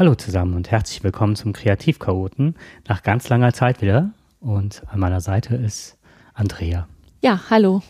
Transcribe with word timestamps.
Hallo 0.00 0.14
zusammen 0.14 0.54
und 0.54 0.70
herzlich 0.70 1.04
willkommen 1.04 1.36
zum 1.36 1.52
Kreativchaoten. 1.52 2.54
Nach 2.88 3.02
ganz 3.02 3.28
langer 3.28 3.52
Zeit 3.52 3.82
wieder. 3.82 4.12
Und 4.40 4.82
an 4.86 4.98
meiner 4.98 5.20
Seite 5.20 5.56
ist 5.56 5.98
Andrea. 6.32 6.88
Ja, 7.20 7.38
hallo. 7.50 7.82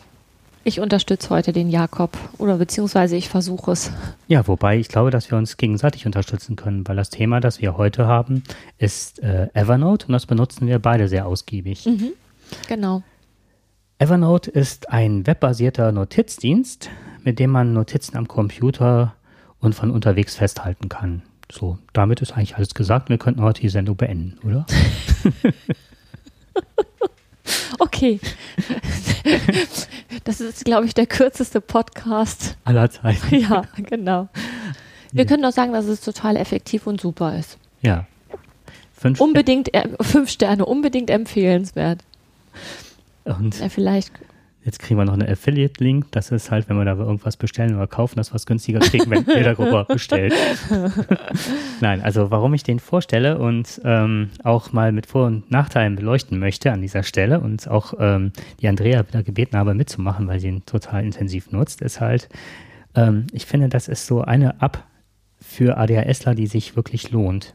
Ich 0.65 0.81
unterstütze 0.81 1.29
heute 1.29 1.53
den 1.53 1.69
Jakob 1.69 2.17
oder 2.37 2.57
beziehungsweise 2.57 3.15
ich 3.15 3.29
versuche 3.29 3.71
es. 3.71 3.93
Ja, 4.27 4.45
wobei 4.45 4.77
ich 4.77 4.89
glaube, 4.89 5.09
dass 5.09 5.31
wir 5.31 5.37
uns 5.37 5.55
gegenseitig 5.55 6.05
unterstützen 6.05 6.57
können, 6.57 6.85
weil 6.85 6.97
das 6.97 7.11
Thema, 7.11 7.39
das 7.39 7.61
wir 7.61 7.77
heute 7.77 8.07
haben, 8.07 8.43
ist 8.77 9.19
äh, 9.19 9.47
Evernote 9.53 10.07
und 10.07 10.11
das 10.11 10.25
benutzen 10.25 10.67
wir 10.67 10.79
beide 10.79 11.07
sehr 11.07 11.25
ausgiebig. 11.25 11.85
Mhm, 11.85 12.11
genau. 12.67 13.03
Evernote 13.99 14.51
ist 14.51 14.89
ein 14.89 15.25
webbasierter 15.25 15.93
Notizdienst, 15.93 16.89
mit 17.23 17.39
dem 17.39 17.51
man 17.51 17.71
Notizen 17.71 18.17
am 18.17 18.27
Computer 18.27 19.13
und 19.59 19.75
von 19.75 19.91
unterwegs 19.91 20.35
festhalten 20.35 20.89
kann. 20.89 21.21
So, 21.51 21.77
damit 21.93 22.21
ist 22.21 22.31
eigentlich 22.31 22.55
alles 22.55 22.73
gesagt. 22.73 23.09
Wir 23.09 23.17
könnten 23.17 23.41
heute 23.41 23.61
die 23.61 23.69
Sendung 23.69 23.97
beenden, 23.97 24.37
oder? 24.45 24.65
okay. 27.79 28.19
Das 30.23 30.39
ist, 30.39 30.65
glaube 30.65 30.85
ich, 30.85 30.93
der 30.93 31.07
kürzeste 31.07 31.61
Podcast 31.61 32.57
aller 32.63 32.89
Zeiten. 32.89 33.35
Ja, 33.39 33.63
genau. 33.75 34.29
Wir 35.11 35.25
können 35.25 35.43
doch 35.43 35.51
sagen, 35.51 35.73
dass 35.73 35.85
es 35.85 35.99
total 35.99 36.37
effektiv 36.37 36.87
und 36.87 37.01
super 37.01 37.37
ist. 37.37 37.57
Ja. 37.81 38.07
Fünf 38.93 39.19
unbedingt, 39.19 39.73
äh, 39.73 39.89
fünf 39.99 40.29
Sterne, 40.29 40.65
unbedingt 40.65 41.09
empfehlenswert. 41.09 42.03
Und 43.25 43.59
ja, 43.59 43.67
vielleicht 43.67 44.13
Jetzt 44.63 44.77
kriegen 44.77 44.99
wir 44.99 45.05
noch 45.05 45.13
einen 45.13 45.27
Affiliate-Link. 45.27 46.11
Das 46.11 46.29
ist 46.29 46.51
halt, 46.51 46.69
wenn 46.69 46.77
wir 46.77 46.85
da 46.85 46.93
irgendwas 46.93 47.35
bestellen 47.35 47.75
oder 47.75 47.87
kaufen, 47.87 48.17
das 48.17 48.31
was 48.31 48.45
günstiger 48.45 48.79
kriegen, 48.79 49.09
wenn 49.09 49.25
ihr 49.35 49.43
darüber 49.43 49.85
bestellt. 49.85 50.33
Nein, 51.81 52.01
also 52.01 52.29
warum 52.29 52.53
ich 52.53 52.61
den 52.61 52.79
vorstelle 52.79 53.39
und 53.39 53.81
ähm, 53.83 54.29
auch 54.43 54.71
mal 54.71 54.91
mit 54.91 55.07
Vor- 55.07 55.25
und 55.25 55.49
Nachteilen 55.49 55.95
beleuchten 55.95 56.37
möchte 56.37 56.71
an 56.71 56.81
dieser 56.81 57.01
Stelle 57.01 57.39
und 57.39 57.67
auch 57.67 57.95
ähm, 57.99 58.33
die 58.59 58.67
Andrea 58.67 59.07
wieder 59.07 59.23
gebeten 59.23 59.57
habe 59.57 59.73
mitzumachen, 59.73 60.27
weil 60.27 60.39
sie 60.39 60.49
ihn 60.49 60.65
total 60.65 61.03
intensiv 61.05 61.51
nutzt, 61.51 61.81
ist 61.81 61.99
halt, 61.99 62.29
ähm, 62.93 63.25
ich 63.33 63.47
finde, 63.47 63.67
das 63.67 63.87
ist 63.87 64.05
so 64.05 64.21
eine 64.21 64.55
App 64.61 64.83
für 65.39 65.77
ADHSler, 65.77 66.35
die 66.35 66.45
sich 66.45 66.75
wirklich 66.75 67.09
lohnt. 67.09 67.53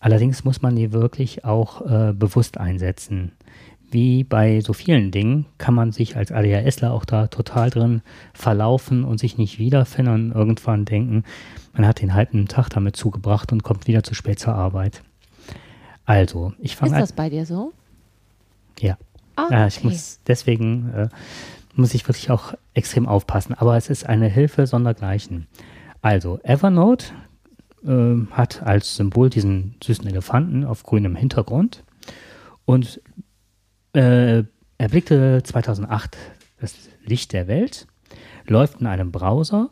Allerdings 0.00 0.44
muss 0.44 0.62
man 0.62 0.74
die 0.74 0.92
wirklich 0.92 1.44
auch 1.44 1.82
äh, 1.84 2.12
bewusst 2.14 2.56
einsetzen 2.56 3.32
wie 3.90 4.24
bei 4.24 4.60
so 4.60 4.72
vielen 4.72 5.10
Dingen 5.10 5.46
kann 5.56 5.74
man 5.74 5.92
sich 5.92 6.16
als 6.16 6.32
ADHSler 6.32 6.92
auch 6.92 7.04
da 7.04 7.26
total 7.28 7.70
drin 7.70 8.02
verlaufen 8.34 9.04
und 9.04 9.18
sich 9.18 9.38
nicht 9.38 9.58
wiederfinden 9.58 10.14
und 10.14 10.32
irgendwann 10.32 10.84
denken, 10.84 11.24
man 11.72 11.86
hat 11.86 12.00
den 12.00 12.14
halben 12.14 12.48
Tag 12.48 12.68
damit 12.70 12.96
zugebracht 12.96 13.52
und 13.52 13.62
kommt 13.62 13.86
wieder 13.86 14.02
zu 14.02 14.14
spät 14.14 14.38
zur 14.38 14.54
Arbeit. 14.54 15.02
Also, 16.04 16.52
ich 16.58 16.76
fange 16.76 16.92
Ist 16.92 17.00
das 17.00 17.12
bei 17.12 17.30
dir 17.30 17.46
so? 17.46 17.72
Ja. 18.80 18.96
Ah, 19.36 19.44
okay. 19.44 19.68
ich 19.68 19.84
muss 19.84 20.20
deswegen 20.26 20.90
äh, 20.92 21.08
muss 21.74 21.94
ich 21.94 22.06
wirklich 22.08 22.30
auch 22.30 22.54
extrem 22.74 23.06
aufpassen. 23.06 23.54
Aber 23.54 23.76
es 23.76 23.88
ist 23.88 24.06
eine 24.06 24.26
Hilfe 24.28 24.66
sondergleichen. 24.66 25.46
Also, 26.02 26.40
Evernote 26.42 27.06
äh, 27.86 28.16
hat 28.32 28.62
als 28.62 28.96
Symbol 28.96 29.30
diesen 29.30 29.76
süßen 29.82 30.06
Elefanten 30.06 30.64
auf 30.64 30.82
grünem 30.82 31.14
Hintergrund. 31.14 31.84
Und 32.64 33.00
äh, 33.92 34.44
erblickte 34.78 35.42
2008 35.42 36.16
das 36.60 36.74
Licht 37.04 37.32
der 37.32 37.48
Welt, 37.48 37.86
läuft 38.46 38.80
in 38.80 38.86
einem 38.86 39.12
Browser 39.12 39.70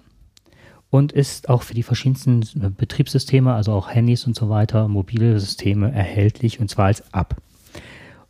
und 0.91 1.13
ist 1.13 1.49
auch 1.49 1.63
für 1.63 1.75
die 1.75 1.83
verschiedensten 1.83 2.75
Betriebssysteme, 2.77 3.55
also 3.55 3.73
auch 3.73 3.91
Handys 3.91 4.27
und 4.27 4.37
so 4.37 4.49
weiter, 4.49 4.89
mobile 4.89 5.39
Systeme 5.39 5.93
erhältlich 5.93 6.61
und 6.61 6.69
zwar 6.69 6.87
als 6.87 7.03
App. 7.13 7.37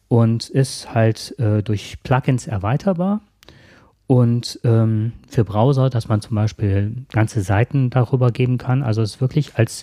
Und 0.09 0.49
ist 0.49 0.95
halt 0.95 1.37
äh, 1.41 1.63
durch 1.63 1.99
Plugins 2.05 2.47
erweiterbar 2.47 3.23
und 4.07 4.61
ähm, 4.63 5.13
für 5.29 5.45
Browser, 5.45 5.91
dass 5.91 6.09
man 6.09 6.21
zum 6.21 6.37
Beispiel 6.37 6.95
ganze 7.11 7.43
Seiten 7.43 7.91
darüber 7.91 8.31
geben 8.31 8.57
kann. 8.57 8.85
Also 8.85 9.03
es 9.03 9.21
wirklich 9.21 9.57
als 9.57 9.83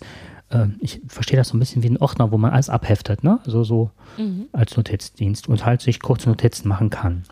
äh, 0.53 0.67
ich 0.79 1.01
verstehe 1.07 1.37
das 1.37 1.49
so 1.49 1.57
ein 1.57 1.59
bisschen 1.59 1.83
wie 1.83 1.89
ein 1.89 1.97
Ordner, 1.97 2.31
wo 2.31 2.37
man 2.37 2.51
alles 2.51 2.69
abheftet, 2.69 3.23
ne? 3.23 3.39
So, 3.45 3.63
so 3.63 3.91
mhm. 4.17 4.45
als 4.51 4.77
Notizdienst 4.77 5.47
und 5.47 5.65
halt 5.65 5.81
sich 5.81 5.99
kurze 5.99 6.29
Notizen 6.29 6.67
machen 6.67 6.89
kann. 6.89 7.23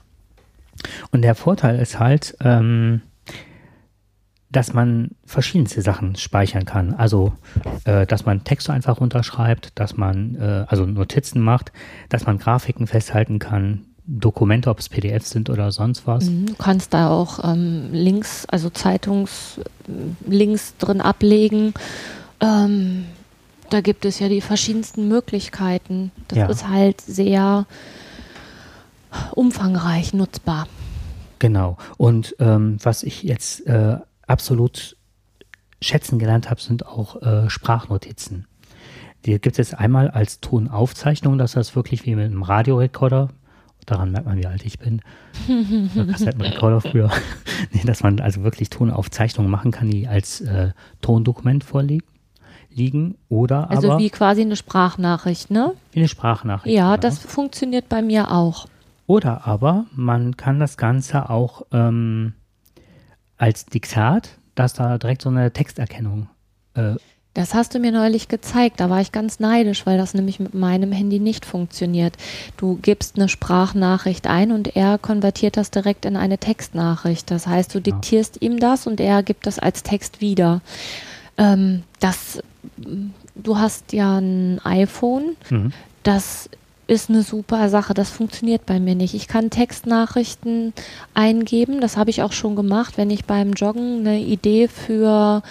Und 1.11 1.21
der 1.21 1.35
Vorteil 1.35 1.79
ist 1.79 1.99
halt, 1.99 2.35
ähm, 2.41 3.01
dass 4.51 4.73
man 4.73 5.11
verschiedenste 5.25 5.81
Sachen 5.81 6.15
speichern 6.15 6.65
kann. 6.65 6.93
Also, 6.93 7.33
äh, 7.85 8.05
dass 8.05 8.25
man 8.25 8.43
Texte 8.43 8.73
einfach 8.73 8.99
runterschreibt, 8.99 9.79
dass 9.79 9.95
man 9.95 10.35
äh, 10.35 10.65
also 10.67 10.85
Notizen 10.85 11.41
macht, 11.41 11.71
dass 12.09 12.25
man 12.25 12.37
Grafiken 12.37 12.87
festhalten 12.87 13.39
kann, 13.39 13.85
Dokumente, 14.05 14.69
ob 14.69 14.79
es 14.79 14.89
PDFs 14.89 15.29
sind 15.29 15.49
oder 15.49 15.71
sonst 15.71 16.05
was. 16.05 16.25
Mhm, 16.25 16.47
du 16.47 16.55
kannst 16.55 16.93
da 16.93 17.09
auch 17.09 17.39
ähm, 17.43 17.89
Links, 17.93 18.45
also 18.47 18.69
Zeitungslinks 18.69 20.75
drin 20.77 20.99
ablegen 20.99 21.73
ähm, 22.41 23.05
da 23.69 23.81
gibt 23.81 24.05
es 24.05 24.19
ja 24.19 24.27
die 24.27 24.41
verschiedensten 24.41 25.07
Möglichkeiten. 25.07 26.11
Das 26.27 26.37
ja. 26.37 26.45
ist 26.47 26.67
halt 26.67 26.99
sehr 27.01 27.65
umfangreich 29.33 30.13
nutzbar. 30.13 30.67
Genau. 31.39 31.77
Und 31.97 32.35
ähm, 32.39 32.77
was 32.83 33.03
ich 33.03 33.23
jetzt 33.23 33.65
äh, 33.67 33.97
absolut 34.27 34.97
schätzen 35.81 36.19
gelernt 36.19 36.49
habe, 36.49 36.61
sind 36.61 36.85
auch 36.85 37.21
äh, 37.21 37.49
Sprachnotizen. 37.49 38.45
Die 39.25 39.31
gibt 39.31 39.47
es 39.47 39.57
jetzt 39.57 39.79
einmal 39.79 40.09
als 40.09 40.39
Tonaufzeichnung, 40.39 41.37
dass 41.37 41.53
das 41.53 41.75
wirklich 41.75 42.05
wie 42.05 42.15
mit 42.15 42.25
einem 42.25 42.43
Radiorekorder, 42.43 43.29
daran 43.85 44.11
merkt 44.11 44.27
man, 44.27 44.37
wie 44.37 44.47
alt 44.47 44.65
ich 44.65 44.79
bin, 44.79 45.01
Kassettenrekorder 46.11 46.81
früher, 46.81 47.11
nee, 47.71 47.83
dass 47.83 48.03
man 48.03 48.19
also 48.19 48.43
wirklich 48.43 48.69
Tonaufzeichnungen 48.69 49.51
machen 49.51 49.71
kann, 49.71 49.89
die 49.89 50.07
als 50.07 50.41
äh, 50.41 50.71
Tondokument 51.01 51.63
vorliegen 51.63 52.05
liegen 52.73 53.15
oder 53.29 53.69
also 53.69 53.91
aber. 53.91 53.99
wie 53.99 54.09
quasi 54.09 54.41
eine 54.41 54.55
Sprachnachricht, 54.55 55.51
ne? 55.51 55.73
Wie 55.91 55.99
eine 55.99 56.07
Sprachnachricht. 56.07 56.75
Ja, 56.75 56.95
genau. 56.95 57.01
das 57.01 57.19
funktioniert 57.19 57.89
bei 57.89 58.01
mir 58.01 58.31
auch. 58.31 58.67
Oder 59.07 59.45
aber 59.45 59.85
man 59.93 60.37
kann 60.37 60.59
das 60.59 60.77
Ganze 60.77 61.29
auch 61.29 61.63
ähm, 61.71 62.33
als 63.37 63.65
Diktat, 63.65 64.37
dass 64.55 64.73
da 64.73 64.97
direkt 64.97 65.21
so 65.21 65.29
eine 65.29 65.51
Texterkennung. 65.51 66.29
Äh, 66.75 66.95
das 67.33 67.53
hast 67.53 67.73
du 67.73 67.79
mir 67.79 67.93
neulich 67.93 68.27
gezeigt. 68.27 68.81
Da 68.81 68.89
war 68.89 68.99
ich 68.99 69.13
ganz 69.13 69.39
neidisch, 69.39 69.85
weil 69.85 69.97
das 69.97 70.13
nämlich 70.13 70.41
mit 70.41 70.53
meinem 70.53 70.91
Handy 70.91 71.19
nicht 71.19 71.45
funktioniert. 71.45 72.17
Du 72.57 72.77
gibst 72.81 73.15
eine 73.15 73.29
Sprachnachricht 73.29 74.27
ein 74.27 74.51
und 74.51 74.75
er 74.75 74.97
konvertiert 74.97 75.55
das 75.55 75.71
direkt 75.71 76.05
in 76.05 76.17
eine 76.17 76.37
Textnachricht. 76.37 77.31
Das 77.31 77.47
heißt, 77.47 77.73
du 77.73 77.79
diktierst 77.79 78.41
ja. 78.41 78.49
ihm 78.49 78.59
das 78.59 78.85
und 78.85 78.99
er 78.99 79.23
gibt 79.23 79.47
das 79.47 79.59
als 79.59 79.83
Text 79.83 80.19
wieder. 80.19 80.61
Ähm, 81.37 81.83
das 82.01 82.43
du 83.35 83.57
hast 83.57 83.93
ja 83.93 84.17
ein 84.17 84.59
iPhone, 84.63 85.35
mhm. 85.49 85.73
das 86.03 86.49
ist 86.91 87.09
eine 87.09 87.23
super 87.23 87.69
Sache. 87.69 87.93
Das 87.93 88.09
funktioniert 88.09 88.65
bei 88.65 88.79
mir 88.79 88.95
nicht. 88.95 89.13
Ich 89.13 89.29
kann 89.29 89.49
Textnachrichten 89.49 90.73
eingeben. 91.13 91.79
Das 91.79 91.95
habe 91.95 92.09
ich 92.09 92.21
auch 92.21 92.33
schon 92.33 92.57
gemacht, 92.57 92.97
wenn 92.97 93.09
ich 93.09 93.23
beim 93.23 93.53
Joggen 93.53 94.01
eine 94.01 94.19
Idee 94.19 94.67
für 94.67 95.41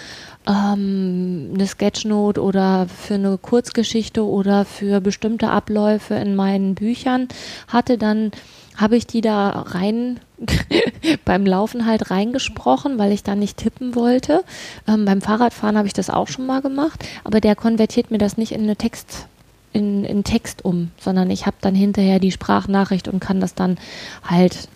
ähm, 0.47 1.49
eine 1.53 1.65
Sketchnote 1.65 2.41
oder 2.41 2.87
für 2.87 3.15
eine 3.15 3.39
Kurzgeschichte 3.39 4.23
oder 4.23 4.65
für 4.65 5.01
bestimmte 5.01 5.49
Abläufe 5.49 6.13
in 6.13 6.35
meinen 6.35 6.75
Büchern 6.75 7.27
hatte, 7.67 7.97
dann 7.97 8.31
habe 8.77 8.97
ich 8.97 9.07
die 9.07 9.21
da 9.21 9.49
rein 9.49 10.19
beim 11.25 11.45
Laufen 11.45 11.85
halt 11.85 12.11
reingesprochen, 12.11 12.97
weil 12.97 13.11
ich 13.11 13.23
da 13.23 13.35
nicht 13.35 13.57
tippen 13.57 13.95
wollte. 13.95 14.43
Ähm, 14.87 15.05
beim 15.05 15.21
Fahrradfahren 15.21 15.77
habe 15.77 15.87
ich 15.87 15.93
das 15.93 16.09
auch 16.09 16.27
schon 16.27 16.45
mal 16.45 16.61
gemacht, 16.61 17.05
aber 17.23 17.41
der 17.41 17.55
konvertiert 17.55 18.11
mir 18.11 18.17
das 18.17 18.37
nicht 18.37 18.51
in 18.51 18.61
eine 18.61 18.75
Text 18.75 19.27
in, 19.73 20.03
in 20.03 20.23
Text 20.23 20.65
um, 20.65 20.91
sondern 20.99 21.29
ich 21.29 21.45
habe 21.45 21.55
dann 21.61 21.75
hinterher 21.75 22.19
die 22.19 22.31
Sprachnachricht 22.31 23.07
und 23.07 23.21
kann 23.21 23.39
das 23.39 23.55
dann 23.55 23.77
halt 24.23 24.67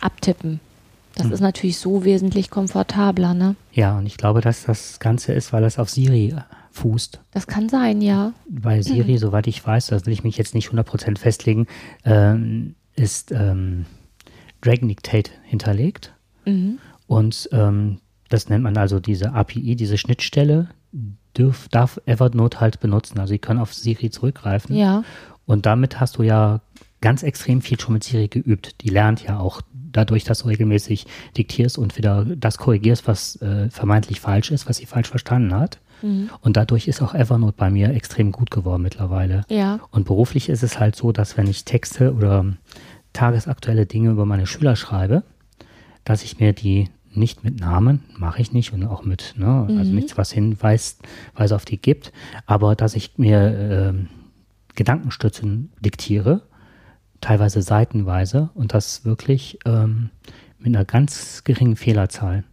abtippen. 0.00 0.60
Das 1.14 1.26
hm. 1.26 1.32
ist 1.32 1.40
natürlich 1.40 1.78
so 1.78 2.04
wesentlich 2.04 2.48
komfortabler, 2.50 3.34
ne? 3.34 3.56
Ja, 3.72 3.98
und 3.98 4.06
ich 4.06 4.16
glaube, 4.16 4.40
dass 4.40 4.64
das 4.64 5.00
Ganze 5.00 5.34
ist, 5.34 5.52
weil 5.52 5.64
es 5.64 5.78
auf 5.78 5.90
Siri 5.90 6.34
fußt. 6.70 7.20
Das 7.32 7.46
kann 7.46 7.68
sein, 7.68 8.00
ja. 8.00 8.32
Bei 8.48 8.80
Siri, 8.80 9.12
mhm. 9.12 9.18
soweit 9.18 9.46
ich 9.46 9.64
weiß, 9.64 9.88
da 9.88 10.06
will 10.06 10.12
ich 10.12 10.24
mich 10.24 10.38
jetzt 10.38 10.54
nicht 10.54 10.70
100% 10.70 11.18
festlegen, 11.18 11.66
ähm, 12.04 12.74
ist 12.94 13.32
ähm, 13.32 13.86
Dragon 14.60 14.88
Dictate 14.88 15.30
hinterlegt. 15.44 16.14
Mhm. 16.44 16.78
Und 17.06 17.48
ähm, 17.52 17.98
das 18.28 18.48
nennt 18.48 18.64
man 18.64 18.76
also 18.76 19.00
diese 19.00 19.32
API, 19.32 19.76
diese 19.76 19.98
Schnittstelle, 19.98 20.68
dürf, 21.36 21.68
darf 21.68 22.00
Evernote 22.06 22.60
halt 22.60 22.80
benutzen. 22.80 23.18
Also 23.18 23.34
ich 23.34 23.40
kann 23.40 23.58
auf 23.58 23.74
Siri 23.74 24.10
zurückgreifen. 24.10 24.76
Ja. 24.76 25.04
Und 25.46 25.66
damit 25.66 26.00
hast 26.00 26.18
du 26.18 26.22
ja 26.22 26.60
ganz 27.00 27.22
extrem 27.22 27.62
viel 27.62 27.80
schon 27.80 27.94
mit 27.94 28.04
Siri 28.04 28.28
geübt. 28.28 28.80
Die 28.82 28.88
lernt 28.88 29.22
ja 29.24 29.38
auch 29.38 29.60
dadurch, 29.72 30.24
dass 30.24 30.40
du 30.40 30.48
regelmäßig 30.48 31.06
diktierst 31.36 31.78
und 31.78 31.96
wieder 31.98 32.24
das 32.24 32.58
korrigierst, 32.58 33.06
was 33.06 33.36
äh, 33.42 33.68
vermeintlich 33.70 34.20
falsch 34.20 34.50
ist, 34.50 34.68
was 34.68 34.76
sie 34.76 34.86
falsch 34.86 35.08
verstanden 35.08 35.54
hat. 35.54 35.78
Mhm. 36.02 36.30
Und 36.40 36.56
dadurch 36.56 36.88
ist 36.88 37.02
auch 37.02 37.14
Evernote 37.14 37.56
bei 37.56 37.70
mir 37.70 37.90
extrem 37.90 38.32
gut 38.32 38.50
geworden 38.50 38.82
mittlerweile. 38.82 39.44
Ja. 39.48 39.80
Und 39.90 40.04
beruflich 40.04 40.48
ist 40.48 40.62
es 40.62 40.78
halt 40.78 40.96
so, 40.96 41.12
dass 41.12 41.36
wenn 41.36 41.46
ich 41.46 41.64
Texte 41.64 42.14
oder 42.14 42.44
tagesaktuelle 43.12 43.86
Dinge 43.86 44.10
über 44.10 44.26
meine 44.26 44.46
Schüler 44.46 44.76
schreibe, 44.76 45.22
dass 46.04 46.24
ich 46.24 46.40
mir 46.40 46.52
die 46.52 46.88
nicht 47.14 47.44
mit 47.44 47.60
Namen, 47.60 48.04
mache 48.16 48.40
ich 48.40 48.52
nicht 48.52 48.72
und 48.72 48.86
auch 48.86 49.04
mit, 49.04 49.34
ne, 49.36 49.66
also 49.68 49.90
mhm. 49.90 49.96
nichts, 49.96 50.16
was 50.16 50.32
Hinweis 50.32 50.98
Weise 51.34 51.54
auf 51.54 51.64
die 51.64 51.76
gibt, 51.76 52.12
aber 52.46 52.74
dass 52.74 52.94
ich 52.94 53.18
mir 53.18 53.94
äh, 53.94 53.94
Gedankenstützen 54.74 55.72
diktiere, 55.80 56.42
teilweise 57.20 57.62
seitenweise 57.62 58.50
und 58.54 58.72
das 58.72 59.04
wirklich 59.04 59.58
ähm, 59.66 60.10
mit 60.58 60.74
einer 60.74 60.84
ganz 60.84 61.44
geringen 61.44 61.76
Fehlerzahl. 61.76 62.44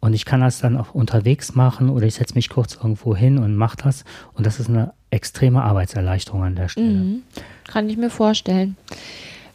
Und 0.00 0.14
ich 0.14 0.24
kann 0.24 0.40
das 0.40 0.60
dann 0.60 0.76
auch 0.76 0.94
unterwegs 0.94 1.54
machen 1.54 1.90
oder 1.90 2.06
ich 2.06 2.14
setze 2.14 2.34
mich 2.34 2.48
kurz 2.48 2.76
irgendwo 2.76 3.16
hin 3.16 3.38
und 3.38 3.56
mache 3.56 3.78
das. 3.82 4.04
Und 4.34 4.46
das 4.46 4.60
ist 4.60 4.68
eine 4.68 4.92
extreme 5.10 5.62
Arbeitserleichterung 5.62 6.44
an 6.44 6.54
der 6.54 6.68
Stelle. 6.68 6.88
Mhm. 6.88 7.22
Kann 7.66 7.88
ich 7.88 7.96
mir 7.96 8.10
vorstellen. 8.10 8.76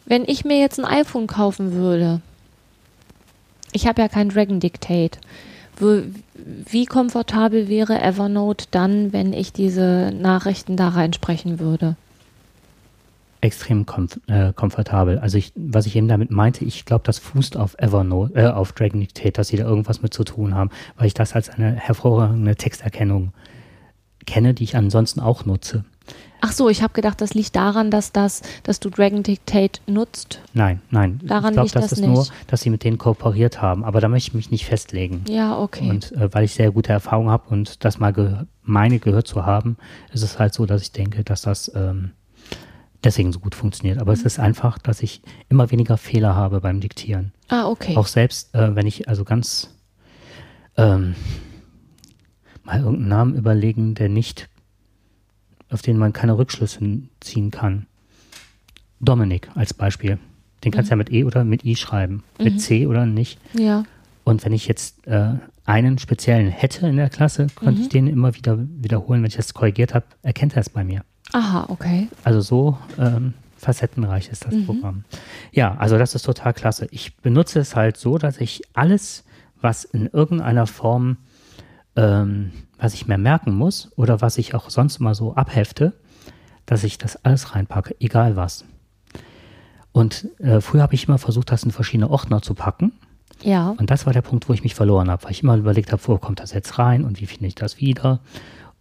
Wenn 0.04 0.24
ich 0.26 0.44
mir 0.44 0.58
jetzt 0.58 0.78
ein 0.78 0.84
iPhone 0.84 1.26
kaufen 1.26 1.72
würde, 1.72 2.20
ich 3.72 3.86
habe 3.86 4.02
ja 4.02 4.08
kein 4.08 4.28
Dragon 4.28 4.60
Dictate. 4.60 5.18
Wie 6.36 6.84
komfortabel 6.84 7.68
wäre 7.68 8.00
Evernote 8.00 8.66
dann, 8.70 9.12
wenn 9.12 9.32
ich 9.32 9.52
diese 9.52 10.12
Nachrichten 10.14 10.76
da 10.76 10.90
reinsprechen 10.90 11.58
würde? 11.58 11.96
Extrem 13.44 13.84
komf 13.84 14.18
äh, 14.26 14.52
komfortabel. 14.54 15.18
Also 15.18 15.36
ich, 15.36 15.52
was 15.54 15.84
ich 15.84 15.94
eben 15.96 16.08
damit 16.08 16.30
meinte, 16.30 16.64
ich 16.64 16.86
glaube, 16.86 17.04
das 17.04 17.18
fußt 17.18 17.58
auf 17.58 17.78
Evernote, 17.78 18.34
äh, 18.34 18.46
auf 18.46 18.72
Dragon 18.72 19.00
Dictate, 19.00 19.32
dass 19.32 19.48
sie 19.48 19.58
da 19.58 19.64
irgendwas 19.64 20.00
mit 20.00 20.14
zu 20.14 20.24
tun 20.24 20.54
haben, 20.54 20.70
weil 20.96 21.08
ich 21.08 21.14
das 21.14 21.34
als 21.34 21.50
eine 21.50 21.72
hervorragende 21.72 22.56
Texterkennung 22.56 23.32
kenne, 24.24 24.54
die 24.54 24.64
ich 24.64 24.76
ansonsten 24.76 25.20
auch 25.20 25.44
nutze. 25.44 25.84
Ach 26.40 26.52
so, 26.52 26.68
ich 26.70 26.82
habe 26.82 26.94
gedacht, 26.94 27.20
das 27.20 27.34
liegt 27.34 27.54
daran, 27.54 27.90
dass 27.90 28.12
das, 28.12 28.40
dass 28.62 28.80
du 28.80 28.88
Dragon 28.90 29.22
Dictate 29.22 29.80
nutzt. 29.86 30.40
Nein, 30.52 30.80
nein. 30.90 31.20
Daran 31.22 31.50
ich 31.50 31.54
glaube, 31.54 31.70
das, 31.70 31.82
das 31.82 31.92
ist 31.92 32.00
nicht. 32.00 32.10
nur, 32.10 32.26
dass 32.46 32.62
sie 32.62 32.70
mit 32.70 32.82
denen 32.84 32.96
kooperiert 32.96 33.60
haben. 33.60 33.84
Aber 33.84 34.00
da 34.00 34.08
möchte 34.08 34.28
ich 34.28 34.34
mich 34.34 34.50
nicht 34.50 34.64
festlegen. 34.66 35.24
Ja, 35.28 35.58
okay. 35.58 35.88
Und 35.88 36.12
äh, 36.12 36.32
weil 36.32 36.44
ich 36.44 36.54
sehr 36.54 36.70
gute 36.70 36.92
Erfahrungen 36.92 37.30
habe 37.30 37.48
und 37.50 37.84
das 37.84 37.98
mal 37.98 38.12
ge 38.12 38.46
meine 38.62 38.98
gehört 38.98 39.26
zu 39.26 39.44
haben, 39.44 39.76
ist 40.12 40.22
es 40.22 40.38
halt 40.38 40.54
so, 40.54 40.64
dass 40.64 40.80
ich 40.80 40.92
denke, 40.92 41.24
dass 41.24 41.42
das 41.42 41.70
ähm, 41.74 42.12
deswegen 43.04 43.32
so 43.32 43.40
gut 43.40 43.54
funktioniert. 43.54 43.98
Aber 43.98 44.12
mhm. 44.12 44.18
es 44.18 44.24
ist 44.24 44.38
einfach, 44.38 44.78
dass 44.78 45.02
ich 45.02 45.22
immer 45.48 45.70
weniger 45.70 45.96
Fehler 45.96 46.34
habe 46.34 46.60
beim 46.60 46.80
Diktieren. 46.80 47.32
Ah, 47.48 47.66
okay. 47.66 47.96
Auch 47.96 48.06
selbst, 48.06 48.54
äh, 48.54 48.74
wenn 48.74 48.86
ich 48.86 49.08
also 49.08 49.24
ganz 49.24 49.70
ähm, 50.76 51.14
mal 52.64 52.78
irgendeinen 52.78 53.08
Namen 53.08 53.34
überlegen, 53.34 53.94
der 53.94 54.08
nicht 54.08 54.48
auf 55.70 55.82
den 55.82 55.98
man 55.98 56.12
keine 56.12 56.38
Rückschlüsse 56.38 57.02
ziehen 57.20 57.50
kann. 57.50 57.86
Dominik 59.00 59.48
als 59.54 59.74
Beispiel. 59.74 60.18
Den 60.62 60.72
kannst 60.72 60.90
du 60.90 60.94
mhm. 60.94 61.00
ja 61.00 61.04
mit 61.04 61.12
E 61.12 61.24
oder 61.24 61.44
mit 61.44 61.64
I 61.64 61.76
schreiben. 61.76 62.22
Mhm. 62.38 62.44
Mit 62.44 62.60
C 62.60 62.86
oder 62.86 63.06
nicht. 63.06 63.38
Ja. 63.58 63.84
Und 64.24 64.44
wenn 64.44 64.52
ich 64.52 64.66
jetzt 64.66 65.06
äh, 65.06 65.34
einen 65.64 65.98
speziellen 65.98 66.48
hätte 66.48 66.86
in 66.86 66.96
der 66.96 67.10
Klasse, 67.10 67.48
könnte 67.54 67.80
mhm. 67.80 67.82
ich 67.82 67.88
den 67.88 68.06
immer 68.06 68.34
wieder 68.34 68.58
wiederholen. 68.58 69.22
Wenn 69.22 69.28
ich 69.28 69.36
das 69.36 69.52
korrigiert 69.52 69.94
habe, 69.94 70.06
erkennt 70.22 70.54
er 70.54 70.60
es 70.60 70.70
bei 70.70 70.84
mir. 70.84 71.02
Aha, 71.32 71.66
okay. 71.68 72.08
Also 72.22 72.40
so 72.40 72.78
ähm, 72.98 73.34
facettenreich 73.56 74.28
ist 74.28 74.44
das 74.44 74.54
mhm. 74.54 74.66
Programm. 74.66 75.04
Ja, 75.52 75.74
also 75.76 75.98
das 75.98 76.14
ist 76.14 76.22
total 76.22 76.54
klasse. 76.54 76.86
Ich 76.90 77.16
benutze 77.16 77.60
es 77.60 77.74
halt 77.74 77.96
so, 77.96 78.18
dass 78.18 78.38
ich 78.38 78.62
alles, 78.74 79.24
was 79.60 79.84
in 79.84 80.06
irgendeiner 80.06 80.66
Form 80.66 81.16
ähm, 81.96 82.52
was 82.78 82.94
ich 82.94 83.06
mir 83.06 83.18
merken 83.18 83.54
muss 83.54 83.90
oder 83.96 84.20
was 84.20 84.38
ich 84.38 84.54
auch 84.54 84.70
sonst 84.70 85.00
mal 85.00 85.14
so 85.14 85.34
abhefte, 85.34 85.92
dass 86.66 86.84
ich 86.84 86.98
das 86.98 87.24
alles 87.24 87.54
reinpacke, 87.54 87.96
egal 88.00 88.36
was. 88.36 88.64
Und 89.92 90.28
äh, 90.38 90.60
früher 90.60 90.82
habe 90.82 90.94
ich 90.94 91.06
immer 91.06 91.18
versucht, 91.18 91.52
das 91.52 91.62
in 91.62 91.70
verschiedene 91.70 92.10
Ordner 92.10 92.42
zu 92.42 92.54
packen. 92.54 92.92
Ja. 93.42 93.74
Und 93.78 93.90
das 93.90 94.06
war 94.06 94.12
der 94.12 94.22
Punkt, 94.22 94.48
wo 94.48 94.52
ich 94.52 94.62
mich 94.62 94.74
verloren 94.74 95.10
habe, 95.10 95.24
weil 95.24 95.30
ich 95.30 95.42
immer 95.42 95.56
überlegt 95.56 95.92
habe, 95.92 96.02
wo 96.06 96.18
kommt 96.18 96.40
das 96.40 96.52
jetzt 96.52 96.78
rein 96.78 97.04
und 97.04 97.20
wie 97.20 97.26
finde 97.26 97.46
ich 97.46 97.54
das 97.54 97.78
wieder. 97.78 98.20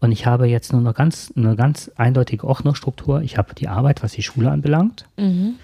Und 0.04 0.12
ich 0.12 0.26
habe 0.26 0.48
jetzt 0.48 0.74
nur 0.74 0.82
eine 0.82 0.92
ganz, 0.92 1.32
eine 1.34 1.56
ganz 1.56 1.90
eindeutige 1.96 2.46
Ordnerstruktur. 2.46 3.22
Ich 3.22 3.38
habe 3.38 3.56
die 3.56 3.70
Arbeit, 3.70 4.04
was 4.04 4.12
die 4.12 4.22
Schule 4.22 4.52
anbelangt, 4.52 5.06
mhm. 5.16 5.56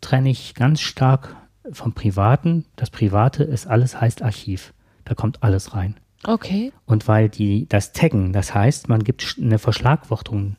trenne 0.00 0.30
ich 0.30 0.56
ganz 0.56 0.80
stark 0.80 1.36
vom 1.70 1.92
Privaten. 1.92 2.64
Das 2.74 2.90
Private 2.90 3.44
ist 3.44 3.68
alles 3.68 4.00
heißt 4.00 4.22
Archiv. 4.22 4.74
Da 5.04 5.14
kommt 5.14 5.44
alles 5.44 5.76
rein. 5.76 5.94
Okay. 6.24 6.72
Und 6.86 7.06
weil 7.06 7.28
die 7.28 7.68
das 7.68 7.92
Taggen, 7.92 8.32
das 8.32 8.52
heißt, 8.52 8.88
man 8.88 9.04
gibt 9.04 9.36
eine 9.40 9.60
Verschlagwortung 9.60 10.56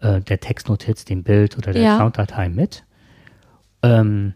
äh, 0.00 0.20
der 0.20 0.40
Textnotiz, 0.40 1.04
dem 1.04 1.22
Bild 1.22 1.56
oder 1.56 1.72
der 1.72 1.82
ja. 1.82 1.98
Sounddatei 1.98 2.48
mit, 2.48 2.82
ähm, 3.84 4.34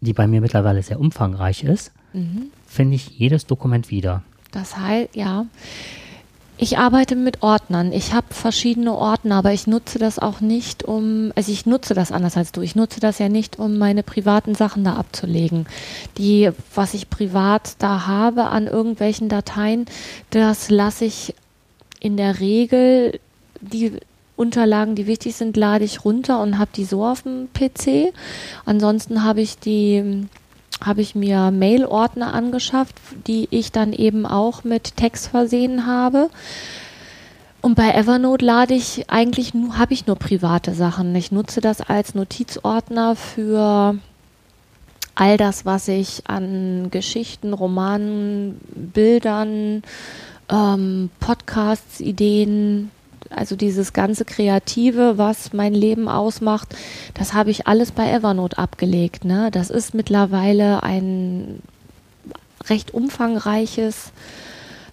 die 0.00 0.12
bei 0.12 0.28
mir 0.28 0.40
mittlerweile 0.40 0.80
sehr 0.80 1.00
umfangreich 1.00 1.64
ist, 1.64 1.92
mhm. 2.12 2.52
finde 2.68 2.94
ich 2.94 3.18
jedes 3.18 3.46
Dokument 3.46 3.90
wieder. 3.90 4.22
Das 4.52 4.76
heißt, 4.76 5.16
ja. 5.16 5.46
Ich 6.56 6.78
arbeite 6.78 7.16
mit 7.16 7.42
Ordnern. 7.42 7.92
Ich 7.92 8.12
habe 8.12 8.32
verschiedene 8.32 8.94
Ordner, 8.94 9.36
aber 9.36 9.52
ich 9.52 9.66
nutze 9.66 9.98
das 9.98 10.20
auch 10.20 10.40
nicht, 10.40 10.84
um, 10.84 11.32
also 11.34 11.50
ich 11.50 11.66
nutze 11.66 11.94
das 11.94 12.12
anders 12.12 12.36
als 12.36 12.52
du. 12.52 12.60
Ich 12.60 12.76
nutze 12.76 13.00
das 13.00 13.18
ja 13.18 13.28
nicht, 13.28 13.58
um 13.58 13.76
meine 13.76 14.04
privaten 14.04 14.54
Sachen 14.54 14.84
da 14.84 14.94
abzulegen. 14.94 15.66
Die, 16.16 16.50
was 16.74 16.94
ich 16.94 17.10
privat 17.10 17.74
da 17.80 18.06
habe 18.06 18.44
an 18.44 18.68
irgendwelchen 18.68 19.28
Dateien, 19.28 19.86
das 20.30 20.70
lasse 20.70 21.06
ich 21.06 21.34
in 21.98 22.16
der 22.16 22.38
Regel, 22.38 23.18
die 23.60 23.92
Unterlagen, 24.36 24.94
die 24.94 25.06
wichtig 25.06 25.34
sind, 25.34 25.56
lade 25.56 25.84
ich 25.84 26.04
runter 26.04 26.40
und 26.40 26.58
habe 26.58 26.70
die 26.74 26.84
so 26.84 27.04
auf 27.04 27.22
dem 27.22 27.48
PC. 27.52 28.12
Ansonsten 28.64 29.24
habe 29.24 29.40
ich 29.40 29.58
die 29.58 30.26
habe 30.84 31.00
ich 31.00 31.14
mir 31.14 31.50
Mail-Ordner 31.50 32.34
angeschafft, 32.34 32.96
die 33.26 33.48
ich 33.50 33.72
dann 33.72 33.92
eben 33.92 34.26
auch 34.26 34.64
mit 34.64 34.96
Text 34.96 35.28
versehen 35.28 35.86
habe. 35.86 36.30
Und 37.60 37.76
bei 37.76 37.92
Evernote 37.92 38.44
lade 38.44 38.74
ich 38.74 39.08
eigentlich 39.08 39.54
nur, 39.54 39.78
habe 39.78 39.94
ich 39.94 40.06
nur 40.06 40.16
private 40.16 40.74
Sachen. 40.74 41.14
Ich 41.14 41.32
nutze 41.32 41.62
das 41.62 41.80
als 41.80 42.14
Notizordner 42.14 43.16
für 43.16 43.96
all 45.14 45.36
das, 45.36 45.64
was 45.64 45.88
ich 45.88 46.22
an 46.26 46.90
Geschichten, 46.90 47.54
Romanen, 47.54 48.60
Bildern, 48.74 49.82
ähm, 50.50 51.10
Podcasts, 51.20 52.00
Ideen, 52.00 52.90
also 53.36 53.56
dieses 53.56 53.92
ganze 53.92 54.24
Kreative, 54.24 55.18
was 55.18 55.52
mein 55.52 55.74
Leben 55.74 56.08
ausmacht, 56.08 56.74
das 57.14 57.34
habe 57.34 57.50
ich 57.50 57.66
alles 57.66 57.92
bei 57.92 58.10
Evernote 58.10 58.58
abgelegt. 58.58 59.24
Ne? 59.24 59.50
Das 59.50 59.70
ist 59.70 59.94
mittlerweile 59.94 60.82
ein 60.82 61.60
recht 62.68 62.94
umfangreiches 62.94 64.12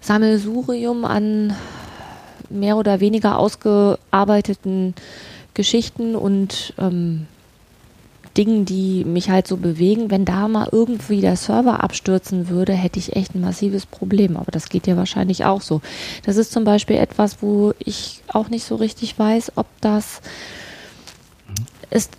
Sammelsurium 0.00 1.04
an 1.04 1.56
mehr 2.50 2.76
oder 2.76 3.00
weniger 3.00 3.38
ausgearbeiteten 3.38 4.94
Geschichten 5.54 6.16
und 6.16 6.74
ähm, 6.78 7.26
Dingen, 8.36 8.64
die 8.64 9.04
mich 9.04 9.30
halt 9.30 9.46
so 9.46 9.56
bewegen. 9.56 10.10
Wenn 10.10 10.24
da 10.24 10.48
mal 10.48 10.68
irgendwie 10.70 11.20
der 11.20 11.36
Server 11.36 11.82
abstürzen 11.82 12.48
würde, 12.48 12.72
hätte 12.72 12.98
ich 12.98 13.16
echt 13.16 13.34
ein 13.34 13.40
massives 13.40 13.86
Problem. 13.86 14.36
Aber 14.36 14.50
das 14.50 14.68
geht 14.68 14.86
ja 14.86 14.96
wahrscheinlich 14.96 15.44
auch 15.44 15.60
so. 15.60 15.80
Das 16.24 16.36
ist 16.36 16.52
zum 16.52 16.64
Beispiel 16.64 16.96
etwas, 16.96 17.42
wo 17.42 17.74
ich 17.78 18.22
auch 18.28 18.48
nicht 18.48 18.64
so 18.64 18.76
richtig 18.76 19.18
weiß, 19.18 19.52
ob 19.56 19.66
das 19.80 20.20
ist. 21.90 22.16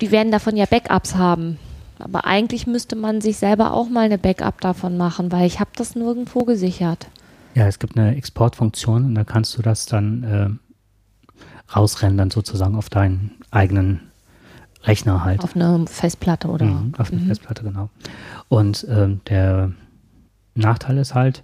Die 0.00 0.10
werden 0.10 0.30
davon 0.30 0.56
ja 0.56 0.66
Backups 0.66 1.14
haben. 1.14 1.58
Aber 1.98 2.26
eigentlich 2.26 2.66
müsste 2.66 2.96
man 2.96 3.20
sich 3.20 3.38
selber 3.38 3.72
auch 3.72 3.88
mal 3.88 4.04
eine 4.04 4.18
Backup 4.18 4.60
davon 4.60 4.96
machen, 4.96 5.32
weil 5.32 5.46
ich 5.46 5.60
habe 5.60 5.70
das 5.76 5.94
nirgendwo 5.94 6.40
gesichert. 6.40 7.06
Ja, 7.54 7.66
es 7.68 7.78
gibt 7.78 7.96
eine 7.96 8.16
Exportfunktion 8.16 9.04
und 9.04 9.14
da 9.14 9.24
kannst 9.24 9.56
du 9.56 9.62
das 9.62 9.86
dann 9.86 10.24
äh, 10.24 11.74
rausrendern 11.74 12.30
sozusagen 12.30 12.74
auf 12.74 12.90
deinen 12.90 13.30
eigenen 13.50 14.00
Rechner 14.84 15.24
halt. 15.24 15.42
Auf 15.42 15.56
eine 15.56 15.86
Festplatte 15.86 16.48
oder? 16.48 16.66
Mhm, 16.66 16.94
auf 16.98 17.10
eine 17.10 17.20
mhm. 17.20 17.26
Festplatte, 17.26 17.64
genau. 17.64 17.90
Und 18.48 18.86
ähm, 18.88 19.20
der 19.28 19.72
Nachteil 20.54 20.98
ist 20.98 21.14
halt, 21.14 21.42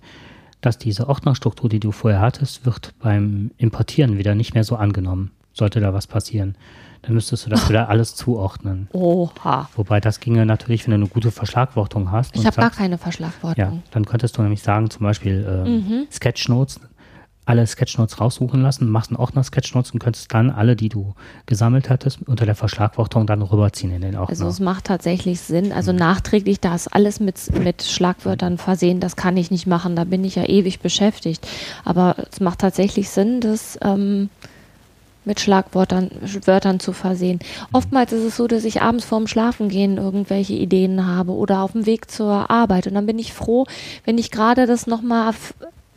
dass 0.61 0.79
diese 0.79 1.09
Ordnerstruktur, 1.09 1.69
die 1.69 1.81
du 1.81 1.91
vorher 1.91 2.21
hattest, 2.21 2.67
wird 2.67 2.95
beim 2.99 3.51
Importieren 3.57 4.19
wieder 4.19 4.35
nicht 4.35 4.55
mehr 4.55 4.65
so 4.65 4.77
angenommen. 4.77 5.31
Sollte 5.53 5.81
da 5.81 5.93
was 5.95 6.07
passieren, 6.07 6.55
dann 7.03 7.15
müsstest 7.15 7.47
du 7.47 7.51
das 7.51 7.69
wieder 7.69 7.89
alles 7.89 8.15
zuordnen. 8.15 8.89
Oha. 8.93 9.69
Wobei 9.75 10.01
das 10.01 10.21
ginge 10.21 10.45
natürlich, 10.45 10.87
wenn 10.87 10.93
du 10.93 10.97
eine 10.97 11.09
gute 11.09 11.31
Verschlagwortung 11.31 12.11
hast. 12.13 12.37
Ich 12.37 12.47
habe 12.47 12.57
gar 12.57 12.71
keine 12.71 12.99
Verschlagwortung. 12.99 13.65
Ja, 13.65 13.73
dann 13.91 14.05
könntest 14.05 14.37
du 14.37 14.43
nämlich 14.43 14.63
sagen, 14.63 14.91
zum 14.91 15.03
Beispiel 15.03 15.45
äh, 15.45 15.69
mhm. 15.69 16.07
Sketchnotes 16.11 16.81
alle 17.51 17.67
Sketchnotes 17.67 18.21
raussuchen 18.21 18.63
lassen, 18.63 18.89
machst 18.89 19.11
einen 19.11 19.17
Ordner 19.17 19.43
Sketchnotes 19.43 19.91
und 19.91 19.99
könntest 19.99 20.33
dann 20.33 20.51
alle, 20.51 20.77
die 20.77 20.89
du 20.89 21.15
gesammelt 21.47 21.91
hattest, 21.91 22.21
unter 22.27 22.47
der 22.47 22.55
Verschlagwortung 22.55 23.27
dann 23.27 23.43
rüberziehen 23.43 23.93
in 23.93 24.03
den 24.03 24.15
Ordner. 24.15 24.31
Also 24.31 24.47
es 24.47 24.61
macht 24.61 24.85
tatsächlich 24.85 25.41
Sinn. 25.41 25.73
Also 25.73 25.93
mhm. 25.93 25.99
nachträglich 25.99 26.61
das 26.61 26.87
alles 26.87 27.19
mit, 27.19 27.37
mit 27.59 27.83
Schlagwörtern 27.83 28.57
versehen, 28.57 29.01
das 29.01 29.17
kann 29.17 29.37
ich 29.37 29.51
nicht 29.51 29.67
machen. 29.67 29.97
Da 29.97 30.05
bin 30.05 30.25
ich 30.25 30.37
ja 30.37 30.45
ewig 30.45 30.79
beschäftigt. 30.79 31.47
Aber 31.85 32.15
es 32.31 32.39
macht 32.39 32.61
tatsächlich 32.61 33.11
Sinn, 33.11 33.41
das 33.41 33.77
ähm, 33.83 34.31
mit 35.25 35.41
Schlagwörtern 35.41 36.11
Wörtern 36.45 36.79
zu 36.79 36.93
versehen. 36.93 37.41
Mhm. 37.43 37.67
Oftmals 37.73 38.13
ist 38.13 38.23
es 38.23 38.37
so, 38.37 38.47
dass 38.47 38.65
ich 38.65 38.81
abends 38.81 39.05
vorm 39.05 39.27
Schlafengehen 39.27 39.97
irgendwelche 39.97 40.55
Ideen 40.55 41.05
habe 41.05 41.33
oder 41.33 41.63
auf 41.63 41.73
dem 41.73 41.85
Weg 41.85 42.11
zur 42.11 42.49
Arbeit. 42.49 42.87
Und 42.87 42.95
dann 42.95 43.07
bin 43.07 43.19
ich 43.19 43.33
froh, 43.33 43.67
wenn 44.05 44.19
ich 44.19 44.31
gerade 44.31 44.67
das 44.67 44.87
nochmal 44.87 45.35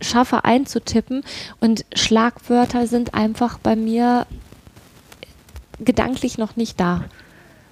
schaffe 0.02 0.44
einzutippen 0.44 1.24
und 1.60 1.86
Schlagwörter 1.96 2.88
sind 2.88 3.14
einfach 3.14 3.58
bei 3.58 3.76
mir 3.76 4.26
gedanklich 5.80 6.38
noch 6.38 6.56
nicht 6.56 6.80
da. 6.80 7.04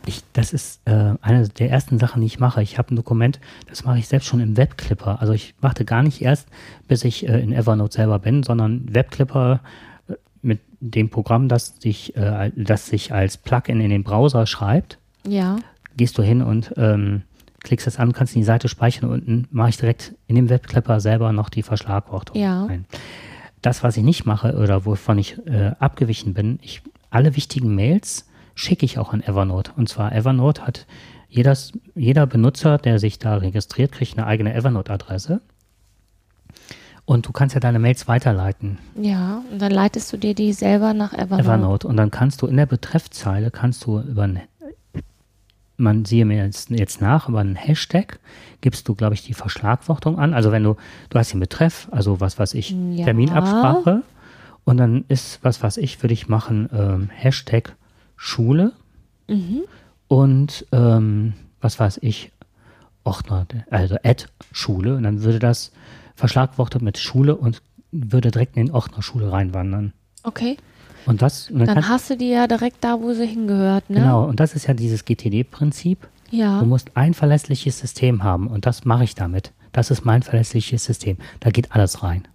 Ich, 0.06 0.24
das 0.34 0.51
ist 0.51 0.82
äh, 0.86 1.13
eine 1.22 1.48
der 1.48 1.70
ersten 1.70 2.00
Sachen, 2.00 2.22
die 2.22 2.28
ich 2.28 2.40
mache. 2.40 2.63
Ich 2.63 2.78
habe 2.78 2.94
ein 2.94 2.96
Dokument, 2.96 3.40
das 3.70 3.84
mache 3.84 4.00
ich 4.00 4.08
selbst 4.08 4.25
schon 4.25 4.40
im 4.40 4.58
Webclipper. 4.58 5.22
Also 5.22 5.34
ich 5.34 5.54
warte 5.62 5.86
gar 5.86 6.01
nicht 6.01 6.22
erst, 6.22 6.48
bis 6.88 7.04
ich 7.04 7.28
äh, 7.28 7.40
in 7.40 7.54
Evernote 7.54 7.94
selber 7.94 8.18
bin, 8.18 8.42
sondern 8.42 8.94
Webclipper 8.94 9.60
äh, 10.10 10.13
mit 10.42 10.60
dem 10.80 11.10
Programm, 11.10 11.48
das 11.48 11.75
sich, 11.80 12.16
äh, 12.16 12.51
das 12.56 12.88
sich 12.88 13.13
als 13.13 13.38
Plugin 13.38 13.80
in 13.80 13.92
den 13.92 14.04
Browser 14.04 14.48
schreibt. 14.48 14.98
Ja. 15.28 15.58
Gehst 15.98 16.18
du 16.18 16.24
hin 16.24 16.42
und 16.42 16.74
ähm, 16.78 17.22
klickst 17.63 17.88
das 17.88 17.98
an, 17.98 18.13
kannst 18.13 18.36
in 18.36 18.41
die 18.41 18.46
Seite 18.46 18.68
speichern 18.68 19.10
und 19.10 19.13
unten 19.13 19.48
mache 19.51 19.70
ich 19.70 19.77
direkt 19.77 20.15
in 20.27 20.36
dem 20.36 20.50
Webclipper 20.50 21.00
selber 21.00 21.32
noch 21.32 21.50
die 21.50 21.63
Verschlagwortung 21.63 22.38
ja. 22.38 22.65
ein. 22.65 22.86
Das, 23.62 23.84
was 23.84 23.98
ich 23.98 24.03
nicht 24.03 24.25
mache 24.25 24.56
oder 24.56 24.86
wovon 24.86 25.20
ich 25.20 25.38
äh, 25.46 25.74
abgewichen 25.80 26.34
bin, 26.34 26.60
ich, 26.62 26.82
alle 27.12 27.36
wichtigen 27.36 27.75
Mails 27.75 28.27
schicke 28.56 28.86
ich 28.86 28.98
auch 28.98 29.13
an 29.13 29.22
Evernote. 29.22 29.72
Und 29.75 29.89
zwar 29.89 30.13
Evernote 30.13 30.65
hat 30.65 30.88
jedes, 31.30 31.72
jeder 31.96 32.25
Benutzer, 32.25 32.77
der 32.77 33.00
sich 33.00 33.20
da 33.20 33.38
registriert, 33.38 33.91
kriegt 33.91 34.18
eine 34.18 34.27
eigene 34.27 34.53
Evernote-Adresse. 34.53 35.41
Und 37.06 37.27
du 37.27 37.32
kannst 37.32 37.56
ja 37.56 37.60
deine 37.60 37.80
Mails 37.80 38.08
weiterleiten. 38.08 38.77
Ja, 38.96 39.44
und 39.51 39.62
dann 39.62 39.72
leitest 39.72 40.12
du 40.13 40.18
dir 40.18 40.36
die 40.36 40.53
selber 40.53 40.94
nach 40.94 41.13
Evernote. 41.13 41.41
Evernote. 41.41 41.88
Und 41.88 41.98
dann 41.98 42.12
kannst 42.12 42.41
du 42.41 42.48
in 42.48 42.58
der 42.58 42.65
Betreffzeile, 42.65 43.51
kannst 43.51 43.86
du 43.86 44.00
über 44.00 44.24
ein 44.24 44.41
man 45.81 46.05
siehe 46.05 46.25
mir 46.25 46.45
jetzt, 46.45 46.69
jetzt 46.69 47.01
nach, 47.01 47.27
über 47.27 47.39
einen 47.39 47.55
Hashtag 47.55 48.19
gibst 48.61 48.88
du, 48.88 48.95
glaube 48.95 49.15
ich, 49.15 49.23
die 49.23 49.33
Verschlagwortung 49.33 50.19
an. 50.19 50.33
Also 50.33 50.51
wenn 50.51 50.63
du, 50.63 50.77
du 51.09 51.19
hast 51.19 51.33
den 51.33 51.39
Betreff, 51.39 51.88
also 51.91 52.19
was 52.21 52.39
weiß 52.39 52.53
ich, 52.53 52.71
ja. 52.71 53.05
Terminabsprache 53.05 54.03
und 54.63 54.77
dann 54.77 55.03
ist, 55.07 55.39
was 55.43 55.61
weiß 55.61 55.77
ich, 55.77 56.01
würde 56.01 56.13
ich 56.13 56.29
machen, 56.29 56.69
ähm, 56.71 57.09
Hashtag 57.11 57.75
Schule 58.15 58.73
mhm. 59.27 59.61
und 60.07 60.65
ähm, 60.71 61.33
was 61.59 61.79
weiß 61.79 62.00
ich, 62.03 62.31
Ordner, 63.03 63.47
also 63.71 63.95
Ad 64.03 64.25
Schule 64.51 64.95
und 64.95 65.03
dann 65.03 65.23
würde 65.23 65.39
das 65.39 65.71
verschlagwortet 66.15 66.83
mit 66.83 67.00
Schule 67.00 67.35
und 67.35 67.63
würde 67.91 68.29
direkt 68.29 68.55
in 68.55 68.67
den 68.67 68.75
Ordner 68.75 69.01
Schule 69.01 69.31
reinwandern. 69.31 69.93
Okay. 70.23 70.57
Und 71.05 71.22
das, 71.22 71.50
und 71.50 71.60
dann, 71.60 71.75
dann 71.75 71.89
hast 71.89 72.10
du 72.10 72.17
die 72.17 72.29
ja 72.29 72.48
direkt 72.48 72.84
da, 72.84 73.00
wo 73.01 73.13
sie 73.13 73.25
hingehört, 73.25 73.89
ne? 73.89 74.00
Genau, 74.00 74.25
und 74.25 74.39
das 74.39 74.53
ist 74.53 74.67
ja 74.67 74.74
dieses 74.74 75.05
GTD-Prinzip. 75.05 76.08
Ja. 76.29 76.60
Du 76.60 76.65
musst 76.65 76.96
ein 76.96 77.13
verlässliches 77.13 77.79
System 77.79 78.24
haben 78.24 78.48
und 78.48 78.65
das 78.65 78.86
mache 78.86 79.03
ich 79.03 79.15
damit. 79.15 79.51
Das 79.72 79.91
ist 79.91 80.05
mein 80.05 80.22
verlässliches 80.22 80.86
System. 80.86 81.17
Da 81.39 81.50
geht 81.50 81.72
alles 81.74 82.03
rein. 82.03 82.27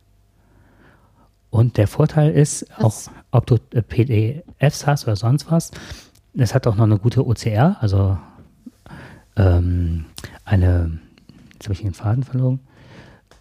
Und 1.50 1.76
der 1.76 1.88
Vorteil 1.88 2.32
ist, 2.32 2.66
was? 2.78 3.08
auch 3.08 3.12
ob 3.30 3.46
du 3.46 3.56
äh, 3.72 3.82
PDFs 3.82 4.86
hast 4.86 5.04
oder 5.06 5.16
sonst 5.16 5.50
was, 5.50 5.70
es 6.34 6.54
hat 6.54 6.66
auch 6.66 6.76
noch 6.76 6.84
eine 6.84 6.98
gute 6.98 7.26
OCR, 7.26 7.76
also 7.80 8.18
ähm, 9.36 10.04
eine, 10.44 10.98
jetzt 11.52 11.64
habe 11.64 11.74
ich 11.74 11.80
den 11.80 11.94
Faden 11.94 12.24
verloren, 12.24 12.60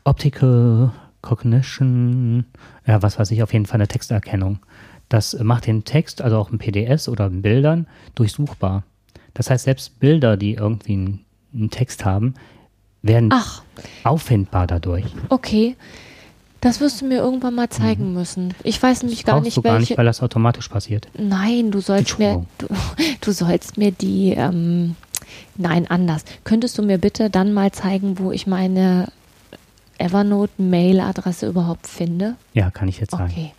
Optical 0.04 0.92
Cognition, 1.22 2.46
ja, 2.86 3.02
was 3.02 3.18
weiß 3.20 3.32
ich, 3.32 3.42
auf 3.42 3.52
jeden 3.52 3.66
Fall 3.66 3.76
eine 3.78 3.88
Texterkennung. 3.88 4.60
Das 5.10 5.38
macht 5.40 5.68
den 5.68 5.84
Text, 5.84 6.22
also 6.22 6.38
auch 6.38 6.52
in 6.52 6.58
PDS 6.58 7.10
oder 7.10 7.28
in 7.28 7.42
Bildern, 7.42 7.88
durchsuchbar. 8.16 8.84
Das 9.34 9.50
heißt, 9.50 9.66
selbst 9.66 10.00
Bilder, 10.00 10.38
die 10.38 10.56
irgendwie 10.56 10.94
einen, 10.94 11.26
einen 11.54 11.70
Text 11.70 12.06
haben, 12.06 12.34
werden 13.02 13.30
Ach. 13.32 13.62
auffindbar 14.04 14.68
dadurch. 14.68 15.06
Okay. 15.30 15.76
Das 16.62 16.80
wirst 16.80 17.02
du 17.02 17.06
mir 17.06 17.18
irgendwann 17.20 17.54
mal 17.54 17.70
zeigen 17.70 18.08
mhm. 18.08 18.14
müssen. 18.16 18.54
Ich 18.64 18.82
weiß 18.82 19.04
nämlich 19.04 19.24
gar 19.24 19.40
nicht, 19.40 19.56
du 19.56 19.64
welche. 19.64 19.74
gar 19.74 19.80
nicht, 19.80 19.98
weil 20.00 20.06
das 20.06 20.24
automatisch 20.24 20.68
passiert. 20.68 21.08
Nein, 21.16 21.70
du 21.70 21.80
sollst 21.80 22.18
mir, 22.18 22.44
du, 22.58 22.68
du, 23.22 23.32
sollst 23.32 23.78
mir 23.78 23.92
die, 23.92 24.32
ähm, 24.32 24.96
nein, 25.58 25.86
anders. 25.88 26.26
Könntest 26.44 26.78
du 26.80 26.82
mir 26.82 26.98
bitte 26.98 27.30
dann 27.30 27.54
mal 27.54 27.72
zeigen, 27.72 28.18
wo 28.18 28.32
ich 28.32 28.48
meine 28.48 29.10
Evernote-Mail-Adresse 30.00 31.48
überhaupt 31.48 31.86
finde? 31.86 32.36
Ja, 32.54 32.72
kann 32.72 32.88
ich 32.88 33.00
jetzt 33.00 33.12
sagen. 33.12 33.32
Okay. 33.32 33.52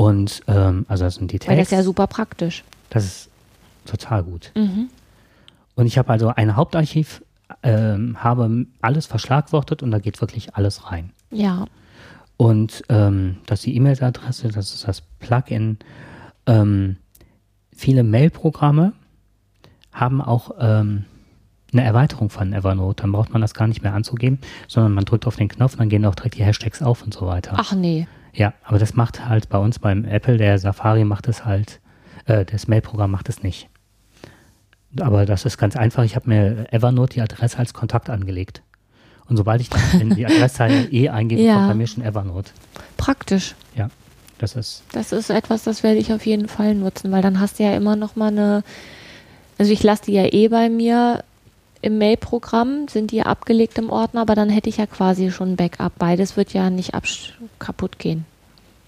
Und 0.00 0.40
ähm, 0.46 0.86
also 0.88 1.04
das 1.04 1.16
sind 1.16 1.30
die 1.30 1.38
Tags. 1.38 1.50
Weil 1.50 1.58
das 1.58 1.66
ist 1.66 1.72
ja 1.72 1.82
super 1.82 2.06
praktisch. 2.06 2.64
Das 2.88 3.04
ist 3.04 3.30
total 3.84 4.22
gut. 4.22 4.50
Mhm. 4.54 4.88
Und 5.74 5.84
ich 5.84 5.98
habe 5.98 6.08
also 6.08 6.28
ein 6.28 6.56
Hauptarchiv, 6.56 7.22
ähm, 7.62 8.16
habe 8.24 8.64
alles 8.80 9.04
verschlagwortet 9.04 9.82
und 9.82 9.90
da 9.90 9.98
geht 9.98 10.18
wirklich 10.22 10.54
alles 10.54 10.90
rein. 10.90 11.10
Ja. 11.30 11.66
Und 12.38 12.82
ähm, 12.88 13.36
das 13.44 13.58
ist 13.58 13.66
die 13.66 13.76
E-Mail-Adresse, 13.76 14.48
das 14.48 14.72
ist 14.72 14.88
das 14.88 15.02
Plugin. 15.18 15.78
Ähm, 16.46 16.96
viele 17.76 18.02
Mail-Programme 18.02 18.94
haben 19.92 20.22
auch 20.22 20.52
ähm, 20.58 21.04
eine 21.74 21.84
Erweiterung 21.84 22.30
von 22.30 22.54
Evernote. 22.54 23.02
Dann 23.02 23.12
braucht 23.12 23.34
man 23.34 23.42
das 23.42 23.52
gar 23.52 23.66
nicht 23.66 23.82
mehr 23.82 23.92
anzugeben, 23.92 24.38
sondern 24.66 24.94
man 24.94 25.04
drückt 25.04 25.26
auf 25.26 25.36
den 25.36 25.48
Knopf 25.48 25.74
und 25.74 25.80
dann 25.80 25.90
gehen 25.90 26.06
auch 26.06 26.14
direkt 26.14 26.38
die 26.38 26.44
Hashtags 26.44 26.80
auf 26.80 27.02
und 27.02 27.12
so 27.12 27.26
weiter. 27.26 27.52
Ach 27.58 27.74
nee. 27.74 28.06
Ja, 28.32 28.54
aber 28.64 28.78
das 28.78 28.94
macht 28.94 29.28
halt 29.28 29.48
bei 29.48 29.58
uns 29.58 29.78
beim 29.78 30.04
Apple, 30.04 30.36
der 30.36 30.58
Safari 30.58 31.04
macht 31.04 31.28
es 31.28 31.44
halt, 31.44 31.80
äh, 32.26 32.44
das 32.44 32.68
Mail-Programm 32.68 33.10
macht 33.10 33.28
es 33.28 33.42
nicht. 33.42 33.68
Aber 34.98 35.26
das 35.26 35.44
ist 35.44 35.58
ganz 35.58 35.76
einfach. 35.76 36.02
Ich 36.02 36.16
habe 36.16 36.28
mir 36.28 36.66
Evernote 36.72 37.14
die 37.14 37.20
Adresse 37.20 37.58
als 37.58 37.74
Kontakt 37.74 38.10
angelegt. 38.10 38.62
Und 39.28 39.36
sobald 39.36 39.60
ich 39.60 39.70
dann 39.70 40.00
in 40.00 40.14
die 40.14 40.26
Adresszeile 40.26 40.88
E 40.90 41.08
eingebe, 41.08 41.40
ja. 41.40 41.54
kommt 41.54 41.68
bei 41.68 41.74
mir 41.74 41.86
schon 41.86 42.04
Evernote. 42.04 42.50
Praktisch. 42.96 43.54
Ja, 43.76 43.88
das 44.38 44.56
ist. 44.56 44.82
Das 44.92 45.12
ist 45.12 45.30
etwas, 45.30 45.62
das 45.62 45.84
werde 45.84 45.98
ich 45.98 46.12
auf 46.12 46.26
jeden 46.26 46.48
Fall 46.48 46.74
nutzen, 46.74 47.12
weil 47.12 47.22
dann 47.22 47.38
hast 47.38 47.58
du 47.58 47.62
ja 47.62 47.74
immer 47.76 47.94
noch 47.94 48.16
mal 48.16 48.28
eine. 48.28 48.64
Also 49.58 49.72
ich 49.72 49.82
lasse 49.82 50.06
die 50.06 50.12
ja 50.12 50.24
eh 50.24 50.48
bei 50.48 50.68
mir 50.68 51.22
im 51.82 51.98
Mail-Programm 51.98 52.88
sind 52.88 53.10
die 53.10 53.22
abgelegt 53.22 53.78
im 53.78 53.90
Ordner, 53.90 54.22
aber 54.22 54.34
dann 54.34 54.50
hätte 54.50 54.68
ich 54.68 54.76
ja 54.76 54.86
quasi 54.86 55.30
schon 55.30 55.52
ein 55.52 55.56
Backup. 55.56 55.98
Beides 55.98 56.36
wird 56.36 56.52
ja 56.52 56.70
nicht 56.70 56.92
kaputt 57.58 57.98
gehen. 57.98 58.24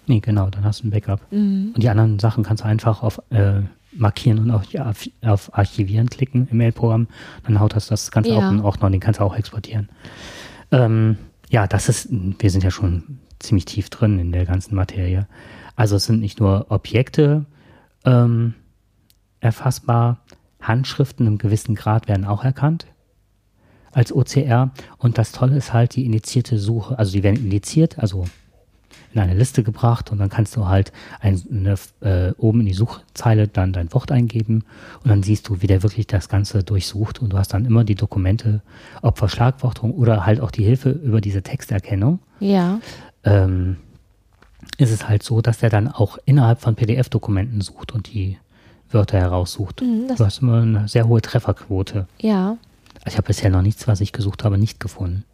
Nee, 0.06 0.20
genau, 0.20 0.50
dann 0.50 0.64
hast 0.64 0.82
du 0.82 0.88
ein 0.88 0.90
Backup. 0.90 1.20
Mhm. 1.30 1.72
Und 1.74 1.82
die 1.82 1.88
anderen 1.88 2.18
Sachen 2.18 2.44
kannst 2.44 2.64
du 2.64 2.68
einfach 2.68 3.02
auf 3.02 3.22
äh, 3.30 3.60
Markieren 3.92 4.38
und 4.38 4.50
auf, 4.50 4.64
ja, 4.72 4.92
auf 5.22 5.56
Archivieren 5.56 6.08
klicken 6.10 6.48
im 6.50 6.58
Mail-Programm. 6.58 7.06
Dann 7.46 7.60
haut 7.60 7.76
das 7.76 7.86
das 7.86 8.10
Ganze 8.10 8.30
ja. 8.30 8.38
auf 8.38 8.48
den 8.48 8.60
Ordner 8.60 8.86
und 8.86 8.92
den 8.92 9.00
kannst 9.00 9.20
du 9.20 9.24
auch 9.24 9.36
exportieren. 9.36 9.88
Ähm, 10.70 11.18
ja, 11.50 11.66
das 11.66 11.88
ist, 11.88 12.08
wir 12.10 12.50
sind 12.50 12.64
ja 12.64 12.70
schon 12.70 13.18
ziemlich 13.38 13.64
tief 13.64 13.90
drin 13.90 14.18
in 14.18 14.32
der 14.32 14.46
ganzen 14.46 14.74
Materie. 14.74 15.26
Also 15.76 15.96
es 15.96 16.04
sind 16.04 16.20
nicht 16.20 16.40
nur 16.40 16.66
Objekte 16.70 17.44
ähm, 18.04 18.54
erfassbar, 19.40 20.20
Handschriften 20.62 21.26
im 21.26 21.38
gewissen 21.38 21.74
Grad 21.74 22.08
werden 22.08 22.24
auch 22.24 22.44
erkannt 22.44 22.86
als 23.92 24.12
OCR. 24.12 24.70
Und 24.98 25.18
das 25.18 25.32
Tolle 25.32 25.56
ist 25.56 25.72
halt 25.72 25.96
die 25.96 26.06
indizierte 26.06 26.58
Suche. 26.58 26.98
Also 26.98 27.12
die 27.12 27.22
werden 27.22 27.36
indiziert, 27.36 27.98
also 27.98 28.24
in 29.14 29.20
eine 29.20 29.34
Liste 29.34 29.62
gebracht 29.62 30.10
und 30.10 30.18
dann 30.18 30.30
kannst 30.30 30.56
du 30.56 30.66
halt 30.66 30.92
ein, 31.20 31.40
eine, 31.50 31.74
äh, 32.00 32.32
oben 32.38 32.60
in 32.60 32.66
die 32.66 32.72
Suchzeile 32.72 33.48
dann 33.48 33.72
dein 33.72 33.92
Wort 33.92 34.10
eingeben 34.10 34.64
und 35.02 35.10
dann 35.10 35.22
siehst 35.22 35.48
du, 35.48 35.60
wie 35.60 35.66
der 35.66 35.82
wirklich 35.82 36.06
das 36.06 36.28
Ganze 36.28 36.64
durchsucht 36.64 37.20
und 37.20 37.32
du 37.32 37.38
hast 37.38 37.52
dann 37.52 37.64
immer 37.64 37.84
die 37.84 37.94
Dokumente, 37.94 38.62
ob 39.02 39.18
Verschlagwortung 39.18 39.92
oder 39.92 40.24
halt 40.24 40.40
auch 40.40 40.50
die 40.50 40.64
Hilfe 40.64 40.90
über 40.90 41.20
diese 41.20 41.42
Texterkennung. 41.42 42.20
Ja. 42.40 42.80
Ähm, 43.24 43.76
ist 44.78 44.92
es 44.92 45.08
halt 45.08 45.22
so, 45.22 45.42
dass 45.42 45.58
der 45.58 45.70
dann 45.70 45.88
auch 45.88 46.18
innerhalb 46.24 46.60
von 46.60 46.74
PDF-Dokumenten 46.74 47.60
sucht 47.60 47.92
und 47.92 48.12
die 48.12 48.38
Wörter 48.94 49.18
heraussucht. 49.18 49.82
Mhm, 49.82 50.14
du 50.16 50.24
hast 50.24 50.42
immer 50.42 50.62
eine 50.62 50.88
sehr 50.88 51.08
hohe 51.08 51.22
Trefferquote. 51.22 52.06
Ja. 52.20 52.56
Ich 53.06 53.16
habe 53.16 53.26
bisher 53.26 53.50
noch 53.50 53.62
nichts, 53.62 53.88
was 53.88 54.00
ich 54.00 54.12
gesucht 54.12 54.44
habe, 54.44 54.58
nicht 54.58 54.80
gefunden. 54.80 55.24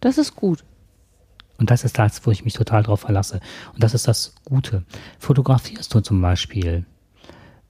Das 0.00 0.18
ist 0.18 0.36
gut. 0.36 0.64
Und 1.58 1.70
das 1.70 1.84
ist 1.84 1.98
das, 1.98 2.26
wo 2.26 2.30
ich 2.30 2.44
mich 2.44 2.54
total 2.54 2.82
drauf 2.82 3.00
verlasse. 3.00 3.40
Und 3.72 3.82
das 3.82 3.94
ist 3.94 4.08
das 4.08 4.34
Gute. 4.44 4.84
Fotografierst 5.18 5.92
du 5.94 6.00
zum 6.00 6.20
Beispiel 6.20 6.84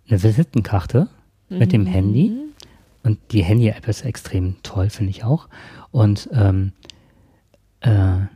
eine 0.08 0.22
Visitenkarte 0.22 1.08
mhm. 1.48 1.58
mit 1.58 1.72
dem 1.72 1.82
mhm. 1.82 1.86
Handy. 1.86 2.32
Und 3.02 3.18
die 3.30 3.44
Handy-App 3.44 3.86
ist 3.86 4.04
extrem 4.04 4.56
toll, 4.62 4.90
finde 4.90 5.10
ich 5.10 5.24
auch. 5.24 5.48
Und 5.92 6.28
ähm, 6.32 6.72
äh, 7.80 8.26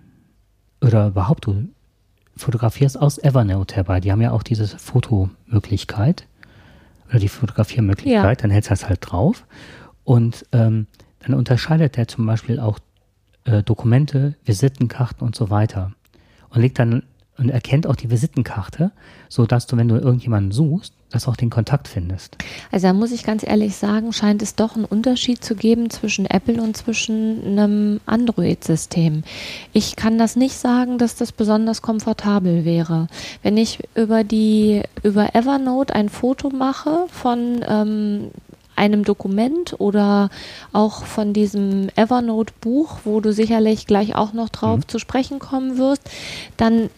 oder 0.80 1.08
überhaupt, 1.08 1.46
du 1.46 1.68
fotografierst 2.36 2.98
aus 2.98 3.18
Evernote 3.18 3.76
herbei. 3.76 4.00
Die 4.00 4.10
haben 4.10 4.22
ja 4.22 4.30
auch 4.30 4.42
diese 4.42 4.66
Fotomöglichkeit 4.66 6.26
oder 7.10 7.18
die 7.18 7.28
Fotografiermöglichkeit. 7.28 8.38
Ja. 8.38 8.42
Dann 8.42 8.50
hältst 8.50 8.70
du 8.70 8.72
das 8.72 8.88
halt 8.88 9.00
drauf 9.02 9.44
und 10.04 10.46
ähm, 10.52 10.86
dann 11.20 11.34
unterscheidet 11.34 11.96
der 11.96 12.08
zum 12.08 12.24
Beispiel 12.26 12.58
auch 12.58 12.78
äh, 13.44 13.62
Dokumente, 13.62 14.36
Visitenkarten 14.44 15.26
und 15.26 15.36
so 15.36 15.50
weiter 15.50 15.92
und 16.50 16.60
legt 16.60 16.78
dann 16.78 17.02
und 17.40 17.48
erkennt 17.48 17.86
auch 17.86 17.96
die 17.96 18.10
Visitenkarte, 18.10 18.92
so 19.28 19.46
dass 19.46 19.66
du, 19.66 19.76
wenn 19.76 19.88
du 19.88 19.96
irgendjemanden 19.96 20.52
suchst, 20.52 20.92
dass 21.10 21.26
auch 21.26 21.36
den 21.36 21.50
Kontakt 21.50 21.88
findest. 21.88 22.36
Also 22.70 22.86
da 22.86 22.92
muss 22.92 23.10
ich 23.10 23.24
ganz 23.24 23.44
ehrlich 23.44 23.74
sagen, 23.74 24.12
scheint 24.12 24.42
es 24.42 24.54
doch 24.54 24.76
einen 24.76 24.84
Unterschied 24.84 25.42
zu 25.42 25.56
geben 25.56 25.90
zwischen 25.90 26.26
Apple 26.26 26.62
und 26.62 26.76
zwischen 26.76 27.40
einem 27.44 28.00
Android-System. 28.06 29.24
Ich 29.72 29.96
kann 29.96 30.18
das 30.18 30.36
nicht 30.36 30.54
sagen, 30.54 30.98
dass 30.98 31.16
das 31.16 31.32
besonders 31.32 31.82
komfortabel 31.82 32.64
wäre. 32.64 33.08
Wenn 33.42 33.56
ich 33.56 33.80
über 33.94 34.22
die 34.22 34.82
über 35.02 35.34
Evernote 35.34 35.94
ein 35.94 36.08
Foto 36.08 36.50
mache 36.50 37.06
von 37.08 37.64
ähm, 37.66 38.30
einem 38.80 39.04
Dokument 39.04 39.74
oder 39.78 40.30
auch 40.72 41.04
von 41.04 41.34
diesem 41.34 41.88
Evernote-Buch, 41.96 43.00
wo 43.04 43.20
du 43.20 43.32
sicherlich 43.32 43.86
gleich 43.86 44.14
auch 44.16 44.32
noch 44.32 44.48
drauf 44.48 44.78
mhm. 44.78 44.88
zu 44.88 44.98
sprechen 44.98 45.38
kommen 45.38 45.76
wirst, 45.76 46.02
dann 46.56 46.88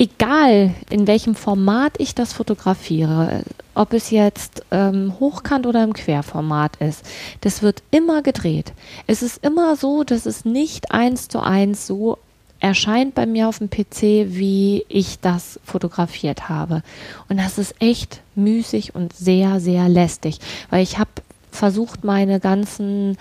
egal 0.00 0.74
in 0.88 1.06
welchem 1.06 1.34
Format 1.34 1.92
ich 1.98 2.14
das 2.14 2.32
fotografiere, 2.32 3.42
ob 3.74 3.92
es 3.92 4.10
jetzt 4.10 4.64
ähm, 4.70 5.14
hochkant 5.20 5.66
oder 5.66 5.84
im 5.84 5.92
Querformat 5.92 6.76
ist, 6.76 7.04
das 7.42 7.60
wird 7.60 7.82
immer 7.90 8.22
gedreht. 8.22 8.72
Es 9.06 9.22
ist 9.22 9.44
immer 9.44 9.76
so, 9.76 10.02
dass 10.02 10.24
es 10.24 10.46
nicht 10.46 10.90
eins 10.90 11.28
zu 11.28 11.40
eins 11.40 11.86
so 11.86 12.16
erscheint 12.60 13.14
bei 13.14 13.26
mir 13.26 13.46
auf 13.46 13.58
dem 13.58 13.68
PC, 13.68 14.32
wie 14.34 14.86
ich 14.88 15.20
das 15.20 15.60
fotografiert 15.64 16.48
habe. 16.48 16.82
Und 17.28 17.38
das 17.38 17.58
ist 17.58 17.74
echt 17.78 18.22
müßig 18.34 18.94
und 18.94 19.12
sehr, 19.12 19.60
sehr 19.60 19.86
lästig, 19.90 20.38
weil 20.70 20.82
ich 20.82 20.98
habe 20.98 21.10
versucht, 21.50 22.04
meine 22.04 22.40
ganzen 22.40 23.18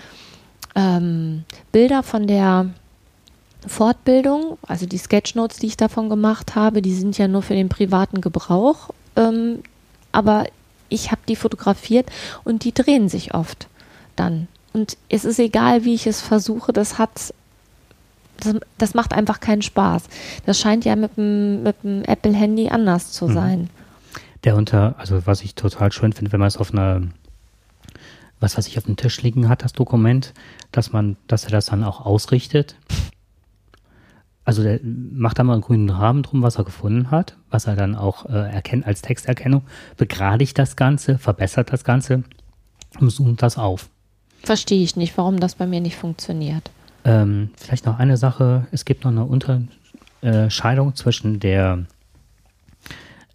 ähm, 0.75 1.43
Bilder 1.73 2.03
von 2.03 2.25
der 2.25 2.69
Fortbildung, 3.67 4.57
also 4.65 4.85
die 4.85 4.97
Sketchnotes, 4.97 5.57
die 5.59 5.67
ich 5.67 5.77
davon 5.77 6.09
gemacht 6.09 6.55
habe, 6.55 6.81
die 6.81 6.93
sind 6.93 7.17
ja 7.17 7.27
nur 7.27 7.41
für 7.41 7.55
den 7.55 7.69
privaten 7.69 8.21
Gebrauch, 8.21 8.89
ähm, 9.15 9.59
aber 10.11 10.45
ich 10.87 11.11
habe 11.11 11.21
die 11.27 11.35
fotografiert 11.35 12.09
und 12.43 12.63
die 12.63 12.73
drehen 12.73 13.09
sich 13.09 13.33
oft 13.33 13.67
dann. 14.15 14.47
Und 14.73 14.97
es 15.09 15.25
ist 15.25 15.39
egal, 15.39 15.83
wie 15.85 15.93
ich 15.93 16.07
es 16.07 16.21
versuche, 16.21 16.73
das 16.73 16.97
hat 16.97 17.33
das, 18.39 18.55
das 18.77 18.93
macht 18.93 19.13
einfach 19.13 19.39
keinen 19.39 19.61
Spaß. 19.61 20.03
Das 20.45 20.59
scheint 20.59 20.85
ja 20.85 20.95
mit 20.95 21.17
dem, 21.17 21.63
mit 21.63 21.83
dem 21.83 22.03
Apple-Handy 22.03 22.69
anders 22.69 23.11
zu 23.11 23.27
mhm. 23.27 23.33
sein. 23.33 23.69
Der 24.43 24.55
unter, 24.55 24.95
also 24.97 25.25
was 25.25 25.41
ich 25.41 25.55
total 25.55 25.91
schön 25.91 26.13
finde, 26.13 26.31
wenn 26.31 26.39
man 26.39 26.47
es 26.47 26.55
auf 26.55 26.71
einer, 26.71 27.01
was 28.39 28.57
weiß 28.57 28.67
ich, 28.67 28.77
auf 28.77 28.85
dem 28.85 28.95
Tisch 28.95 29.21
liegen 29.21 29.49
hat, 29.49 29.63
das 29.63 29.73
Dokument, 29.73 30.33
dass 30.71 30.93
man, 30.93 31.17
dass 31.27 31.43
er 31.43 31.51
das 31.51 31.65
dann 31.65 31.83
auch 31.83 32.05
ausrichtet. 32.05 32.75
Also 34.49 34.63
der 34.63 34.79
macht 34.83 35.37
da 35.37 35.43
mal 35.43 35.53
einen 35.53 35.61
grünen 35.61 35.91
Rahmen 35.91 36.23
drum, 36.23 36.41
was 36.41 36.55
er 36.55 36.63
gefunden 36.63 37.11
hat, 37.11 37.37
was 37.51 37.67
er 37.67 37.75
dann 37.75 37.95
auch 37.95 38.25
äh, 38.25 38.51
erkennt 38.51 38.87
als 38.87 39.03
Texterkennung, 39.03 39.61
begradigt 39.95 40.57
das 40.57 40.75
Ganze, 40.75 41.19
verbessert 41.19 41.71
das 41.71 41.83
Ganze 41.83 42.23
und 42.99 43.11
zoomt 43.11 43.43
das 43.43 43.59
auf. 43.59 43.89
Verstehe 44.41 44.81
ich 44.81 44.95
nicht, 44.95 45.15
warum 45.19 45.39
das 45.39 45.53
bei 45.53 45.67
mir 45.67 45.81
nicht 45.81 45.97
funktioniert. 45.97 46.71
Ähm, 47.05 47.51
vielleicht 47.57 47.85
noch 47.85 47.99
eine 47.99 48.17
Sache, 48.17 48.65
es 48.71 48.85
gibt 48.85 49.03
noch 49.03 49.11
eine 49.11 49.25
Unterscheidung 49.25 50.95
zwischen 50.95 51.39
der, 51.39 51.85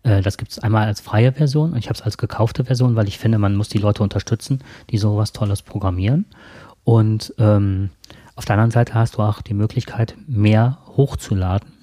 äh, 0.03 0.21
das 0.21 0.37
gibt 0.37 0.51
es 0.51 0.59
einmal 0.59 0.89
als 0.89 1.01
freie 1.01 1.31
Version 1.31 1.75
und 1.75 1.79
ich 1.79 1.87
habe 1.87 1.95
es 1.95 2.03
als 2.03 2.19
gekaufte 2.19 2.65
Version, 2.65 2.97
weil 2.97 3.07
ich 3.07 3.19
finde, 3.19 3.39
man 3.39 3.55
muss 3.55 3.69
die 3.69 3.79
Leute 3.79 4.03
unterstützen, 4.03 4.65
die 4.91 4.99
sowas 4.99 5.33
Tolles 5.33 5.63
programmieren. 5.63 6.25
Und 6.83 7.33
ähm, 7.39 7.91
auf 8.35 8.47
der 8.47 8.55
anderen 8.55 8.73
Seite 8.73 8.95
hast 8.95 9.15
du 9.15 9.23
auch 9.23 9.43
die 9.43 9.55
Möglichkeit, 9.55 10.17
mehr 10.27 10.79
hochzuladen 10.97 11.75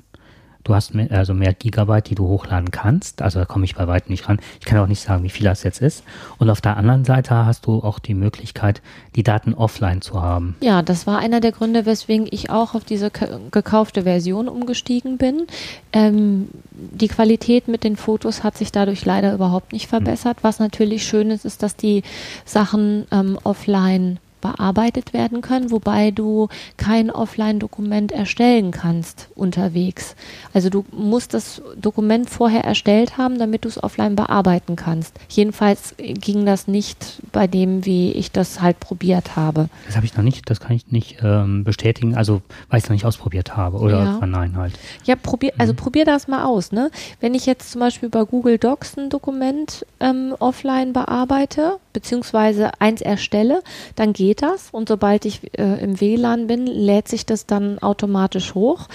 Du 0.63 0.75
hast 0.75 0.93
mehr, 0.93 1.11
also 1.11 1.33
mehr 1.33 1.53
Gigabyte, 1.53 2.09
die 2.09 2.15
du 2.15 2.27
hochladen 2.27 2.71
kannst. 2.71 3.21
Also 3.21 3.39
da 3.39 3.45
komme 3.45 3.65
ich 3.65 3.75
bei 3.75 3.87
weitem 3.87 4.11
nicht 4.11 4.29
ran. 4.29 4.39
Ich 4.59 4.65
kann 4.65 4.77
auch 4.79 4.87
nicht 4.87 5.01
sagen, 5.01 5.23
wie 5.23 5.29
viel 5.29 5.45
das 5.45 5.63
jetzt 5.63 5.81
ist. 5.81 6.03
Und 6.37 6.49
auf 6.49 6.61
der 6.61 6.77
anderen 6.77 7.03
Seite 7.03 7.45
hast 7.45 7.65
du 7.65 7.79
auch 7.79 7.99
die 7.99 8.13
Möglichkeit, 8.13 8.81
die 9.15 9.23
Daten 9.23 9.53
offline 9.53 10.01
zu 10.01 10.21
haben. 10.21 10.55
Ja, 10.61 10.81
das 10.81 11.07
war 11.07 11.17
einer 11.17 11.39
der 11.39 11.51
Gründe, 11.51 11.85
weswegen 11.85 12.27
ich 12.29 12.49
auch 12.49 12.75
auf 12.75 12.83
diese 12.83 13.11
gekaufte 13.51 14.03
Version 14.03 14.47
umgestiegen 14.47 15.17
bin. 15.17 15.47
Ähm, 15.93 16.49
die 16.71 17.07
Qualität 17.07 17.67
mit 17.67 17.83
den 17.83 17.95
Fotos 17.95 18.43
hat 18.43 18.57
sich 18.57 18.71
dadurch 18.71 19.03
leider 19.03 19.33
überhaupt 19.33 19.73
nicht 19.73 19.87
verbessert. 19.87 20.37
Hm. 20.37 20.43
Was 20.43 20.59
natürlich 20.59 21.05
schön 21.05 21.31
ist, 21.31 21.45
ist, 21.45 21.63
dass 21.63 21.75
die 21.75 22.03
Sachen 22.45 23.05
ähm, 23.11 23.39
offline 23.43 24.19
bearbeitet 24.41 25.13
werden 25.13 25.41
können, 25.41 25.71
wobei 25.71 26.11
du 26.11 26.49
kein 26.77 27.09
Offline-Dokument 27.09 28.11
erstellen 28.11 28.71
kannst 28.71 29.29
unterwegs. 29.35 30.15
Also 30.53 30.69
du 30.69 30.85
musst 30.91 31.33
das 31.33 31.61
Dokument 31.79 32.29
vorher 32.29 32.63
erstellt 32.63 33.17
haben, 33.17 33.39
damit 33.39 33.65
du 33.65 33.69
es 33.69 33.81
offline 33.81 34.15
bearbeiten 34.15 34.75
kannst. 34.75 35.15
Jedenfalls 35.29 35.95
ging 35.97 36.45
das 36.45 36.67
nicht 36.67 37.21
bei 37.31 37.47
dem, 37.47 37.85
wie 37.85 38.11
ich 38.11 38.31
das 38.31 38.61
halt 38.61 38.79
probiert 38.79 39.35
habe. 39.35 39.69
Das 39.85 39.95
habe 39.95 40.05
ich 40.05 40.15
noch 40.15 40.23
nicht, 40.23 40.49
das 40.49 40.59
kann 40.59 40.75
ich 40.75 40.91
nicht 40.91 41.17
ähm, 41.23 41.63
bestätigen, 41.63 42.15
also 42.15 42.41
weil 42.69 42.79
ich 42.79 42.85
es 42.85 42.89
noch 42.89 42.95
nicht 42.95 43.05
ausprobiert 43.05 43.55
habe 43.55 43.77
oder 43.77 44.03
ja. 44.03 44.25
nein 44.25 44.55
halt. 44.55 44.73
Ja, 45.05 45.15
probier, 45.15 45.53
also 45.57 45.73
mhm. 45.73 45.77
probier 45.77 46.05
das 46.05 46.27
mal 46.27 46.43
aus. 46.45 46.71
Ne? 46.71 46.89
Wenn 47.19 47.33
ich 47.33 47.45
jetzt 47.45 47.71
zum 47.71 47.81
Beispiel 47.81 48.09
bei 48.09 48.23
Google 48.23 48.57
Docs 48.57 48.97
ein 48.97 49.09
Dokument 49.09 49.85
ähm, 49.99 50.35
offline 50.39 50.93
bearbeite, 50.93 51.77
beziehungsweise 51.93 52.71
eins 52.79 53.01
erstelle, 53.01 53.61
dann 53.95 54.13
geht 54.13 54.30
geht 54.31 54.41
das 54.41 54.69
und 54.71 54.87
sobald 54.87 55.25
ich 55.25 55.41
äh, 55.59 55.83
im 55.83 55.99
WLAN 55.99 56.47
bin, 56.47 56.65
lädt 56.65 57.09
sich 57.09 57.25
das 57.25 57.45
dann 57.45 57.79
automatisch 57.79 58.55
hoch. 58.55 58.87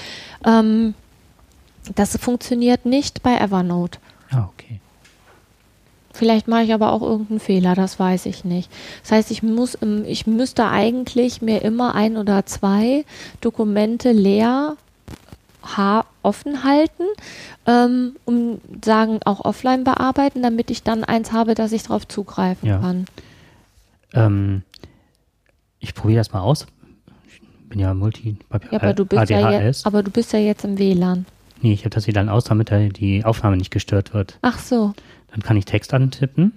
Ähm, 0.46 0.94
das 1.94 2.16
funktioniert 2.16 2.86
nicht 2.86 3.22
bei 3.22 3.36
Evernote. 3.36 3.98
Ah, 4.30 4.48
okay. 4.54 4.80
Vielleicht 6.14 6.48
mache 6.48 6.62
ich 6.62 6.72
aber 6.72 6.92
auch 6.92 7.02
irgendeinen 7.02 7.40
Fehler, 7.40 7.74
das 7.74 7.98
weiß 8.00 8.24
ich 8.24 8.46
nicht. 8.46 8.70
Das 9.02 9.12
heißt, 9.12 9.30
ich 9.30 9.42
muss, 9.42 9.76
ich 10.06 10.26
müsste 10.26 10.68
eigentlich 10.68 11.42
mir 11.42 11.60
immer 11.60 11.94
ein 11.94 12.16
oder 12.16 12.46
zwei 12.46 13.04
Dokumente 13.42 14.12
leer 14.12 14.76
offen 16.22 16.64
halten, 16.64 17.02
ähm, 17.66 18.16
um 18.24 18.60
sagen 18.82 19.18
auch 19.26 19.44
offline 19.44 19.84
bearbeiten, 19.84 20.40
damit 20.40 20.70
ich 20.70 20.82
dann 20.82 21.04
eins 21.04 21.32
habe, 21.32 21.54
dass 21.54 21.72
ich 21.72 21.82
darauf 21.82 22.08
zugreifen 22.08 22.66
ja. 22.66 22.78
kann. 22.78 23.06
Ähm, 24.14 24.62
ich 25.80 25.94
probiere 25.94 26.18
das 26.18 26.32
mal 26.32 26.40
aus. 26.40 26.66
Ich 27.26 27.68
bin 27.68 27.78
ja 27.78 27.94
Multi 27.94 28.36
ja, 28.70 28.80
aber, 28.80 28.94
du 28.94 29.04
bist 29.04 29.30
ja 29.30 29.50
jetzt, 29.50 29.86
aber 29.86 30.02
du 30.02 30.10
bist 30.10 30.32
ja 30.32 30.38
jetzt 30.38 30.64
im 30.64 30.78
WLAN. 30.78 31.26
Nee, 31.62 31.72
ich 31.72 31.80
habe 31.80 31.90
das 31.90 32.06
WLAN 32.06 32.28
aus, 32.28 32.44
damit 32.44 32.70
die 32.70 33.24
Aufnahme 33.24 33.56
nicht 33.56 33.70
gestört 33.70 34.14
wird. 34.14 34.38
Ach 34.42 34.58
so. 34.58 34.94
Dann 35.30 35.42
kann 35.42 35.56
ich 35.56 35.64
Text 35.64 35.92
antippen 35.92 36.52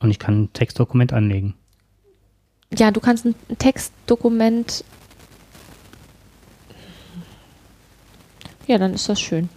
und 0.00 0.10
ich 0.10 0.18
kann 0.18 0.42
ein 0.42 0.52
Textdokument 0.52 1.12
anlegen. 1.12 1.54
Ja, 2.76 2.90
du 2.90 3.00
kannst 3.00 3.24
ein 3.24 3.34
Textdokument. 3.58 4.84
Ja, 8.66 8.78
dann 8.78 8.94
ist 8.94 9.08
das 9.08 9.20
schön. 9.20 9.48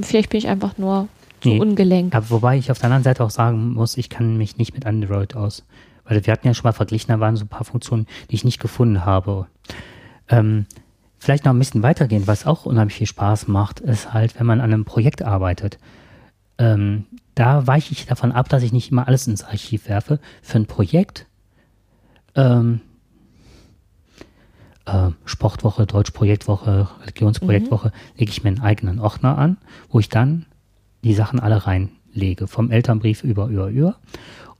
Vielleicht 0.00 0.30
bin 0.30 0.38
ich 0.38 0.48
einfach 0.48 0.76
nur 0.78 1.08
zu 1.40 1.48
nee, 1.48 1.60
ungelenk. 1.60 2.14
Aber 2.14 2.30
wobei 2.30 2.58
ich 2.58 2.70
auf 2.70 2.78
der 2.78 2.86
anderen 2.86 3.02
Seite 3.02 3.24
auch 3.24 3.30
sagen 3.30 3.72
muss, 3.72 3.96
ich 3.96 4.10
kann 4.10 4.36
mich 4.36 4.58
nicht 4.58 4.74
mit 4.74 4.86
Android 4.86 5.34
aus. 5.34 5.64
Weil 6.06 6.24
wir 6.24 6.32
hatten 6.32 6.46
ja 6.46 6.54
schon 6.54 6.64
mal 6.64 6.72
verglichen, 6.72 7.08
da 7.08 7.20
waren 7.20 7.36
so 7.36 7.44
ein 7.44 7.48
paar 7.48 7.64
Funktionen, 7.64 8.06
die 8.30 8.36
ich 8.36 8.44
nicht 8.44 8.60
gefunden 8.60 9.04
habe. 9.04 9.46
Ähm, 10.28 10.66
vielleicht 11.18 11.44
noch 11.44 11.52
ein 11.52 11.58
bisschen 11.58 11.82
weitergehen, 11.82 12.26
was 12.26 12.46
auch 12.46 12.66
unheimlich 12.66 12.96
viel 12.96 13.06
Spaß 13.06 13.48
macht, 13.48 13.80
ist 13.80 14.12
halt, 14.12 14.38
wenn 14.38 14.46
man 14.46 14.60
an 14.60 14.72
einem 14.72 14.84
Projekt 14.84 15.22
arbeitet. 15.22 15.78
Ähm, 16.58 17.06
da 17.34 17.66
weiche 17.66 17.92
ich 17.92 18.06
davon 18.06 18.32
ab, 18.32 18.48
dass 18.48 18.62
ich 18.62 18.72
nicht 18.72 18.90
immer 18.90 19.06
alles 19.06 19.26
ins 19.26 19.44
Archiv 19.44 19.88
werfe. 19.88 20.20
Für 20.42 20.58
ein 20.58 20.66
Projekt, 20.66 21.26
ähm, 22.34 22.80
äh, 24.86 25.10
Sportwoche, 25.24 25.86
Deutschprojektwoche, 25.86 26.88
Religionsprojektwoche, 27.02 27.88
mhm. 27.88 28.18
lege 28.18 28.30
ich 28.30 28.42
mir 28.42 28.48
einen 28.48 28.60
eigenen 28.60 29.00
Ordner 29.00 29.36
an, 29.36 29.58
wo 29.90 30.00
ich 30.00 30.08
dann 30.08 30.46
die 31.04 31.14
Sachen 31.14 31.40
alle 31.40 31.66
reinlege, 31.66 32.46
vom 32.46 32.70
Elternbrief 32.70 33.22
über, 33.22 33.48
über, 33.48 33.68
über. 33.68 33.96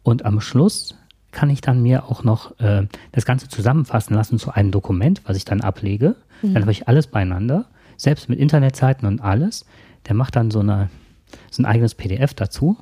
Und 0.02 0.24
am 0.24 0.40
Schluss 0.40 0.96
kann 1.36 1.50
ich 1.50 1.60
dann 1.60 1.82
mir 1.82 2.06
auch 2.06 2.24
noch 2.24 2.58
äh, 2.60 2.86
das 3.12 3.26
Ganze 3.26 3.46
zusammenfassen 3.46 4.14
lassen 4.16 4.38
zu 4.38 4.52
einem 4.52 4.70
Dokument, 4.70 5.20
was 5.26 5.36
ich 5.36 5.44
dann 5.44 5.60
ablege. 5.60 6.16
Mhm. 6.40 6.54
Dann 6.54 6.62
habe 6.62 6.72
ich 6.72 6.88
alles 6.88 7.08
beieinander, 7.08 7.66
selbst 7.98 8.30
mit 8.30 8.38
Internetseiten 8.38 9.06
und 9.06 9.20
alles. 9.20 9.66
Der 10.08 10.14
macht 10.14 10.34
dann 10.34 10.50
so, 10.50 10.60
eine, 10.60 10.88
so 11.50 11.60
ein 11.60 11.66
eigenes 11.66 11.94
PDF 11.94 12.32
dazu. 12.32 12.78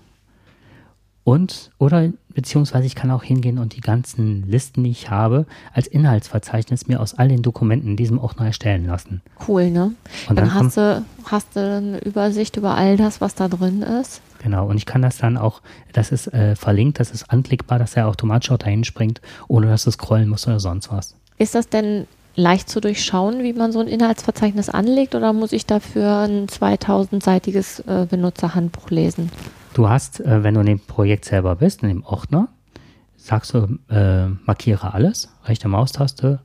Und, 1.24 1.72
oder 1.78 2.10
beziehungsweise 2.28 2.86
ich 2.86 2.94
kann 2.94 3.10
auch 3.10 3.24
hingehen 3.24 3.58
und 3.58 3.74
die 3.74 3.80
ganzen 3.80 4.48
Listen, 4.48 4.84
die 4.84 4.90
ich 4.90 5.10
habe, 5.10 5.46
als 5.72 5.88
Inhaltsverzeichnis 5.88 6.86
mir 6.86 7.00
aus 7.00 7.14
all 7.14 7.26
den 7.26 7.42
Dokumenten 7.42 7.90
in 7.90 7.96
diesem 7.96 8.20
Ordner 8.20 8.46
erstellen 8.46 8.86
lassen. 8.86 9.20
Cool, 9.48 9.72
ne? 9.72 9.94
Und 10.28 10.38
dann 10.38 10.50
dann 10.50 10.54
hast 10.54 10.76
du, 10.76 11.04
hast 11.24 11.56
du 11.56 11.60
eine 11.60 11.98
Übersicht 12.04 12.56
über 12.56 12.76
all 12.76 12.96
das, 12.96 13.20
was 13.20 13.34
da 13.34 13.48
drin 13.48 13.82
ist. 13.82 14.20
Genau, 14.44 14.66
und 14.68 14.76
ich 14.76 14.84
kann 14.84 15.00
das 15.00 15.16
dann 15.16 15.38
auch, 15.38 15.62
das 15.94 16.12
ist 16.12 16.26
äh, 16.34 16.54
verlinkt, 16.54 17.00
das 17.00 17.10
ist 17.10 17.30
anklickbar, 17.30 17.78
dass 17.78 17.96
er 17.96 18.08
automatisch 18.08 18.50
auch 18.50 18.58
dahin 18.58 18.84
springt, 18.84 19.22
ohne 19.48 19.68
dass 19.68 19.84
du 19.84 19.90
scrollen 19.90 20.28
musst 20.28 20.46
oder 20.46 20.60
sonst 20.60 20.92
was. 20.92 21.16
Ist 21.38 21.54
das 21.54 21.70
denn 21.70 22.06
leicht 22.36 22.68
zu 22.68 22.82
durchschauen, 22.82 23.42
wie 23.42 23.54
man 23.54 23.72
so 23.72 23.80
ein 23.80 23.88
Inhaltsverzeichnis 23.88 24.68
anlegt, 24.68 25.14
oder 25.14 25.32
muss 25.32 25.52
ich 25.52 25.64
dafür 25.64 26.18
ein 26.28 26.46
2000-seitiges 26.46 27.80
äh, 27.86 28.06
Benutzerhandbuch 28.08 28.90
lesen? 28.90 29.30
Du 29.72 29.88
hast, 29.88 30.20
äh, 30.20 30.42
wenn 30.44 30.52
du 30.52 30.60
in 30.60 30.66
dem 30.66 30.80
Projekt 30.80 31.24
selber 31.24 31.56
bist, 31.56 31.82
in 31.82 31.88
dem 31.88 32.04
Ordner, 32.04 32.48
sagst 33.16 33.54
du, 33.54 33.78
äh, 33.88 34.26
markiere 34.44 34.92
alles, 34.92 35.30
rechte 35.46 35.68
Maustaste 35.68 36.40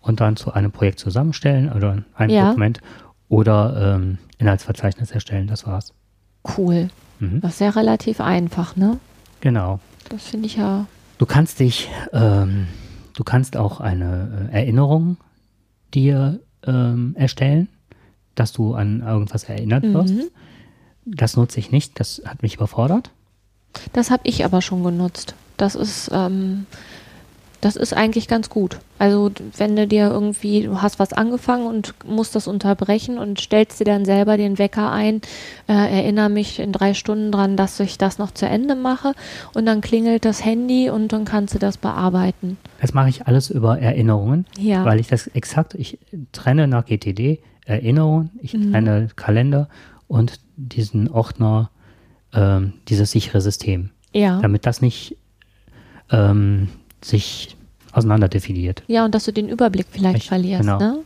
und 0.00 0.20
dann 0.20 0.34
zu 0.34 0.52
einem 0.54 0.72
Projekt 0.72 0.98
zusammenstellen 0.98 1.70
oder 1.70 2.02
ein 2.16 2.30
Ja. 2.30 2.48
Dokument 2.48 2.80
oder 3.28 3.94
ähm, 3.96 4.18
Inhaltsverzeichnis 4.38 5.12
erstellen, 5.12 5.46
das 5.46 5.68
war's. 5.68 5.94
Cool. 6.56 6.88
Mhm. 7.20 7.40
Das 7.40 7.54
ist 7.54 7.60
ja 7.60 7.70
relativ 7.70 8.20
einfach, 8.20 8.76
ne? 8.76 8.98
Genau. 9.40 9.80
Das 10.08 10.24
finde 10.24 10.46
ich 10.46 10.56
ja. 10.56 10.86
Du 11.18 11.26
kannst 11.26 11.60
dich, 11.60 11.88
ähm, 12.12 12.66
du 13.14 13.24
kannst 13.24 13.56
auch 13.56 13.80
eine 13.80 14.48
äh, 14.52 14.60
Erinnerung 14.60 15.16
dir 15.94 16.40
ähm, 16.66 17.14
erstellen, 17.16 17.68
dass 18.34 18.52
du 18.52 18.74
an 18.74 19.02
irgendwas 19.02 19.44
erinnert 19.44 19.84
wirst. 19.84 20.14
Mhm. 20.14 20.30
Das 21.04 21.36
nutze 21.36 21.58
ich 21.58 21.72
nicht, 21.72 21.98
das 21.98 22.22
hat 22.24 22.42
mich 22.42 22.54
überfordert. 22.56 23.10
Das 23.92 24.10
habe 24.10 24.22
ich 24.24 24.44
aber 24.44 24.62
schon 24.62 24.84
genutzt. 24.84 25.34
Das 25.56 25.74
ist, 25.74 26.10
ähm, 26.12 26.66
das 27.60 27.74
ist 27.76 27.92
eigentlich 27.92 28.28
ganz 28.28 28.50
gut. 28.50 28.78
Also 29.00 29.30
wenn 29.56 29.74
du 29.74 29.86
dir 29.88 30.08
irgendwie, 30.10 30.62
du 30.62 30.80
hast 30.80 30.98
was 30.98 31.12
angefangen 31.12 31.66
und 31.66 31.94
musst 32.06 32.34
das 32.36 32.46
unterbrechen 32.46 33.18
und 33.18 33.40
stellst 33.40 33.80
dir 33.80 33.84
dann 33.84 34.04
selber 34.04 34.36
den 34.36 34.58
Wecker 34.58 34.92
ein, 34.92 35.20
äh, 35.68 35.72
erinnere 35.72 36.28
mich 36.28 36.60
in 36.60 36.72
drei 36.72 36.94
Stunden 36.94 37.32
dran, 37.32 37.56
dass 37.56 37.80
ich 37.80 37.98
das 37.98 38.18
noch 38.18 38.30
zu 38.30 38.46
Ende 38.46 38.74
mache 38.76 39.12
und 39.54 39.66
dann 39.66 39.80
klingelt 39.80 40.24
das 40.24 40.44
Handy 40.44 40.88
und 40.90 41.12
dann 41.12 41.24
kannst 41.24 41.54
du 41.54 41.58
das 41.58 41.76
bearbeiten. 41.78 42.58
Das 42.80 42.94
mache 42.94 43.08
ich 43.08 43.26
alles 43.26 43.50
über 43.50 43.78
Erinnerungen, 43.80 44.46
Ja. 44.58 44.84
weil 44.84 45.00
ich 45.00 45.08
das 45.08 45.26
exakt, 45.28 45.74
ich 45.74 45.98
trenne 46.32 46.68
nach 46.68 46.84
GTD 46.86 47.40
Erinnerungen, 47.66 48.30
ich 48.40 48.54
Mhm. 48.54 48.72
trenne 48.72 49.08
Kalender 49.16 49.68
und 50.06 50.40
diesen 50.56 51.08
Ordner, 51.10 51.70
ähm, 52.32 52.74
dieses 52.88 53.10
sichere 53.10 53.40
System, 53.40 53.90
Ja. 54.12 54.40
damit 54.40 54.64
das 54.64 54.80
nicht 54.80 55.16
ähm, 56.10 56.68
sich 57.02 57.56
auseinander 57.92 58.28
definiert. 58.28 58.82
Ja, 58.86 59.04
und 59.04 59.14
dass 59.14 59.24
du 59.24 59.32
den 59.32 59.48
Überblick 59.48 59.86
vielleicht 59.90 60.16
Richtig, 60.16 60.28
verlierst, 60.28 60.60
genau. 60.62 60.78
ne? 60.78 60.98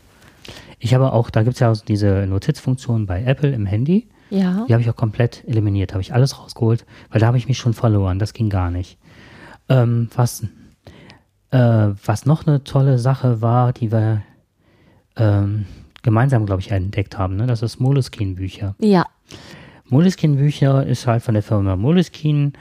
Ich 0.79 0.95
habe 0.95 1.13
auch, 1.13 1.31
da 1.31 1.43
gibt 1.45 1.55
es 1.55 1.61
ja 1.61 1.71
auch 1.71 1.77
diese 1.77 2.27
Notizfunktion 2.27 3.07
bei 3.07 3.23
Apple 3.23 3.51
im 3.53 3.67
Handy, 3.67 4.09
Ja. 4.31 4.65
die 4.69 4.73
habe 4.73 4.83
ich 4.83 4.91
auch 4.91 4.97
komplett 4.97 5.45
eliminiert, 5.47 5.93
habe 5.93 6.03
ich 6.03 6.13
alles 6.13 6.39
rausgeholt, 6.41 6.85
weil 7.11 7.21
da 7.21 7.29
habe 7.29 7.39
ich 7.39 7.47
mich 7.47 7.59
schon 7.59 7.73
verloren, 7.73 8.19
das 8.19 8.33
ging 8.33 8.51
gar 8.51 8.71
nicht. 8.71 8.99
Ähm, 9.69 10.09
was, 10.17 10.43
äh, 11.53 11.59
was 12.05 12.27
noch 12.27 12.47
eine 12.49 12.65
tolle 12.65 12.99
Sache 12.99 13.41
war, 13.41 13.73
die 13.73 13.93
wir 13.93 14.23
ähm, 15.17 15.67
gemeinsam, 16.03 16.47
glaube 16.47 16.63
ich, 16.63 16.73
entdeckt 16.73 17.17
haben, 17.17 17.37
ne? 17.37 17.47
das 17.47 17.63
ist 17.63 17.79
Moleskine-Bücher. 17.79 18.75
Ja. 18.81 19.07
Moleskine-Bücher 19.89 20.85
ist 20.87 21.07
halt 21.07 21.23
von 21.23 21.35
der 21.35 21.43
Firma 21.43 21.77
Moleskine. 21.77 22.53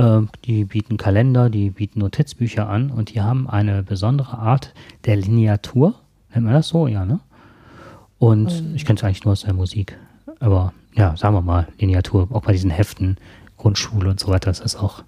Äh, 0.00 0.22
die 0.44 0.64
bieten 0.64 0.96
Kalender, 0.96 1.50
die 1.50 1.70
bieten 1.70 2.00
Notizbücher 2.00 2.68
an 2.68 2.90
und 2.90 3.12
die 3.14 3.20
haben 3.20 3.48
eine 3.48 3.82
besondere 3.82 4.38
Art 4.38 4.72
der 5.04 5.16
Lineatur. 5.16 5.94
Nennt 6.32 6.46
man 6.46 6.54
das 6.54 6.68
so? 6.68 6.86
Ja, 6.86 7.04
ne? 7.04 7.20
Und 8.18 8.50
Ähm. 8.50 8.72
ich 8.74 8.84
kenne 8.84 8.98
es 8.98 9.04
eigentlich 9.04 9.24
nur 9.24 9.32
aus 9.32 9.42
der 9.42 9.54
Musik. 9.54 9.98
Aber 10.40 10.72
ja, 10.94 11.16
sagen 11.16 11.34
wir 11.34 11.42
mal, 11.42 11.68
Lineatur, 11.78 12.28
auch 12.32 12.42
bei 12.42 12.52
diesen 12.52 12.70
Heften, 12.70 13.16
Grundschule 13.56 14.08
und 14.10 14.18
so 14.20 14.28
weiter, 14.28 14.50
ist 14.50 14.62
das 14.64 14.76
auch. 14.76 15.02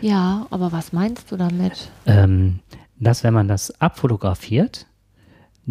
Ja, 0.00 0.46
aber 0.50 0.72
was 0.72 0.92
meinst 0.92 1.30
du 1.32 1.36
damit? 1.36 1.90
Ähm, 2.06 2.60
dass, 3.00 3.24
wenn 3.24 3.34
man 3.34 3.48
das 3.48 3.80
abfotografiert, 3.80 4.86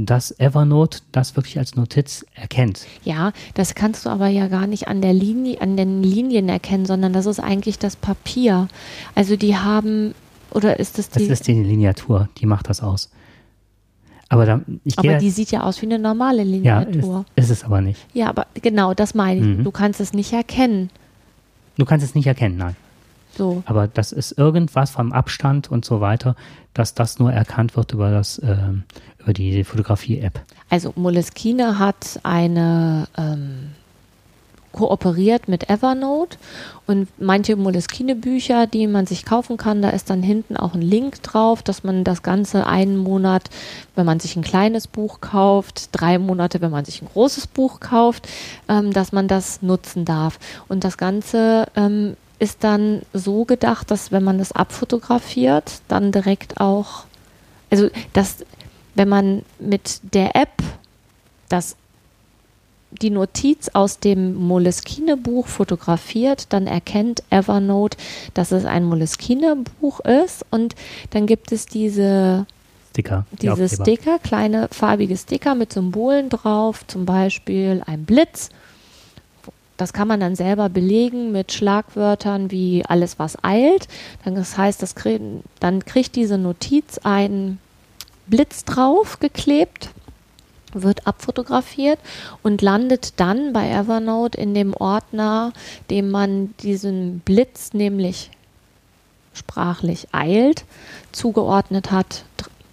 dass 0.05 0.31
Evernote 0.39 0.99
das 1.11 1.35
wirklich 1.35 1.57
als 1.57 1.75
Notiz 1.75 2.25
erkennt. 2.35 2.85
Ja, 3.03 3.31
das 3.55 3.73
kannst 3.73 4.05
du 4.05 4.09
aber 4.09 4.27
ja 4.27 4.47
gar 4.47 4.67
nicht 4.67 4.87
an 4.87 5.01
der 5.01 5.13
Linie, 5.13 5.59
an 5.61 5.75
den 5.75 6.03
Linien 6.03 6.47
erkennen, 6.49 6.85
sondern 6.85 7.13
das 7.13 7.25
ist 7.25 7.39
eigentlich 7.39 7.79
das 7.79 7.95
Papier. 7.95 8.67
Also 9.15 9.35
die 9.35 9.57
haben, 9.57 10.13
oder 10.51 10.79
ist 10.79 10.97
das 10.99 11.09
Das 11.09 11.23
die? 11.23 11.29
ist 11.29 11.47
die 11.47 11.53
Lineatur, 11.63 12.29
die 12.37 12.45
macht 12.45 12.69
das 12.69 12.81
aus. 12.83 13.09
Aber 14.29 14.45
da, 14.45 14.61
aber 14.97 15.15
die 15.17 15.29
sieht 15.29 15.51
ja 15.51 15.63
aus 15.63 15.81
wie 15.81 15.85
eine 15.85 15.97
normale 15.99 16.43
Ja, 16.43 16.81
ist, 16.81 16.93
Lineatur. 16.95 17.25
ist 17.35 17.49
es 17.49 17.63
aber 17.63 17.81
nicht. 17.81 18.05
Ja, 18.13 18.27
aber 18.29 18.45
genau, 18.61 18.93
das 18.93 19.15
meine 19.15 19.39
ich. 19.39 19.57
Mhm. 19.59 19.63
Du 19.63 19.71
kannst 19.71 19.99
es 20.01 20.13
nicht 20.13 20.33
erkennen. 20.33 20.89
Du 21.77 21.85
kannst 21.85 22.05
es 22.05 22.13
nicht 22.13 22.27
erkennen, 22.27 22.57
nein. 22.57 22.75
So. 23.37 23.63
Aber 23.65 23.87
das 23.87 24.11
ist 24.11 24.37
irgendwas 24.37 24.91
vom 24.91 25.11
Abstand 25.11 25.71
und 25.71 25.85
so 25.85 26.01
weiter, 26.01 26.35
dass 26.73 26.93
das 26.93 27.19
nur 27.19 27.31
erkannt 27.31 27.75
wird 27.75 27.93
über 27.93 28.11
das, 28.11 28.41
ähm, 28.43 28.83
über 29.19 29.33
die 29.33 29.63
Fotografie-App. 29.63 30.41
Also 30.69 30.93
Moleskine 30.95 31.79
hat 31.79 32.19
eine 32.23 33.07
ähm, 33.17 33.71
kooperiert 34.77 35.47
mit 35.47 35.69
Evernote 35.69 36.37
und 36.85 37.07
manche 37.19 37.55
Moleskine-Bücher, 37.55 38.67
die 38.67 38.85
man 38.87 39.05
sich 39.05 39.25
kaufen 39.25 39.57
kann, 39.57 39.81
da 39.81 39.89
ist 39.89 40.09
dann 40.09 40.21
hinten 40.21 40.55
auch 40.55 40.73
ein 40.73 40.81
Link 40.81 41.23
drauf, 41.23 41.63
dass 41.63 41.83
man 41.83 42.03
das 42.03 42.21
Ganze 42.21 42.67
einen 42.67 42.97
Monat, 42.97 43.49
wenn 43.95 44.05
man 44.05 44.19
sich 44.19 44.35
ein 44.35 44.43
kleines 44.43 44.87
Buch 44.87 45.19
kauft, 45.19 45.89
drei 45.93 46.19
Monate, 46.19 46.61
wenn 46.61 46.71
man 46.71 46.85
sich 46.85 47.01
ein 47.01 47.09
großes 47.11 47.47
Buch 47.47 47.79
kauft, 47.79 48.27
ähm, 48.69 48.93
dass 48.93 49.11
man 49.11 49.27
das 49.27 49.61
nutzen 49.61 50.05
darf. 50.05 50.39
Und 50.67 50.83
das 50.83 50.97
Ganze 50.97 51.65
ähm, 51.75 52.15
ist 52.39 52.63
dann 52.63 53.01
so 53.13 53.45
gedacht, 53.45 53.91
dass 53.91 54.11
wenn 54.11 54.23
man 54.23 54.37
das 54.37 54.51
abfotografiert, 54.51 55.81
dann 55.87 56.11
direkt 56.11 56.59
auch, 56.59 57.05
also 57.69 57.89
das, 58.13 58.45
wenn 58.95 59.09
man 59.09 59.43
mit 59.59 60.01
der 60.13 60.35
App 60.35 60.63
das 61.49 61.75
die 62.91 63.09
Notiz 63.09 63.69
aus 63.73 63.99
dem 63.99 64.33
Moleskine-Buch 64.35 65.47
fotografiert, 65.47 66.53
dann 66.53 66.67
erkennt 66.67 67.21
Evernote, 67.29 67.97
dass 68.33 68.51
es 68.51 68.65
ein 68.65 68.85
Moleskine-Buch 68.85 69.99
ist 70.01 70.45
und 70.51 70.73
dann 71.09 71.27
gibt 71.27 71.51
es 71.51 71.65
diese, 71.65 72.45
Sticker. 72.91 73.25
die 73.33 73.49
diese 73.49 73.51
Aufkleber. 73.51 73.83
Sticker, 73.83 74.19
kleine 74.19 74.67
farbige 74.71 75.17
Sticker 75.17 75.53
mit 75.53 75.73
Symbolen 75.73 76.29
drauf, 76.29 76.87
zum 76.87 77.05
Beispiel 77.05 77.83
ein 77.85 78.05
Blitz. 78.05 78.49
Das 79.77 79.93
kann 79.93 80.07
man 80.07 80.19
dann 80.19 80.35
selber 80.35 80.69
belegen 80.69 81.31
mit 81.31 81.53
Schlagwörtern 81.53 82.51
wie 82.51 82.83
alles, 82.85 83.19
was 83.19 83.43
eilt. 83.43 83.87
Dann, 84.25 84.35
das 84.35 84.57
heißt, 84.57 84.81
das 84.81 84.95
krieg, 84.95 85.21
dann 85.59 85.85
kriegt 85.85 86.15
diese 86.15 86.37
Notiz 86.37 86.97
einen 87.03 87.59
Blitz 88.25 88.65
drauf 88.65 89.19
geklebt 89.19 89.89
wird 90.73 91.07
abfotografiert 91.07 91.99
und 92.43 92.61
landet 92.61 93.19
dann 93.19 93.53
bei 93.53 93.69
Evernote 93.69 94.37
in 94.39 94.53
dem 94.53 94.73
Ordner, 94.73 95.53
dem 95.89 96.11
man 96.11 96.53
diesen 96.57 97.19
Blitz 97.19 97.73
nämlich 97.73 98.31
sprachlich 99.33 100.09
eilt, 100.11 100.65
zugeordnet 101.11 101.91
hat. 101.91 102.25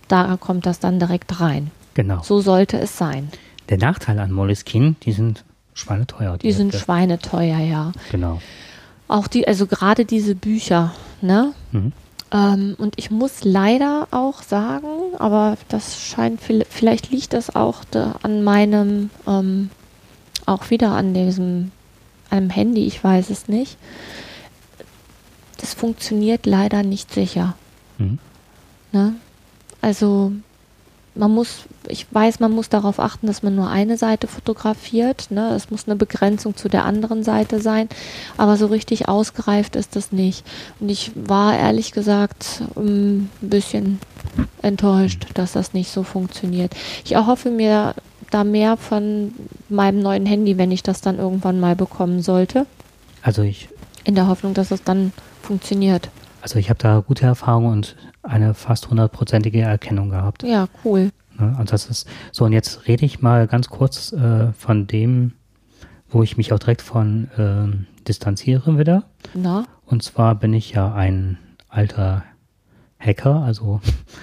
Da 0.09 0.37
kommt 0.38 0.67
das 0.67 0.81
dann 0.81 0.99
direkt 0.99 1.40
rein. 1.40 1.71
Genau. 1.95 2.23
So 2.23 2.40
sollte 2.40 2.79
es 2.79 2.99
sein. 2.99 3.31
Der 3.69 3.79
Nachteil 3.79 4.19
an 4.19 4.33
Moleskine, 4.33 4.97
die 5.03 5.12
sind 5.12 5.45
schweineteuer. 5.75 6.39
Die 6.39 6.53
sind 6.53 6.73
Hefte. 6.73 6.85
schweineteuer, 6.85 7.59
ja. 7.59 7.93
Genau. 8.11 8.41
Auch 9.09 9.27
die, 9.27 9.47
also 9.47 9.67
gerade 9.67 10.05
diese 10.05 10.35
Bücher, 10.35 10.95
ne? 11.21 11.53
Mhm. 11.73 11.93
Ähm, 12.33 12.75
und 12.79 12.95
ich 12.99 13.11
muss 13.11 13.45
leider 13.45 14.09
auch 14.11 14.43
sagen, 14.43 14.89
aber 15.19 15.57
das 15.69 16.01
scheint, 16.01 16.41
vi- 16.41 16.65
vielleicht 16.69 17.11
liegt 17.11 17.33
das 17.35 17.55
auch 17.55 17.85
da 17.91 18.17
an 18.23 18.43
meinem, 18.43 19.11
ähm, 19.27 19.71
auch 20.47 20.71
wieder 20.71 20.93
an 20.93 21.13
diesem, 21.15 21.71
einem 22.31 22.51
Handy, 22.51 22.87
ich 22.87 23.03
weiß 23.05 23.31
es 23.31 23.47
nicht. 23.49 23.77
Das 25.61 25.75
funktioniert 25.75 26.47
leider 26.47 26.83
nicht 26.83 27.13
sicher. 27.13 27.55
Mhm. 27.99 28.19
Ne? 28.93 29.15
Also 29.81 30.33
man 31.14 31.31
muss, 31.31 31.64
ich 31.87 32.07
weiß, 32.12 32.40
man 32.40 32.53
muss 32.53 32.68
darauf 32.68 32.98
achten, 32.98 33.27
dass 33.27 33.42
man 33.42 33.55
nur 33.55 33.68
eine 33.68 33.96
Seite 33.96 34.27
fotografiert. 34.27 35.31
Ne? 35.31 35.55
Es 35.55 35.70
muss 35.70 35.87
eine 35.87 35.96
Begrenzung 35.96 36.57
zu 36.57 36.68
der 36.68 36.85
anderen 36.85 37.22
Seite 37.22 37.61
sein, 37.61 37.88
aber 38.37 38.57
so 38.57 38.66
richtig 38.66 39.09
ausgereift 39.09 39.77
ist 39.77 39.96
das 39.96 40.12
nicht. 40.12 40.44
Und 40.81 40.88
ich 40.88 41.12
war 41.14 41.57
ehrlich 41.57 41.92
gesagt 41.92 42.62
ähm, 42.77 43.31
ein 43.42 43.48
bisschen 43.48 44.00
enttäuscht, 44.62 45.27
dass 45.35 45.53
das 45.53 45.72
nicht 45.72 45.90
so 45.90 46.03
funktioniert. 46.03 46.74
Ich 47.05 47.12
erhoffe 47.12 47.50
mir 47.50 47.94
da 48.31 48.42
mehr 48.42 48.77
von 48.77 49.33
meinem 49.68 50.00
neuen 50.00 50.27
Handy, 50.27 50.59
wenn 50.59 50.72
ich 50.72 50.83
das 50.83 51.00
dann 51.00 51.18
irgendwann 51.18 51.61
mal 51.61 51.77
bekommen 51.77 52.22
sollte. 52.22 52.66
Also 53.22 53.42
ich, 53.42 53.68
in 54.03 54.16
der 54.16 54.27
Hoffnung, 54.27 54.55
dass 54.55 54.70
es 54.70 54.83
dann 54.83 55.12
funktioniert. 55.42 56.09
Also 56.44 56.59
ich 56.59 56.68
habe 56.68 56.78
da 56.78 57.00
gute 57.00 57.24
Erfahrungen 57.24 57.72
und 57.72 57.96
eine 58.22 58.52
fast 58.52 58.90
hundertprozentige 58.90 59.62
Erkennung 59.62 60.11
gehabt. 60.11 60.42
Ja, 60.42 60.66
cool. 60.85 61.11
Ne? 61.38 61.57
Und 61.59 61.72
das 61.72 61.87
ist 61.87 62.07
so, 62.33 62.44
und 62.44 62.52
jetzt 62.52 62.87
rede 62.87 63.07
ich 63.07 63.22
mal 63.22 63.46
ganz 63.46 63.70
kurz 63.70 64.12
äh, 64.12 64.52
von 64.52 64.87
dem, 64.87 65.33
wo 66.11 66.22
ich 66.22 66.37
mich 66.37 66.52
auch 66.52 66.59
direkt 66.59 66.83
von 66.83 67.30
äh, 67.38 68.04
distanziere 68.07 68.78
wieder. 68.78 69.04
Na? 69.33 69.64
Und 69.87 70.02
zwar 70.02 70.35
bin 70.35 70.52
ich 70.52 70.72
ja 70.72 70.92
ein 70.92 71.38
alter 71.70 72.24
Hacker, 72.98 73.37
also 73.37 73.80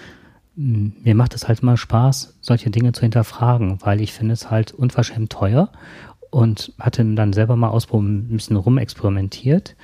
mir 0.55 1.15
macht 1.15 1.34
es 1.34 1.47
halt 1.47 1.62
immer 1.62 1.75
Spaß, 1.75 2.38
solche 2.39 2.69
Dinge 2.69 2.91
zu 2.91 3.01
hinterfragen, 3.01 3.79
weil 3.81 3.99
ich 3.99 4.13
finde 4.13 4.36
es 4.36 4.51
halt 4.51 4.73
unverschämt 4.73 5.31
teuer 5.31 5.71
und 6.29 6.73
hatte 6.79 7.03
dann 7.03 7.34
selber 7.34 7.55
mal 7.55 7.69
ausprobiert, 7.69 8.12
ein 8.12 8.38
bisschen 8.38 8.57
rumexperimentiert, 8.57 9.75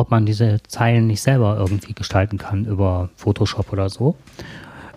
ob 0.00 0.10
man 0.10 0.26
diese 0.26 0.62
Zeilen 0.66 1.06
nicht 1.06 1.22
selber 1.22 1.56
irgendwie 1.58 1.92
gestalten 1.92 2.38
kann 2.38 2.64
über 2.64 3.10
Photoshop 3.16 3.72
oder 3.72 3.88
so. 3.88 4.16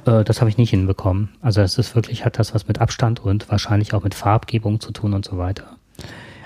Äh, 0.06 0.24
das 0.24 0.42
habe 0.42 0.50
ich 0.50 0.58
nicht 0.58 0.72
hinbekommen. 0.72 1.30
Also 1.42 1.62
es 1.62 1.78
ist 1.78 1.96
wirklich, 1.96 2.26
hat 2.26 2.40
das 2.40 2.54
was 2.54 2.68
mit 2.68 2.80
Abstand 2.80 3.20
und 3.20 3.50
wahrscheinlich 3.50 3.94
auch 3.94 4.04
mit 4.04 4.16
Farbgebung 4.16 4.80
zu 4.80 4.92
tun 4.92 5.14
und 5.14 5.26
so 5.26 5.38
weiter. 5.38 5.78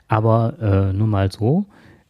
Aber 0.07 0.53
äh, 0.61 0.93
nur 0.93 1.07
mal 1.07 1.31
so, 1.31 1.65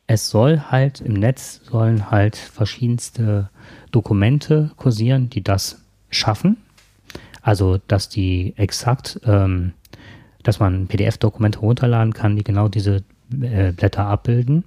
es 0.07 0.29
soll 0.29 0.61
halt 0.71 1.01
im 1.01 1.13
Netz 1.13 1.61
sollen 1.69 2.09
halt 2.09 2.37
verschiedenste 2.37 3.49
Dokumente 3.91 4.71
kursieren, 4.77 5.29
die 5.29 5.43
das 5.43 5.81
schaffen. 6.09 6.57
Also, 7.41 7.77
dass 7.87 8.09
die 8.09 8.53
exakt, 8.57 9.19
ähm, 9.25 9.73
dass 10.43 10.59
man 10.59 10.87
PDF-Dokumente 10.87 11.59
runterladen 11.59 12.13
kann, 12.13 12.35
die 12.35 12.43
genau 12.43 12.67
diese 12.69 13.03
äh, 13.41 13.71
Blätter 13.71 14.05
abbilden, 14.05 14.63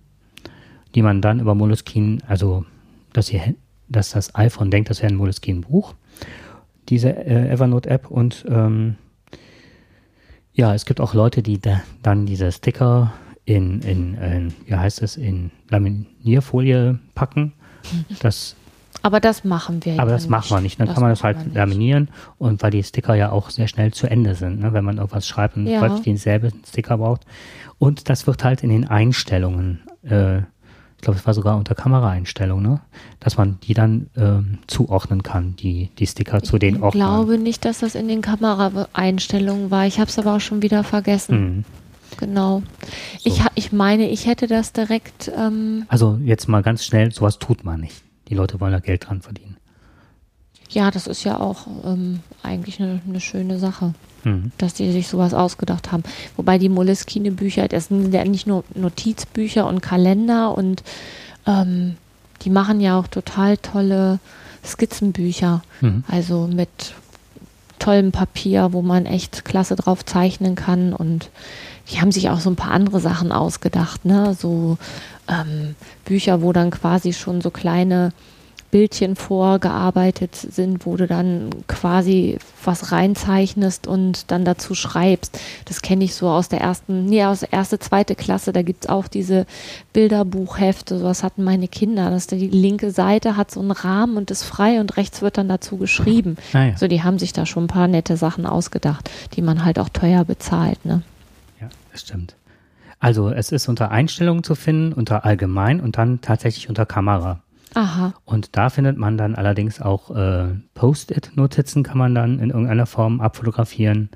die 0.94 1.02
man 1.02 1.20
dann 1.20 1.40
über 1.40 1.54
Moleskine, 1.54 2.18
also, 2.26 2.64
dass, 3.12 3.32
ihr, 3.32 3.54
dass 3.88 4.10
das 4.10 4.34
iPhone 4.34 4.70
denkt, 4.70 4.90
das 4.90 5.02
wäre 5.02 5.12
ein 5.12 5.16
Moleskine-Buch, 5.16 5.94
diese 6.88 7.10
äh, 7.10 7.50
Evernote-App 7.50 8.10
und 8.10 8.44
ähm, 8.48 8.96
ja, 10.52 10.74
es 10.74 10.84
gibt 10.84 11.00
auch 11.00 11.14
Leute, 11.14 11.42
die 11.42 11.60
da, 11.60 11.80
dann 12.02 12.26
diese 12.26 12.50
Sticker 12.52 13.12
in, 13.44 13.80
in, 13.82 14.14
in, 14.14 14.54
wie 14.66 14.74
heißt 14.74 15.02
es, 15.02 15.16
in 15.16 15.50
Laminierfolie 15.68 16.98
packen. 17.14 17.52
Das, 18.20 18.56
aber 19.02 19.20
das 19.20 19.44
machen 19.44 19.82
wir 19.84 19.98
aber 19.98 20.10
das 20.10 20.24
nicht. 20.24 20.30
machen 20.30 20.50
wir 20.50 20.60
nicht. 20.60 20.78
Dann 20.78 20.86
das 20.88 20.94
kann 20.94 21.02
man 21.02 21.12
das 21.12 21.24
halt 21.24 21.54
laminieren 21.54 22.08
und 22.36 22.62
weil 22.62 22.70
die 22.70 22.82
Sticker 22.82 23.14
ja 23.14 23.32
auch 23.32 23.48
sehr 23.48 23.68
schnell 23.68 23.92
zu 23.92 24.06
Ende 24.06 24.34
sind, 24.34 24.60
ne? 24.60 24.74
wenn 24.74 24.84
man 24.84 24.98
irgendwas 24.98 25.26
schreibt 25.26 25.56
und 25.56 25.66
ja. 25.66 25.88
denselben 26.00 26.52
Sticker 26.68 26.98
braucht. 26.98 27.24
Und 27.78 28.10
das 28.10 28.26
wird 28.26 28.44
halt 28.44 28.62
in 28.62 28.68
den 28.68 28.86
Einstellungen, 28.86 29.80
äh, 30.02 30.42
ich 31.00 31.02
glaube, 31.02 31.18
es 31.18 31.26
war 31.26 31.32
sogar 31.32 31.56
unter 31.56 31.74
Kameraeinstellungen, 31.74 32.62
ne? 32.62 32.80
dass 33.20 33.38
man 33.38 33.58
die 33.62 33.72
dann 33.72 34.10
ähm, 34.18 34.58
zuordnen 34.66 35.22
kann, 35.22 35.56
die, 35.56 35.88
die 35.98 36.06
Sticker 36.06 36.42
zu 36.42 36.58
den 36.58 36.82
Ordnern. 36.82 36.90
Ich 36.90 36.92
glaube 36.92 37.38
nicht, 37.38 37.64
dass 37.64 37.78
das 37.78 37.94
in 37.94 38.06
den 38.06 38.20
Kameraeinstellungen 38.20 39.70
war. 39.70 39.86
Ich 39.86 39.98
habe 39.98 40.10
es 40.10 40.18
aber 40.18 40.36
auch 40.36 40.40
schon 40.40 40.60
wieder 40.60 40.84
vergessen. 40.84 41.40
Mhm 41.40 41.64
genau. 42.18 42.62
So. 43.18 43.30
Ich, 43.30 43.40
ich 43.54 43.72
meine, 43.72 44.10
ich 44.10 44.26
hätte 44.26 44.46
das 44.46 44.74
direkt. 44.74 45.32
Ähm 45.34 45.86
also 45.88 46.18
jetzt 46.22 46.48
mal 46.48 46.62
ganz 46.62 46.84
schnell, 46.84 47.12
sowas 47.12 47.38
tut 47.38 47.64
man 47.64 47.80
nicht. 47.80 48.02
Die 48.28 48.34
Leute 48.34 48.60
wollen 48.60 48.72
da 48.72 48.80
Geld 48.80 49.08
dran 49.08 49.22
verdienen. 49.22 49.56
Ja, 50.68 50.90
das 50.90 51.06
ist 51.06 51.24
ja 51.24 51.40
auch 51.40 51.66
ähm, 51.84 52.20
eigentlich 52.42 52.78
eine, 52.80 53.00
eine, 53.08 53.20
schöne 53.20 53.58
Sache, 53.58 53.94
mhm. 54.24 54.52
dass 54.58 54.74
die 54.74 54.92
sich 54.92 55.08
sowas 55.08 55.34
ausgedacht 55.34 55.92
haben. 55.92 56.02
Wobei 56.36 56.58
die 56.58 56.68
Moleskine-Bücher, 56.68 57.68
das 57.68 57.86
sind 57.86 58.12
ja 58.12 58.24
nicht 58.24 58.46
nur 58.46 58.64
Notizbücher 58.74 59.66
und 59.66 59.80
Kalender 59.80 60.56
und 60.56 60.82
ähm, 61.46 61.96
die 62.42 62.50
machen 62.50 62.80
ja 62.80 62.98
auch 62.98 63.06
total 63.06 63.56
tolle 63.58 64.18
Skizzenbücher. 64.64 65.62
Mhm. 65.80 66.04
Also 66.08 66.46
mit 66.46 66.94
tollem 67.78 68.12
Papier, 68.12 68.72
wo 68.72 68.82
man 68.82 69.06
echt 69.06 69.44
klasse 69.44 69.74
drauf 69.74 70.04
zeichnen 70.04 70.54
kann 70.54 70.92
und 70.92 71.30
die 71.90 72.00
haben 72.00 72.12
sich 72.12 72.30
auch 72.30 72.40
so 72.40 72.50
ein 72.50 72.56
paar 72.56 72.70
andere 72.70 73.00
Sachen 73.00 73.32
ausgedacht, 73.32 74.04
ne? 74.04 74.36
So 74.38 74.78
ähm, 75.28 75.74
Bücher, 76.04 76.42
wo 76.42 76.52
dann 76.52 76.70
quasi 76.70 77.12
schon 77.12 77.40
so 77.40 77.50
kleine 77.50 78.12
Bildchen 78.70 79.16
vorgearbeitet 79.16 80.34
sind, 80.34 80.86
wo 80.86 80.96
du 80.96 81.06
dann 81.06 81.50
quasi 81.66 82.38
was 82.64 82.92
reinzeichnest 82.92 83.86
und 83.86 84.30
dann 84.30 84.44
dazu 84.44 84.74
schreibst. 84.74 85.38
Das 85.64 85.82
kenne 85.82 86.04
ich 86.04 86.14
so 86.14 86.28
aus 86.28 86.48
der 86.48 86.60
ersten, 86.60 87.06
nee, 87.06 87.24
aus 87.24 87.40
der 87.40 87.52
erste, 87.52 87.78
zweite 87.78 88.14
Klasse, 88.14 88.52
da 88.52 88.62
gibt 88.62 88.84
es 88.84 88.90
auch 88.90 89.08
diese 89.08 89.46
Bilderbuchhefte, 89.92 90.98
sowas 90.98 91.22
hatten 91.22 91.42
meine 91.42 91.68
Kinder. 91.68 92.10
dass 92.10 92.26
die 92.26 92.48
linke 92.48 92.90
Seite 92.90 93.36
hat 93.36 93.50
so 93.50 93.60
einen 93.60 93.72
Rahmen 93.72 94.16
und 94.16 94.30
ist 94.30 94.44
frei 94.44 94.80
und 94.80 94.96
rechts 94.96 95.22
wird 95.22 95.38
dann 95.38 95.48
dazu 95.48 95.76
geschrieben. 95.76 96.36
Ah, 96.52 96.66
ja. 96.66 96.76
So, 96.76 96.86
die 96.86 97.02
haben 97.02 97.18
sich 97.18 97.32
da 97.32 97.46
schon 97.46 97.64
ein 97.64 97.68
paar 97.68 97.88
nette 97.88 98.16
Sachen 98.16 98.46
ausgedacht, 98.46 99.10
die 99.34 99.42
man 99.42 99.64
halt 99.64 99.78
auch 99.78 99.88
teuer 99.88 100.24
bezahlt, 100.24 100.84
ne? 100.84 101.02
das 101.92 102.02
stimmt. 102.02 102.34
Also 102.98 103.30
es 103.30 103.50
ist 103.50 103.68
unter 103.68 103.90
Einstellungen 103.90 104.44
zu 104.44 104.54
finden, 104.54 104.92
unter 104.92 105.24
Allgemein 105.24 105.80
und 105.80 105.96
dann 105.96 106.20
tatsächlich 106.20 106.68
unter 106.68 106.86
Kamera. 106.86 107.40
Aha. 107.74 108.14
Und 108.24 108.56
da 108.56 108.68
findet 108.68 108.96
man 108.96 109.16
dann 109.16 109.34
allerdings 109.34 109.80
auch 109.80 110.10
äh, 110.14 110.48
Post-it-Notizen, 110.74 111.82
kann 111.82 111.98
man 111.98 112.14
dann 112.14 112.38
in 112.38 112.50
irgendeiner 112.50 112.86
Form 112.86 113.20
abfotografieren. 113.20 114.10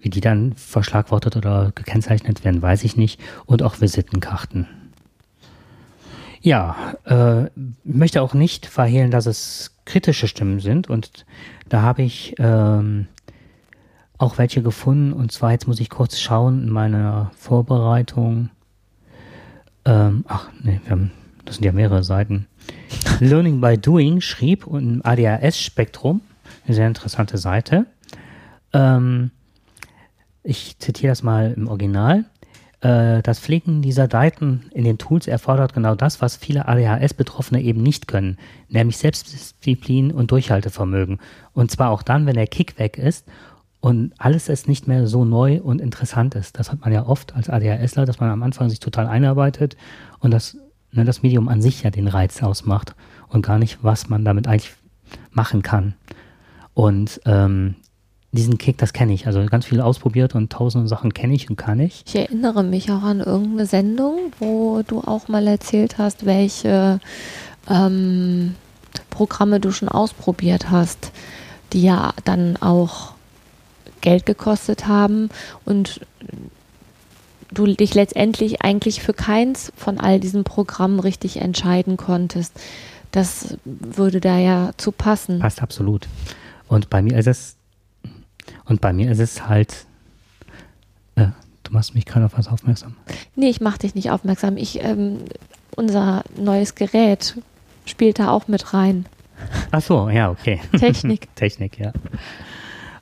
Wie 0.00 0.10
die 0.10 0.20
dann 0.20 0.52
verschlagwortet 0.52 1.36
oder 1.36 1.72
gekennzeichnet 1.74 2.44
werden, 2.44 2.62
weiß 2.62 2.84
ich 2.84 2.96
nicht. 2.96 3.20
Und 3.46 3.62
auch 3.64 3.80
Visitenkarten. 3.80 4.68
Ja, 6.40 6.94
äh, 7.04 7.50
möchte 7.82 8.22
auch 8.22 8.32
nicht 8.32 8.66
verhehlen, 8.66 9.10
dass 9.10 9.26
es 9.26 9.74
kritische 9.84 10.28
Stimmen 10.28 10.60
sind. 10.60 10.88
Und 10.88 11.26
da 11.68 11.82
habe 11.82 12.02
ich 12.02 12.36
ähm, 12.38 13.08
auch 14.18 14.38
welche 14.38 14.62
gefunden. 14.62 15.12
Und 15.12 15.32
zwar, 15.32 15.50
jetzt 15.52 15.66
muss 15.66 15.80
ich 15.80 15.90
kurz 15.90 16.20
schauen 16.20 16.64
in 16.64 16.70
meiner 16.70 17.32
Vorbereitung. 17.36 18.50
Ähm, 19.84 20.24
ach, 20.28 20.48
nee, 20.62 20.80
wir 20.84 20.90
haben, 20.92 21.10
das 21.48 21.56
sind 21.56 21.64
ja 21.64 21.72
mehrere 21.72 22.04
Seiten. 22.04 22.46
Learning 23.20 23.60
by 23.60 23.78
Doing 23.78 24.20
schrieb 24.20 24.66
im 24.66 25.00
ADHS-Spektrum, 25.02 26.20
eine 26.66 26.74
sehr 26.74 26.86
interessante 26.86 27.38
Seite. 27.38 27.86
Ähm, 28.74 29.30
ich 30.42 30.78
zitiere 30.78 31.12
das 31.12 31.22
mal 31.22 31.54
im 31.56 31.68
Original. 31.68 32.26
Äh, 32.80 33.22
das 33.22 33.40
Pflegen 33.40 33.80
dieser 33.80 34.08
Daten 34.08 34.66
in 34.72 34.84
den 34.84 34.98
Tools 34.98 35.26
erfordert 35.26 35.72
genau 35.72 35.94
das, 35.94 36.20
was 36.20 36.36
viele 36.36 36.68
ADHS-Betroffene 36.68 37.62
eben 37.62 37.82
nicht 37.82 38.08
können, 38.08 38.36
nämlich 38.68 38.98
Selbstdisziplin 38.98 40.10
und 40.10 40.30
Durchhaltevermögen. 40.30 41.18
Und 41.54 41.70
zwar 41.70 41.90
auch 41.90 42.02
dann, 42.02 42.26
wenn 42.26 42.36
der 42.36 42.46
Kick 42.46 42.78
weg 42.78 42.98
ist 42.98 43.26
und 43.80 44.12
alles 44.18 44.50
ist 44.50 44.68
nicht 44.68 44.86
mehr 44.86 45.06
so 45.06 45.24
neu 45.24 45.62
und 45.62 45.80
interessant 45.80 46.34
ist. 46.34 46.58
Das 46.58 46.70
hat 46.70 46.82
man 46.82 46.92
ja 46.92 47.06
oft 47.06 47.34
als 47.34 47.48
ADHSler, 47.48 48.04
dass 48.04 48.20
man 48.20 48.28
am 48.28 48.42
Anfang 48.42 48.68
sich 48.68 48.80
total 48.80 49.06
einarbeitet 49.06 49.78
und 50.18 50.30
das, 50.30 50.58
ne, 50.92 51.04
das 51.04 51.22
Medium 51.22 51.48
an 51.48 51.62
sich 51.62 51.82
ja 51.82 51.90
den 51.90 52.08
Reiz 52.08 52.42
ausmacht 52.42 52.94
und 53.28 53.44
gar 53.44 53.58
nicht, 53.58 53.78
was 53.82 54.08
man 54.08 54.24
damit 54.24 54.46
eigentlich 54.46 54.72
machen 55.30 55.62
kann. 55.62 55.94
Und 56.74 57.20
ähm, 57.26 57.74
diesen 58.32 58.58
Kick, 58.58 58.78
das 58.78 58.92
kenne 58.92 59.12
ich. 59.12 59.26
Also 59.26 59.44
ganz 59.46 59.66
viel 59.66 59.80
ausprobiert 59.80 60.34
und 60.34 60.52
tausende 60.52 60.88
Sachen 60.88 61.14
kenne 61.14 61.34
ich 61.34 61.48
und 61.48 61.56
kann 61.56 61.80
ich. 61.80 62.04
Ich 62.06 62.16
erinnere 62.16 62.62
mich 62.62 62.90
auch 62.90 63.02
an 63.02 63.20
irgendeine 63.20 63.66
Sendung, 63.66 64.32
wo 64.38 64.82
du 64.86 65.00
auch 65.00 65.28
mal 65.28 65.46
erzählt 65.46 65.98
hast, 65.98 66.26
welche 66.26 67.00
ähm, 67.68 68.54
Programme 69.10 69.60
du 69.60 69.70
schon 69.70 69.88
ausprobiert 69.88 70.70
hast, 70.70 71.12
die 71.72 71.82
ja 71.82 72.12
dann 72.24 72.56
auch 72.58 73.12
Geld 74.00 74.26
gekostet 74.26 74.86
haben 74.86 75.30
und 75.64 76.00
du 77.52 77.66
dich 77.66 77.94
letztendlich 77.94 78.62
eigentlich 78.62 79.02
für 79.02 79.14
keins 79.14 79.72
von 79.76 79.98
all 79.98 80.20
diesen 80.20 80.44
Programmen 80.44 81.00
richtig 81.00 81.38
entscheiden 81.38 81.96
konntest. 81.96 82.58
Das 83.10 83.56
würde 83.64 84.20
da 84.20 84.38
ja 84.38 84.72
zu 84.76 84.92
passen. 84.92 85.38
Passt 85.38 85.62
absolut. 85.62 86.06
Und 86.68 86.90
bei 86.90 87.00
mir 87.00 87.18
ist 87.18 87.26
es, 87.26 87.56
und 88.66 88.80
bei 88.80 88.92
mir 88.92 89.10
ist 89.10 89.18
es 89.18 89.48
halt, 89.48 89.86
äh, 91.16 91.28
du 91.62 91.72
machst 91.72 91.94
mich 91.94 92.04
gerade 92.04 92.26
auf 92.26 92.36
was 92.36 92.48
aufmerksam. 92.48 92.94
Nee, 93.34 93.48
ich 93.48 93.60
mach 93.60 93.78
dich 93.78 93.94
nicht 93.94 94.10
aufmerksam. 94.10 94.56
Ich, 94.56 94.82
ähm, 94.82 95.20
unser 95.74 96.22
neues 96.36 96.74
Gerät 96.74 97.36
spielt 97.86 98.18
da 98.18 98.30
auch 98.30 98.48
mit 98.48 98.74
rein. 98.74 99.06
Ach 99.70 99.80
so, 99.80 100.08
ja, 100.10 100.30
okay. 100.30 100.60
Technik. 100.78 101.28
Technik, 101.34 101.78
ja. 101.78 101.92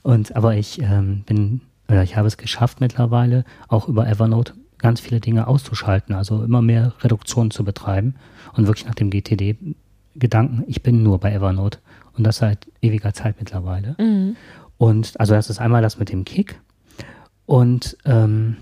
Und 0.03 0.37
aber 0.37 0.55
ich 0.55 0.81
ähm, 0.81 1.25
bin, 1.27 1.61
oder 1.89 2.03
ich 2.03 2.17
habe 2.17 2.29
es 2.29 2.37
geschafft 2.37 2.81
mittlerweile, 2.81 3.45
auch 3.69 3.89
über 3.89 4.07
Evernote 4.07 4.55
ganz 4.79 5.01
viele 5.01 5.21
Dinge 5.21 5.47
auszuschalten, 5.47 6.15
also 6.15 6.43
immer 6.43 6.63
mehr 6.63 6.93
Reduktion 7.01 7.51
zu 7.51 7.65
betreiben 7.65 8.15
und 8.55 8.67
wirklich 8.67 8.87
nach 8.87 8.95
dem 8.95 9.11
GTD-Gedanken, 9.11 10.65
ich 10.67 10.83
bin 10.83 11.03
nur 11.03 11.19
bei 11.19 11.33
Evernote 11.33 11.79
und 12.17 12.25
das 12.25 12.39
seit 12.39 12.67
ewiger 12.83 13.15
Zeit 13.15 13.37
mittlerweile. 13.39 13.97
Mhm. 13.99 14.37
Und 14.79 15.19
also 15.19 15.35
das 15.35 15.49
ist 15.49 15.61
einmal 15.61 15.83
das 15.83 15.99
mit 15.99 16.11
dem 16.11 16.25
Kick 16.25 16.61
und 17.47 17.97
ähm, 18.05 18.57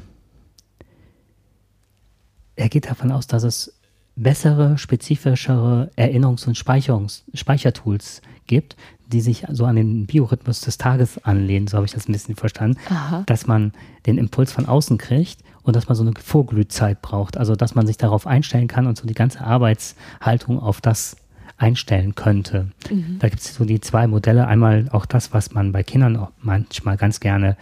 er 2.56 2.68
geht 2.68 2.88
davon 2.88 3.10
aus, 3.10 3.26
dass 3.26 3.42
es 3.42 3.80
bessere, 4.16 4.78
spezifischere 4.78 5.90
Erinnerungs- 5.96 6.46
und 6.46 6.56
Speicherungs 6.56 7.24
Speichertools 7.34 8.22
gibt, 8.46 8.76
die 9.06 9.20
sich 9.20 9.44
so 9.50 9.64
an 9.64 9.76
den 9.76 10.06
Biorhythmus 10.06 10.60
des 10.60 10.78
Tages 10.78 11.22
anlehnen, 11.24 11.66
so 11.66 11.76
habe 11.76 11.86
ich 11.86 11.92
das 11.92 12.08
ein 12.08 12.12
bisschen 12.12 12.36
verstanden, 12.36 12.78
Aha. 12.88 13.22
dass 13.26 13.46
man 13.46 13.72
den 14.06 14.18
Impuls 14.18 14.52
von 14.52 14.66
außen 14.66 14.98
kriegt 14.98 15.40
und 15.62 15.76
dass 15.76 15.88
man 15.88 15.96
so 15.96 16.02
eine 16.02 16.12
Vorglühzeit 16.18 17.02
braucht, 17.02 17.36
also 17.36 17.56
dass 17.56 17.74
man 17.74 17.86
sich 17.86 17.96
darauf 17.96 18.26
einstellen 18.26 18.68
kann 18.68 18.86
und 18.86 18.96
so 18.96 19.06
die 19.06 19.14
ganze 19.14 19.42
Arbeitshaltung 19.42 20.60
auf 20.60 20.80
das 20.80 21.16
einstellen 21.56 22.14
könnte. 22.14 22.68
Mhm. 22.90 23.18
Da 23.20 23.28
gibt 23.28 23.42
es 23.42 23.54
so 23.54 23.64
die 23.64 23.80
zwei 23.80 24.06
Modelle. 24.06 24.46
Einmal 24.46 24.88
auch 24.90 25.06
das, 25.06 25.32
was 25.32 25.52
man 25.52 25.72
bei 25.72 25.82
Kindern 25.82 26.16
auch 26.16 26.30
manchmal 26.40 26.96
ganz 26.96 27.20
gerne 27.20 27.56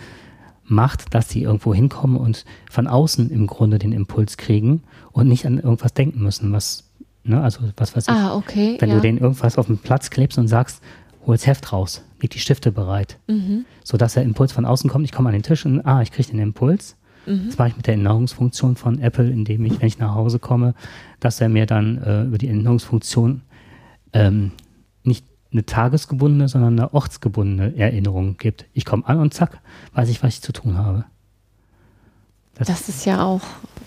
macht, 0.64 1.14
dass 1.14 1.28
sie 1.28 1.42
irgendwo 1.42 1.74
hinkommen 1.74 2.16
und 2.16 2.44
von 2.70 2.86
außen 2.86 3.30
im 3.30 3.46
Grunde 3.46 3.78
den 3.78 3.92
Impuls 3.92 4.36
kriegen 4.36 4.82
und 5.12 5.28
nicht 5.28 5.46
an 5.46 5.58
irgendwas 5.58 5.92
denken 5.92 6.22
müssen, 6.22 6.52
was, 6.52 6.84
ne, 7.24 7.42
also 7.42 7.60
was 7.76 7.94
weiß 7.94 8.04
ich. 8.08 8.14
Ah, 8.14 8.34
okay. 8.34 8.76
Wenn 8.80 8.88
ja. 8.88 8.94
du 8.96 9.00
den 9.00 9.18
irgendwas 9.18 9.58
auf 9.58 9.66
den 9.66 9.78
Platz 9.78 10.10
klebst 10.10 10.38
und 10.38 10.48
sagst, 10.48 10.82
hol's 11.26 11.46
Heft 11.46 11.72
raus, 11.72 12.02
leg 12.20 12.30
die 12.30 12.38
Stifte 12.40 12.72
bereit, 12.72 13.18
mhm. 13.28 13.64
sodass 13.84 14.14
der 14.14 14.22
Impuls 14.24 14.52
von 14.52 14.64
außen 14.64 14.90
kommt, 14.90 15.04
ich 15.04 15.12
komme 15.12 15.28
an 15.28 15.34
den 15.34 15.42
Tisch 15.42 15.64
und 15.64 15.80
ah, 15.86 16.02
ich 16.02 16.10
kriege 16.10 16.30
den 16.30 16.40
Impuls. 16.40 16.96
Mhm. 17.26 17.46
Das 17.46 17.58
mache 17.58 17.68
ich 17.68 17.76
mit 17.76 17.86
der 17.86 17.94
Erinnerungsfunktion 17.94 18.74
von 18.76 18.98
Apple, 19.00 19.30
indem 19.30 19.64
ich, 19.64 19.80
wenn 19.80 19.86
ich 19.86 19.98
nach 19.98 20.14
Hause 20.14 20.38
komme, 20.40 20.74
dass 21.20 21.40
er 21.40 21.48
mir 21.48 21.66
dann 21.66 21.98
äh, 22.02 22.24
über 22.24 22.38
die 22.38 22.48
Erinnerungsfunktion 22.48 23.42
ähm, 24.12 24.52
nicht 25.04 25.24
eine 25.52 25.64
tagesgebundene, 25.64 26.48
sondern 26.48 26.78
eine 26.78 26.92
ortsgebundene 26.94 27.76
Erinnerung 27.76 28.36
gibt. 28.38 28.66
Ich 28.72 28.84
komme 28.84 29.06
an 29.06 29.18
und 29.18 29.32
zack, 29.34 29.60
weiß 29.94 30.08
ich, 30.08 30.22
was 30.22 30.34
ich 30.34 30.42
zu 30.42 30.52
tun 30.52 30.78
habe. 30.78 31.04
Das, 32.54 32.68
Das 32.68 32.88
ist 32.88 33.04
ja 33.04 33.22
auch 33.24 33.42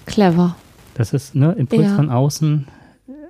clever. 0.05 0.55
das 0.95 1.13
ist 1.13 1.35
ne 1.35 1.51
Impuls 1.53 1.83
Ja. 1.87 1.95
von 1.95 2.09
außen, 2.09 2.67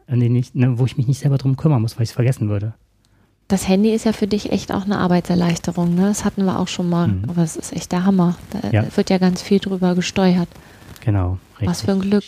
an 0.07 0.19
den 0.19 0.35
ich, 0.35 0.53
ne, 0.53 0.77
wo 0.77 0.85
ich 0.85 0.97
mich 0.97 1.07
nicht 1.07 1.19
selber 1.19 1.37
drum 1.37 1.57
kümmern 1.57 1.81
muss, 1.81 1.97
weil 1.97 2.03
ich 2.03 2.09
es 2.09 2.15
vergessen 2.15 2.47
würde. 2.49 2.73
Das 3.47 3.67
Handy 3.67 3.91
ist 3.93 4.05
ja 4.05 4.11
für 4.13 4.25
dich 4.27 4.51
echt 4.51 4.71
auch 4.73 4.85
eine 4.85 4.97
Arbeitserleichterung, 4.97 5.93
ne? 5.93 6.07
Das 6.07 6.25
hatten 6.25 6.45
wir 6.45 6.57
auch 6.59 6.67
schon 6.67 6.89
mal. 6.89 7.07
Mhm. 7.09 7.29
Aber 7.29 7.43
es 7.43 7.55
ist 7.55 7.73
echt 7.73 7.91
der 7.91 8.03
Hammer. 8.05 8.35
Da 8.49 8.69
Ja. 8.71 8.85
wird 8.95 9.09
ja 9.11 9.19
ganz 9.19 9.41
viel 9.43 9.59
drüber 9.59 9.93
gesteuert. 9.93 10.47
Genau. 11.01 11.37
Richtig. 11.53 11.67
Was 11.67 11.81
für 11.83 11.91
ein 11.91 12.01
Glück. 12.01 12.23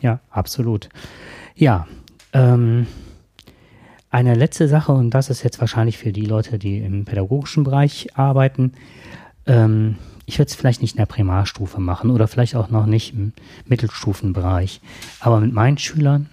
Ja, 0.00 0.20
absolut. 0.30 0.88
Ja, 1.54 1.86
ähm, 2.32 2.86
eine 4.10 4.34
letzte 4.34 4.68
Sache, 4.68 4.92
und 4.92 5.10
das 5.10 5.28
ist 5.28 5.42
jetzt 5.42 5.60
wahrscheinlich 5.60 5.98
für 5.98 6.12
die 6.12 6.24
Leute, 6.24 6.58
die 6.58 6.78
im 6.78 7.04
pädagogischen 7.04 7.64
Bereich 7.64 8.08
arbeiten. 8.16 8.72
Ähm, 9.46 9.96
ich 10.24 10.38
würde 10.38 10.48
es 10.48 10.54
vielleicht 10.54 10.80
nicht 10.80 10.92
in 10.94 10.98
der 10.98 11.06
Primarstufe 11.06 11.80
machen 11.80 12.10
oder 12.10 12.26
vielleicht 12.26 12.56
auch 12.56 12.70
noch 12.70 12.86
nicht 12.86 13.12
im 13.12 13.32
Mittelstufenbereich. 13.66 14.80
Aber 15.20 15.40
mit 15.40 15.52
meinen 15.52 15.76
Schülern, 15.78 16.30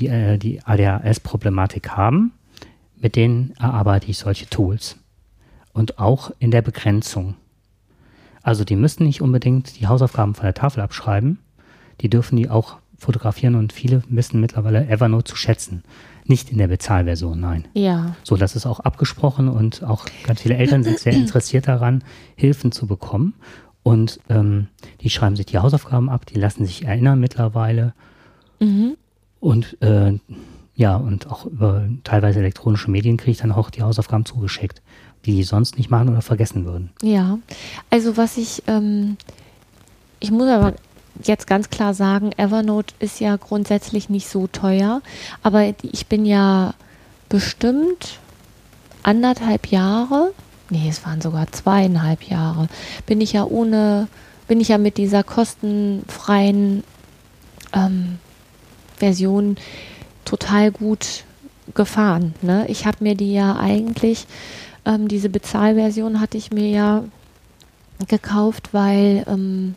die 0.00 0.08
äh, 0.08 0.38
die 0.38 0.60
ADHS-Problematik 0.64 1.90
haben, 1.90 2.32
mit 3.00 3.16
denen 3.16 3.54
erarbeite 3.58 4.08
ich 4.10 4.18
solche 4.18 4.48
Tools. 4.48 4.96
Und 5.72 5.98
auch 5.98 6.30
in 6.38 6.50
der 6.50 6.62
Begrenzung. 6.62 7.34
Also 8.42 8.64
die 8.64 8.76
müssen 8.76 9.04
nicht 9.04 9.22
unbedingt 9.22 9.78
die 9.78 9.86
Hausaufgaben 9.86 10.34
von 10.34 10.44
der 10.44 10.54
Tafel 10.54 10.80
abschreiben, 10.80 11.38
die 12.00 12.08
dürfen 12.08 12.36
die 12.36 12.48
auch 12.48 12.76
fotografieren 12.98 13.54
und 13.54 13.72
viele 13.72 14.02
wissen 14.08 14.40
mittlerweile 14.40 14.86
Evernote 14.88 15.30
zu 15.30 15.36
schätzen. 15.36 15.82
Nicht 16.24 16.50
in 16.50 16.58
der 16.58 16.68
Bezahlversion, 16.68 17.40
nein. 17.40 17.66
Ja. 17.74 18.14
So, 18.22 18.36
das 18.36 18.56
ist 18.56 18.66
auch 18.66 18.80
abgesprochen 18.80 19.48
und 19.48 19.82
auch 19.82 20.06
ganz 20.24 20.42
viele 20.42 20.56
Eltern 20.56 20.82
sind 20.84 20.98
sehr 20.98 21.12
interessiert 21.14 21.66
daran, 21.66 22.04
Hilfen 22.36 22.72
zu 22.72 22.86
bekommen. 22.86 23.34
Und 23.82 24.20
ähm, 24.28 24.68
die 25.00 25.10
schreiben 25.10 25.36
sich 25.36 25.46
die 25.46 25.58
Hausaufgaben 25.58 26.10
ab, 26.10 26.26
die 26.26 26.38
lassen 26.38 26.66
sich 26.66 26.84
erinnern 26.84 27.18
mittlerweile. 27.18 27.94
Mhm. 28.60 28.96
Und 29.40 29.80
äh, 29.80 30.18
ja, 30.80 30.96
und 30.96 31.26
auch 31.30 31.44
über 31.44 31.84
teilweise 32.04 32.38
elektronische 32.38 32.90
Medien 32.90 33.18
kriege 33.18 33.32
ich 33.32 33.36
dann 33.36 33.52
auch 33.52 33.68
die 33.68 33.82
Hausaufgaben 33.82 34.24
zugeschickt, 34.24 34.80
die 35.26 35.36
die 35.36 35.42
sonst 35.42 35.76
nicht 35.76 35.90
machen 35.90 36.08
oder 36.08 36.22
vergessen 36.22 36.64
würden. 36.64 36.88
Ja. 37.02 37.38
Also 37.90 38.16
was 38.16 38.38
ich, 38.38 38.62
ähm, 38.66 39.18
ich 40.20 40.30
muss 40.30 40.48
aber 40.48 40.72
jetzt 41.22 41.46
ganz 41.46 41.68
klar 41.68 41.92
sagen, 41.92 42.32
Evernote 42.38 42.94
ist 42.98 43.20
ja 43.20 43.36
grundsätzlich 43.36 44.08
nicht 44.08 44.26
so 44.26 44.46
teuer, 44.46 45.02
aber 45.42 45.74
ich 45.82 46.06
bin 46.06 46.24
ja 46.24 46.72
bestimmt 47.28 48.18
anderthalb 49.02 49.66
Jahre, 49.66 50.32
nee, 50.70 50.88
es 50.88 51.04
waren 51.04 51.20
sogar 51.20 51.52
zweieinhalb 51.52 52.22
Jahre, 52.22 52.68
bin 53.04 53.20
ich 53.20 53.34
ja 53.34 53.44
ohne, 53.44 54.08
bin 54.48 54.62
ich 54.62 54.68
ja 54.68 54.78
mit 54.78 54.96
dieser 54.96 55.24
kostenfreien 55.24 56.84
ähm, 57.74 58.18
Version 58.96 59.58
total 60.24 60.70
gut 60.70 61.24
gefahren. 61.74 62.34
Ne? 62.42 62.66
Ich 62.68 62.86
habe 62.86 62.98
mir 63.00 63.14
die 63.14 63.32
ja 63.32 63.56
eigentlich, 63.56 64.26
ähm, 64.84 65.08
diese 65.08 65.28
Bezahlversion 65.28 66.20
hatte 66.20 66.38
ich 66.38 66.50
mir 66.50 66.68
ja 66.68 67.04
gekauft, 68.08 68.70
weil 68.72 69.24
ähm, 69.28 69.74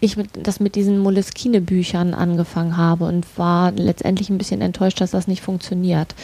ich 0.00 0.16
mit, 0.16 0.30
das 0.34 0.58
mit 0.58 0.74
diesen 0.74 0.98
Moleskine-Büchern 0.98 2.12
angefangen 2.12 2.76
habe 2.76 3.04
und 3.04 3.26
war 3.38 3.70
letztendlich 3.72 4.30
ein 4.30 4.38
bisschen 4.38 4.60
enttäuscht, 4.60 5.00
dass 5.00 5.12
das 5.12 5.28
nicht 5.28 5.42
funktioniert. 5.42 6.14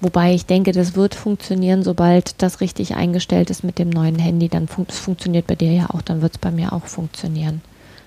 Wobei 0.00 0.34
ich 0.34 0.46
denke, 0.46 0.72
das 0.72 0.96
wird 0.96 1.14
funktionieren, 1.14 1.82
sobald 1.82 2.42
das 2.42 2.60
richtig 2.60 2.96
eingestellt 2.96 3.50
ist 3.50 3.62
mit 3.62 3.78
dem 3.78 3.90
neuen 3.90 4.18
Handy. 4.18 4.48
Dann 4.48 4.66
fun 4.66 4.86
es 4.88 4.98
funktioniert 4.98 5.46
bei 5.46 5.54
dir 5.54 5.72
ja 5.72 5.90
auch, 5.90 6.02
dann 6.02 6.22
wird 6.22 6.32
es 6.32 6.38
bei 6.38 6.50
mir 6.50 6.72
auch 6.72 6.86
funktionieren. 6.86 7.60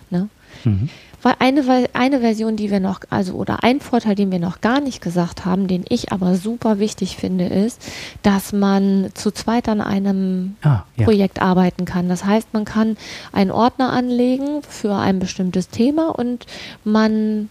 Ne? 0.09 0.27
Mhm. 0.63 0.89
Weil 1.23 1.35
eine, 1.39 1.63
eine 1.93 2.19
Version, 2.19 2.55
die 2.57 2.69
wir 2.69 2.79
noch, 2.79 2.99
also 3.09 3.33
oder 3.33 3.63
ein 3.63 3.79
Vorteil, 3.79 4.13
den 4.13 4.31
wir 4.31 4.39
noch 4.39 4.61
gar 4.61 4.81
nicht 4.81 5.01
gesagt 5.01 5.45
haben, 5.45 5.67
den 5.67 5.85
ich 5.89 6.11
aber 6.11 6.35
super 6.35 6.77
wichtig 6.79 7.17
finde, 7.17 7.45
ist, 7.45 7.81
dass 8.21 8.53
man 8.53 9.09
zu 9.13 9.31
zweit 9.31 9.67
an 9.69 9.81
einem 9.81 10.57
Ah, 10.61 10.83
ja. 10.97 11.05
Projekt 11.05 11.41
arbeiten 11.41 11.85
kann. 11.85 12.09
Das 12.09 12.25
heißt, 12.25 12.49
man 12.53 12.65
kann 12.65 12.97
einen 13.31 13.51
Ordner 13.51 13.91
anlegen 13.91 14.61
für 14.67 14.95
ein 14.95 15.19
bestimmtes 15.19 15.69
Thema 15.69 16.09
und 16.09 16.45
man 16.83 17.49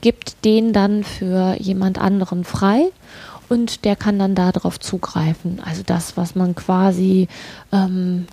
gibt 0.00 0.44
den 0.44 0.72
dann 0.72 1.04
für 1.04 1.54
jemand 1.60 1.98
anderen 2.00 2.44
frei 2.44 2.86
und 3.48 3.84
der 3.84 3.94
kann 3.94 4.18
dann 4.18 4.34
darauf 4.34 4.80
zugreifen. 4.80 5.60
Also 5.64 5.82
das, 5.84 6.16
was 6.16 6.34
man 6.34 6.54
quasi 6.54 7.28
ähm, 7.72 8.26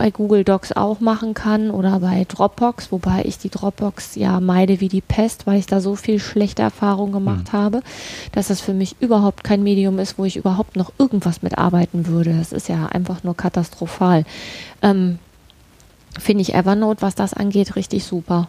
bei 0.00 0.10
Google 0.10 0.44
Docs 0.44 0.72
auch 0.72 1.00
machen 1.00 1.34
kann 1.34 1.70
oder 1.70 2.00
bei 2.00 2.24
Dropbox, 2.26 2.90
wobei 2.90 3.22
ich 3.26 3.36
die 3.36 3.50
Dropbox 3.50 4.14
ja 4.14 4.40
meide 4.40 4.80
wie 4.80 4.88
die 4.88 5.02
Pest, 5.02 5.46
weil 5.46 5.58
ich 5.58 5.66
da 5.66 5.82
so 5.82 5.94
viel 5.94 6.18
schlechte 6.18 6.62
Erfahrungen 6.62 7.12
gemacht 7.12 7.52
habe, 7.52 7.82
dass 8.32 8.48
das 8.48 8.62
für 8.62 8.72
mich 8.72 8.96
überhaupt 9.00 9.44
kein 9.44 9.62
Medium 9.62 9.98
ist, 9.98 10.16
wo 10.16 10.24
ich 10.24 10.38
überhaupt 10.38 10.76
noch 10.76 10.90
irgendwas 10.96 11.42
mitarbeiten 11.42 12.06
würde. 12.06 12.32
Das 12.32 12.52
ist 12.52 12.70
ja 12.70 12.86
einfach 12.86 13.24
nur 13.24 13.36
katastrophal. 13.36 14.24
Ähm, 14.80 15.18
Finde 16.18 16.40
ich 16.40 16.54
Evernote, 16.54 17.02
was 17.02 17.14
das 17.14 17.34
angeht, 17.34 17.76
richtig 17.76 18.04
super. 18.04 18.48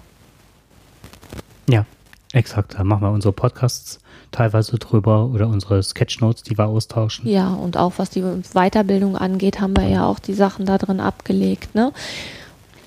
Ja, 1.68 1.86
exakt. 2.32 2.76
Da 2.78 2.86
machen 2.86 3.02
wir 3.02 3.12
unsere 3.12 3.34
Podcasts 3.34 4.00
teilweise 4.32 4.78
drüber 4.78 5.26
oder 5.28 5.48
unsere 5.48 5.82
Sketchnotes, 5.84 6.44
die 6.44 6.58
wir 6.58 6.68
austauschen. 6.68 7.28
Ja, 7.28 7.50
und 7.50 7.78
auch 7.78 7.94
was 7.98 8.10
die 8.10 8.24
Weiterbildung 8.54 9.18
angeht, 9.18 9.60
haben 9.60 9.76
wir 9.76 9.88
ja 9.88 10.06
auch 10.06 10.20
die 10.20 10.34
Sachen 10.34 10.66
da 10.66 10.78
drin 10.78 11.00
abgelegt. 11.00 11.76
Ne? 11.76 11.92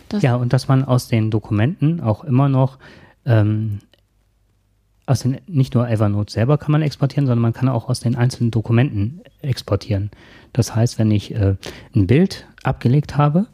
Das, 0.09 0.22
Ja, 0.22 0.37
und 0.37 0.52
dass 0.52 0.68
man 0.68 0.85
aus 0.85 1.09
den 1.09 1.30
Dokumenten 1.30 2.00
auch 2.00 2.24
immer 2.24 2.48
noch 2.48 2.78
ähm, 3.26 3.80
aus 5.07 5.20
den, 5.20 5.38
nicht 5.46 5.74
nur 5.74 5.88
Evernote 5.88 6.33
selber 6.33 6.57
kann 6.59 6.72
man 6.72 6.83
exportieren, 6.83 7.26
sondern 7.26 7.42
man 7.42 7.52
kann 7.52 7.68
auch 7.68 7.88
aus 7.88 8.00
den 8.00 8.16
einzelnen 8.16 8.50
Dokumenten 8.50 9.20
exportieren. 9.42 10.11
Das 10.52 10.74
heißt, 10.74 10.98
wenn 10.98 11.11
ich 11.11 11.35
äh, 11.35 11.57
ein 11.94 12.07
Bild 12.07 12.46
abgelegt 12.62 13.16
habe, 13.16 13.46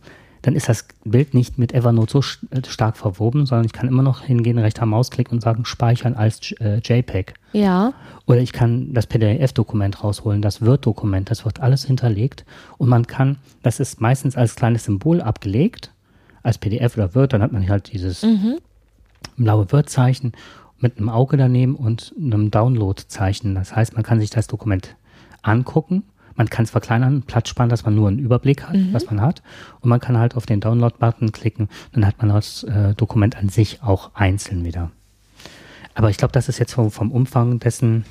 dann 0.42 0.54
ist 0.54 0.68
das 0.68 0.86
Bild 1.04 1.34
nicht 1.34 1.58
mit 1.58 1.74
Evernote 1.74 2.12
so 2.12 2.20
äh, 2.50 2.62
stark 2.66 2.96
verwoben, 2.96 3.46
sondern 3.46 3.66
ich 3.66 3.72
kann 3.72 3.88
immer 3.88 4.02
noch 4.02 4.22
hingehen, 4.22 4.58
rechter 4.58 4.86
Mausklick 4.86 5.30
und 5.30 5.42
sagen, 5.42 5.64
speichern 5.64 6.14
als 6.14 6.52
äh, 6.60 6.78
JPEG. 6.78 7.34
ja, 7.52 7.92
Oder 8.26 8.38
ich 8.40 8.52
kann 8.52 8.94
das 8.94 9.06
PDF-Dokument 9.06 10.02
rausholen, 10.02 10.40
das 10.40 10.64
Word-Dokument, 10.64 11.30
das 11.30 11.44
wird 11.44 11.60
alles 11.60 11.84
hinterlegt 11.84 12.44
und 12.78 12.88
man 12.88 13.06
kann, 13.06 13.36
das 13.62 13.80
ist 13.80 14.00
meistens 14.00 14.36
als 14.36 14.56
kleines 14.56 14.84
Symbol 14.84 15.20
abgelegt, 15.20 15.92
als 16.42 16.58
PDF 16.58 16.96
oder 16.96 17.14
Word, 17.14 17.32
dann 17.32 17.42
hat 17.42 17.52
man 17.52 17.68
halt 17.68 17.92
dieses 17.92 18.24
blaue 19.36 19.70
Word-Zeichen 19.72 20.32
mit 20.78 20.96
einem 20.96 21.10
Auge 21.10 21.36
daneben 21.36 21.74
und 21.74 22.14
einem 22.18 22.50
Download-Zeichen. 22.50 23.54
Das 23.54 23.76
heißt, 23.76 23.94
man 23.94 24.02
kann 24.02 24.20
sich 24.20 24.30
das 24.30 24.46
Dokument 24.46 24.96
angucken, 25.42 26.04
man 26.36 26.48
kann 26.48 26.64
es 26.64 26.70
verkleinern, 26.70 27.22
Platz 27.22 27.48
sparen, 27.48 27.68
dass 27.68 27.84
man 27.84 27.94
nur 27.94 28.08
einen 28.08 28.18
Überblick 28.18 28.64
hat, 28.64 28.76
was 28.92 29.06
man 29.06 29.20
hat 29.20 29.42
und 29.80 29.88
man 29.88 30.00
kann 30.00 30.18
halt 30.18 30.36
auf 30.36 30.46
den 30.46 30.60
Download-Button 30.60 31.32
klicken, 31.32 31.68
dann 31.92 32.06
hat 32.06 32.18
man 32.18 32.28
das 32.28 32.64
äh, 32.64 32.94
Dokument 32.94 33.36
an 33.36 33.48
sich 33.48 33.82
auch 33.82 34.10
einzeln 34.14 34.64
wieder. 34.64 34.90
Aber 35.94 36.10
ich 36.10 36.16
glaube, 36.16 36.32
das 36.32 36.48
ist 36.48 36.58
jetzt 36.58 36.72
vom, 36.72 36.90
vom 36.90 37.10
Umfang 37.10 37.58
dessen, 37.58 38.04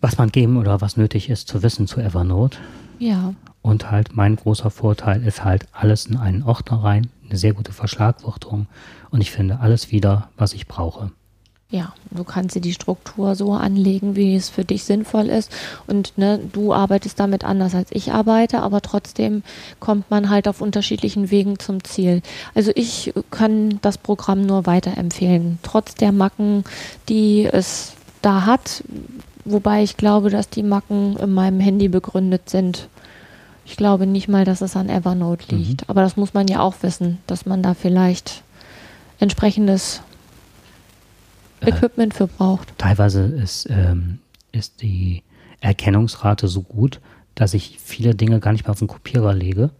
was 0.00 0.18
man 0.18 0.30
geben 0.30 0.56
oder 0.56 0.80
was 0.80 0.96
nötig 0.96 1.30
ist 1.30 1.48
zu 1.48 1.62
wissen 1.62 1.86
zu 1.86 2.00
Evernote. 2.00 2.58
ja. 2.98 3.34
Und 3.60 3.90
halt 3.90 4.16
mein 4.16 4.36
großer 4.36 4.70
Vorteil 4.70 5.22
ist 5.24 5.44
halt 5.44 5.66
alles 5.72 6.06
in 6.06 6.16
einen 6.16 6.44
Ordner 6.44 6.82
rein, 6.82 7.10
eine 7.28 7.36
sehr 7.36 7.52
gute 7.52 7.72
Verschlagwortung 7.72 8.66
und 9.10 9.20
ich 9.20 9.30
finde 9.30 9.60
alles 9.60 9.90
wieder, 9.90 10.30
was 10.36 10.54
ich 10.54 10.68
brauche. 10.68 11.10
Ja, 11.70 11.92
du 12.10 12.24
kannst 12.24 12.56
dir 12.56 12.62
die 12.62 12.72
Struktur 12.72 13.34
so 13.34 13.52
anlegen, 13.52 14.16
wie 14.16 14.34
es 14.34 14.48
für 14.48 14.64
dich 14.64 14.84
sinnvoll 14.84 15.26
ist. 15.26 15.52
Und 15.86 16.16
ne, 16.16 16.40
du 16.52 16.72
arbeitest 16.72 17.20
damit 17.20 17.44
anders 17.44 17.74
als 17.74 17.90
ich 17.92 18.10
arbeite, 18.10 18.60
aber 18.60 18.80
trotzdem 18.80 19.42
kommt 19.78 20.10
man 20.10 20.30
halt 20.30 20.48
auf 20.48 20.62
unterschiedlichen 20.62 21.30
Wegen 21.30 21.58
zum 21.58 21.84
Ziel. 21.84 22.22
Also 22.54 22.72
ich 22.74 23.12
kann 23.30 23.80
das 23.82 23.98
Programm 23.98 24.46
nur 24.46 24.64
weiterempfehlen, 24.64 25.58
trotz 25.62 25.94
der 25.94 26.10
Macken, 26.10 26.64
die 27.10 27.44
es 27.44 27.92
da 28.22 28.46
hat. 28.46 28.82
Wobei 29.44 29.82
ich 29.82 29.98
glaube, 29.98 30.30
dass 30.30 30.48
die 30.48 30.62
Macken 30.62 31.18
in 31.18 31.34
meinem 31.34 31.60
Handy 31.60 31.88
begründet 31.88 32.48
sind. 32.48 32.88
Ich 33.66 33.76
glaube 33.76 34.06
nicht 34.06 34.26
mal, 34.28 34.46
dass 34.46 34.62
es 34.62 34.74
an 34.74 34.88
Evernote 34.88 35.54
liegt. 35.54 35.82
Mhm. 35.82 35.86
Aber 35.88 36.00
das 36.00 36.16
muss 36.16 36.32
man 36.32 36.48
ja 36.48 36.60
auch 36.60 36.76
wissen, 36.80 37.18
dass 37.26 37.44
man 37.44 37.62
da 37.62 37.74
vielleicht 37.74 38.42
entsprechendes 39.20 40.00
Equipment 41.60 42.14
für 42.14 42.26
braucht. 42.26 42.76
Teilweise 42.78 43.22
ist, 43.22 43.68
ähm, 43.70 44.18
ist 44.52 44.82
die 44.82 45.22
Erkennungsrate 45.60 46.48
so 46.48 46.62
gut, 46.62 47.00
dass 47.34 47.54
ich 47.54 47.78
viele 47.82 48.14
Dinge 48.14 48.40
gar 48.40 48.52
nicht 48.52 48.64
mehr 48.64 48.70
auf 48.70 48.78
den 48.78 48.88
Kopierer 48.88 49.34
lege, 49.34 49.70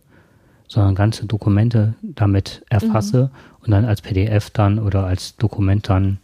sondern 0.68 0.94
ganze 0.94 1.26
Dokumente 1.26 1.94
damit 2.02 2.62
erfasse 2.68 3.30
mhm. 3.32 3.64
und 3.64 3.70
dann 3.70 3.84
als 3.84 4.02
PDF 4.02 4.50
dann 4.50 4.78
oder 4.78 5.04
als 5.04 5.36
Dokument 5.36 5.88
dann 5.88 6.18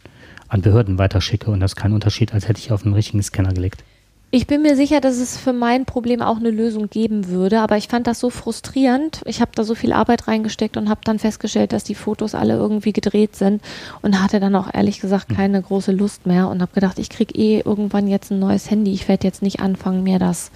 an 0.47 0.61
Behörden 0.61 0.97
weiterschicke. 0.97 1.51
Und 1.51 1.59
das 1.59 1.71
ist 1.71 1.75
kein 1.75 1.93
Unterschied, 1.93 2.33
als 2.33 2.47
hätte 2.47 2.59
ich 2.59 2.71
auf 2.71 2.85
einen 2.85 2.93
richtigen 2.93 3.23
Scanner 3.23 3.53
gelegt. 3.53 3.83
Ich 4.31 4.47
bin 4.47 4.63
mir 4.63 4.75
sicher, 4.75 4.99
dass 4.99 5.17
es 5.17 5.37
für 5.37 5.53
mein 5.53 5.85
Problem 5.85 6.21
auch 6.21 6.37
eine 6.37 6.51
Lösung 6.51 6.89
geben 6.89 7.29
würde, 7.29 7.61
aber 7.61 7.77
ich 7.77 7.87
fand 7.87 8.05
das 8.05 8.19
so 8.19 8.29
frustrierend. 8.29 9.21
Ich 9.25 9.39
habe 9.39 9.51
da 9.55 9.63
so 9.63 9.75
viel 9.75 9.93
Arbeit 9.93 10.27
reingesteckt 10.27 10.75
und 10.75 10.89
habe 10.89 11.01
dann 11.05 11.19
festgestellt, 11.19 11.71
dass 11.71 11.85
die 11.85 11.95
Fotos 11.95 12.35
alle 12.35 12.55
irgendwie 12.55 12.91
gedreht 12.91 13.35
sind 13.35 13.61
und 14.01 14.21
hatte 14.21 14.39
dann 14.39 14.55
auch 14.55 14.73
ehrlich 14.73 14.99
gesagt 14.99 15.29
hm. 15.29 15.37
keine 15.37 15.61
große 15.61 15.93
Lust 15.93 16.25
mehr 16.25 16.49
und 16.49 16.61
habe 16.61 16.73
gedacht, 16.73 16.99
ich 16.99 17.09
kriege 17.09 17.33
eh 17.33 17.61
irgendwann 17.61 18.07
jetzt 18.07 18.31
ein 18.31 18.39
neues 18.39 18.69
Handy. 18.69 18.93
Ich 18.93 19.07
werde 19.07 19.25
jetzt 19.25 19.41
nicht 19.41 19.61
anfangen, 19.61 20.03
mir 20.03 20.19
das 20.19 20.51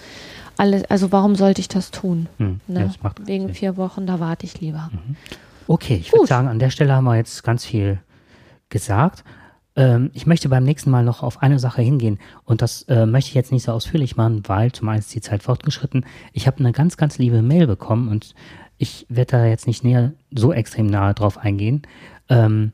alles, 0.58 0.84
also 0.90 1.14
warum 1.14 1.36
sollte 1.36 1.62
ich 1.62 1.70
das 1.70 1.92
tun? 1.92 2.28
Hm. 2.38 2.60
Ne? 2.68 2.92
Ja, 3.02 3.12
Wegen 3.24 3.46
Sinn. 3.46 3.56
vier 3.56 3.78
Wochen, 3.78 4.06
da 4.06 4.20
warte 4.20 4.46
ich 4.46 4.60
lieber. 4.60 4.90
Mhm. 4.92 5.16
Okay, 5.68 5.96
ich 5.96 6.12
würde 6.12 6.28
sagen, 6.28 6.48
an 6.48 6.60
der 6.60 6.70
Stelle 6.70 6.94
haben 6.94 7.06
wir 7.06 7.16
jetzt 7.16 7.44
ganz 7.44 7.64
viel 7.64 8.00
gesagt. 8.70 9.24
Ähm, 9.80 10.12
ich 10.14 10.28
möchte 10.28 10.50
beim 10.50 10.66
nächsten 10.66 10.92
Mal 10.92 11.06
noch 11.06 11.24
auf 11.24 11.42
eine 11.42 11.58
Sache 11.58 11.82
hingehen. 11.82 12.20
Und 12.44 12.62
das 12.62 12.84
äh, 12.84 13.06
möchte 13.06 13.30
ich 13.30 13.36
jetzt 13.36 13.54
nicht 13.54 13.64
so 13.64 13.72
ausführlich 13.72 14.18
machen, 14.18 14.44
weil 14.46 14.74
zum 14.74 14.90
einen 14.90 15.00
ist 15.00 15.16
die 15.16 15.22
Zeit 15.22 15.42
fortgeschritten. 15.42 16.06
Ich 16.34 16.48
habe 16.48 16.60
eine 16.60 16.74
ganz, 16.74 16.98
ganz 16.98 17.18
liebe 17.18 17.42
Mail 17.42 17.66
bekommen 17.66 18.10
und 18.10 18.36
ich 18.78 19.06
werde 19.08 19.38
da 19.38 19.46
jetzt 19.46 19.68
nicht 19.68 19.86
näher 19.86 20.12
so 20.32 20.52
extrem 20.52 20.88
nahe 20.88 21.14
drauf 21.14 21.38
eingehen, 21.38 21.84
ähm, 22.28 22.74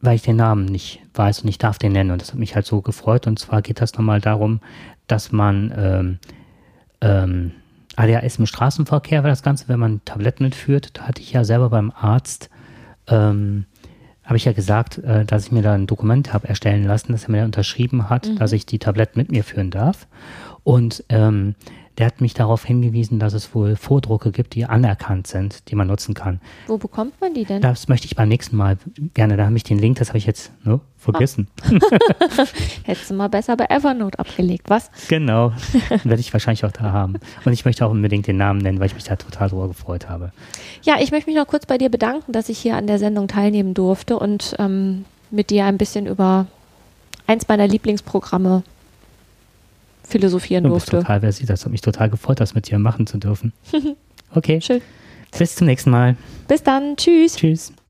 weil 0.00 0.16
ich 0.16 0.22
den 0.22 0.36
Namen 0.36 0.66
nicht 0.66 1.00
weiß 1.14 1.40
und 1.40 1.48
ich 1.48 1.58
darf 1.58 1.78
den 1.78 1.92
nennen. 1.92 2.10
Und 2.10 2.20
das 2.20 2.32
hat 2.32 2.38
mich 2.38 2.54
halt 2.54 2.66
so 2.66 2.82
gefreut. 2.82 3.26
Und 3.26 3.38
zwar 3.38 3.62
geht 3.62 3.80
das 3.80 3.94
nochmal 3.94 4.20
darum, 4.20 4.60
dass 5.06 5.32
man 5.32 5.72
ähm, 5.74 6.18
ähm, 7.00 7.52
ADHS 7.96 8.38
im 8.38 8.46
Straßenverkehr 8.46 9.22
war 9.22 9.30
das 9.30 9.42
Ganze, 9.42 9.68
wenn 9.68 9.80
man 9.80 10.04
Tabletten 10.04 10.44
mitführt, 10.44 10.90
da 10.94 11.02
hatte 11.02 11.22
ich 11.22 11.32
ja 11.32 11.44
selber 11.44 11.70
beim 11.70 11.90
Arzt 11.90 12.50
ähm, 13.06 13.66
habe 14.32 14.38
ich 14.38 14.46
ja 14.46 14.52
gesagt, 14.52 14.96
äh, 14.96 15.26
dass 15.26 15.44
ich 15.44 15.52
mir 15.52 15.60
da 15.60 15.74
ein 15.74 15.86
Dokument 15.86 16.32
habe 16.32 16.48
erstellen 16.48 16.84
lassen, 16.84 17.12
dass 17.12 17.24
er 17.24 17.32
mir 17.32 17.44
unterschrieben 17.44 18.08
hat, 18.08 18.28
mhm. 18.28 18.36
dass 18.36 18.52
ich 18.52 18.64
die 18.64 18.78
Tabletten 18.78 19.18
mit 19.18 19.30
mir 19.30 19.44
führen 19.44 19.70
darf. 19.70 20.06
Und 20.64 21.04
ähm, 21.10 21.54
der 21.98 22.06
hat 22.06 22.20
mich 22.20 22.34
darauf 22.34 22.64
hingewiesen, 22.64 23.18
dass 23.18 23.34
es 23.34 23.54
wohl 23.54 23.76
Vordrucke 23.76 24.32
gibt, 24.32 24.54
die 24.54 24.64
anerkannt 24.64 25.26
sind, 25.26 25.70
die 25.70 25.74
man 25.74 25.88
nutzen 25.88 26.14
kann. 26.14 26.40
Wo 26.66 26.78
bekommt 26.78 27.20
man 27.20 27.34
die 27.34 27.44
denn? 27.44 27.60
Das 27.60 27.88
möchte 27.88 28.06
ich 28.06 28.16
beim 28.16 28.28
nächsten 28.28 28.56
Mal 28.56 28.78
gerne. 29.14 29.36
Da 29.36 29.46
habe 29.46 29.56
ich 29.56 29.64
den 29.64 29.78
Link, 29.78 29.98
das 29.98 30.08
habe 30.08 30.18
ich 30.18 30.24
jetzt 30.24 30.52
ne, 30.64 30.80
vergessen. 30.96 31.48
Ah. 31.62 32.44
Hättest 32.84 33.10
du 33.10 33.14
mal 33.14 33.28
besser 33.28 33.56
bei 33.56 33.66
Evernote 33.66 34.18
abgelegt, 34.18 34.70
was? 34.70 34.90
Genau. 35.08 35.52
Werde 36.04 36.20
ich 36.20 36.32
wahrscheinlich 36.32 36.64
auch 36.64 36.72
da 36.72 36.92
haben. 36.92 37.16
Und 37.44 37.52
ich 37.52 37.64
möchte 37.64 37.84
auch 37.84 37.90
unbedingt 37.90 38.26
den 38.26 38.38
Namen 38.38 38.60
nennen, 38.60 38.80
weil 38.80 38.86
ich 38.86 38.94
mich 38.94 39.04
da 39.04 39.16
total 39.16 39.50
drüber 39.50 39.68
gefreut 39.68 40.08
habe. 40.08 40.32
Ja, 40.82 40.96
ich 41.00 41.10
möchte 41.10 41.28
mich 41.28 41.38
noch 41.38 41.46
kurz 41.46 41.66
bei 41.66 41.76
dir 41.76 41.90
bedanken, 41.90 42.32
dass 42.32 42.48
ich 42.48 42.58
hier 42.58 42.76
an 42.76 42.86
der 42.86 42.98
Sendung 42.98 43.28
teilnehmen 43.28 43.74
durfte 43.74 44.18
und 44.18 44.56
ähm, 44.58 45.04
mit 45.30 45.50
dir 45.50 45.66
ein 45.66 45.78
bisschen 45.78 46.06
über 46.06 46.46
eins 47.26 47.48
meiner 47.48 47.66
Lieblingsprogramme 47.66 48.62
philosophieren 50.04 50.64
durfte. 50.64 50.98
Total 50.98 51.20
versiert. 51.20 51.50
Das 51.50 51.64
hat 51.64 51.72
mich 51.72 51.80
total 51.80 52.10
gefreut, 52.10 52.40
das 52.40 52.54
mit 52.54 52.70
dir 52.70 52.78
machen 52.78 53.06
zu 53.06 53.18
dürfen. 53.18 53.52
Okay. 54.34 54.62
Schön. 54.62 54.80
Bis 55.38 55.56
zum 55.56 55.66
nächsten 55.66 55.90
Mal. 55.90 56.16
Bis 56.48 56.62
dann. 56.62 56.96
Tschüss. 56.96 57.36
Tschüss. 57.36 57.72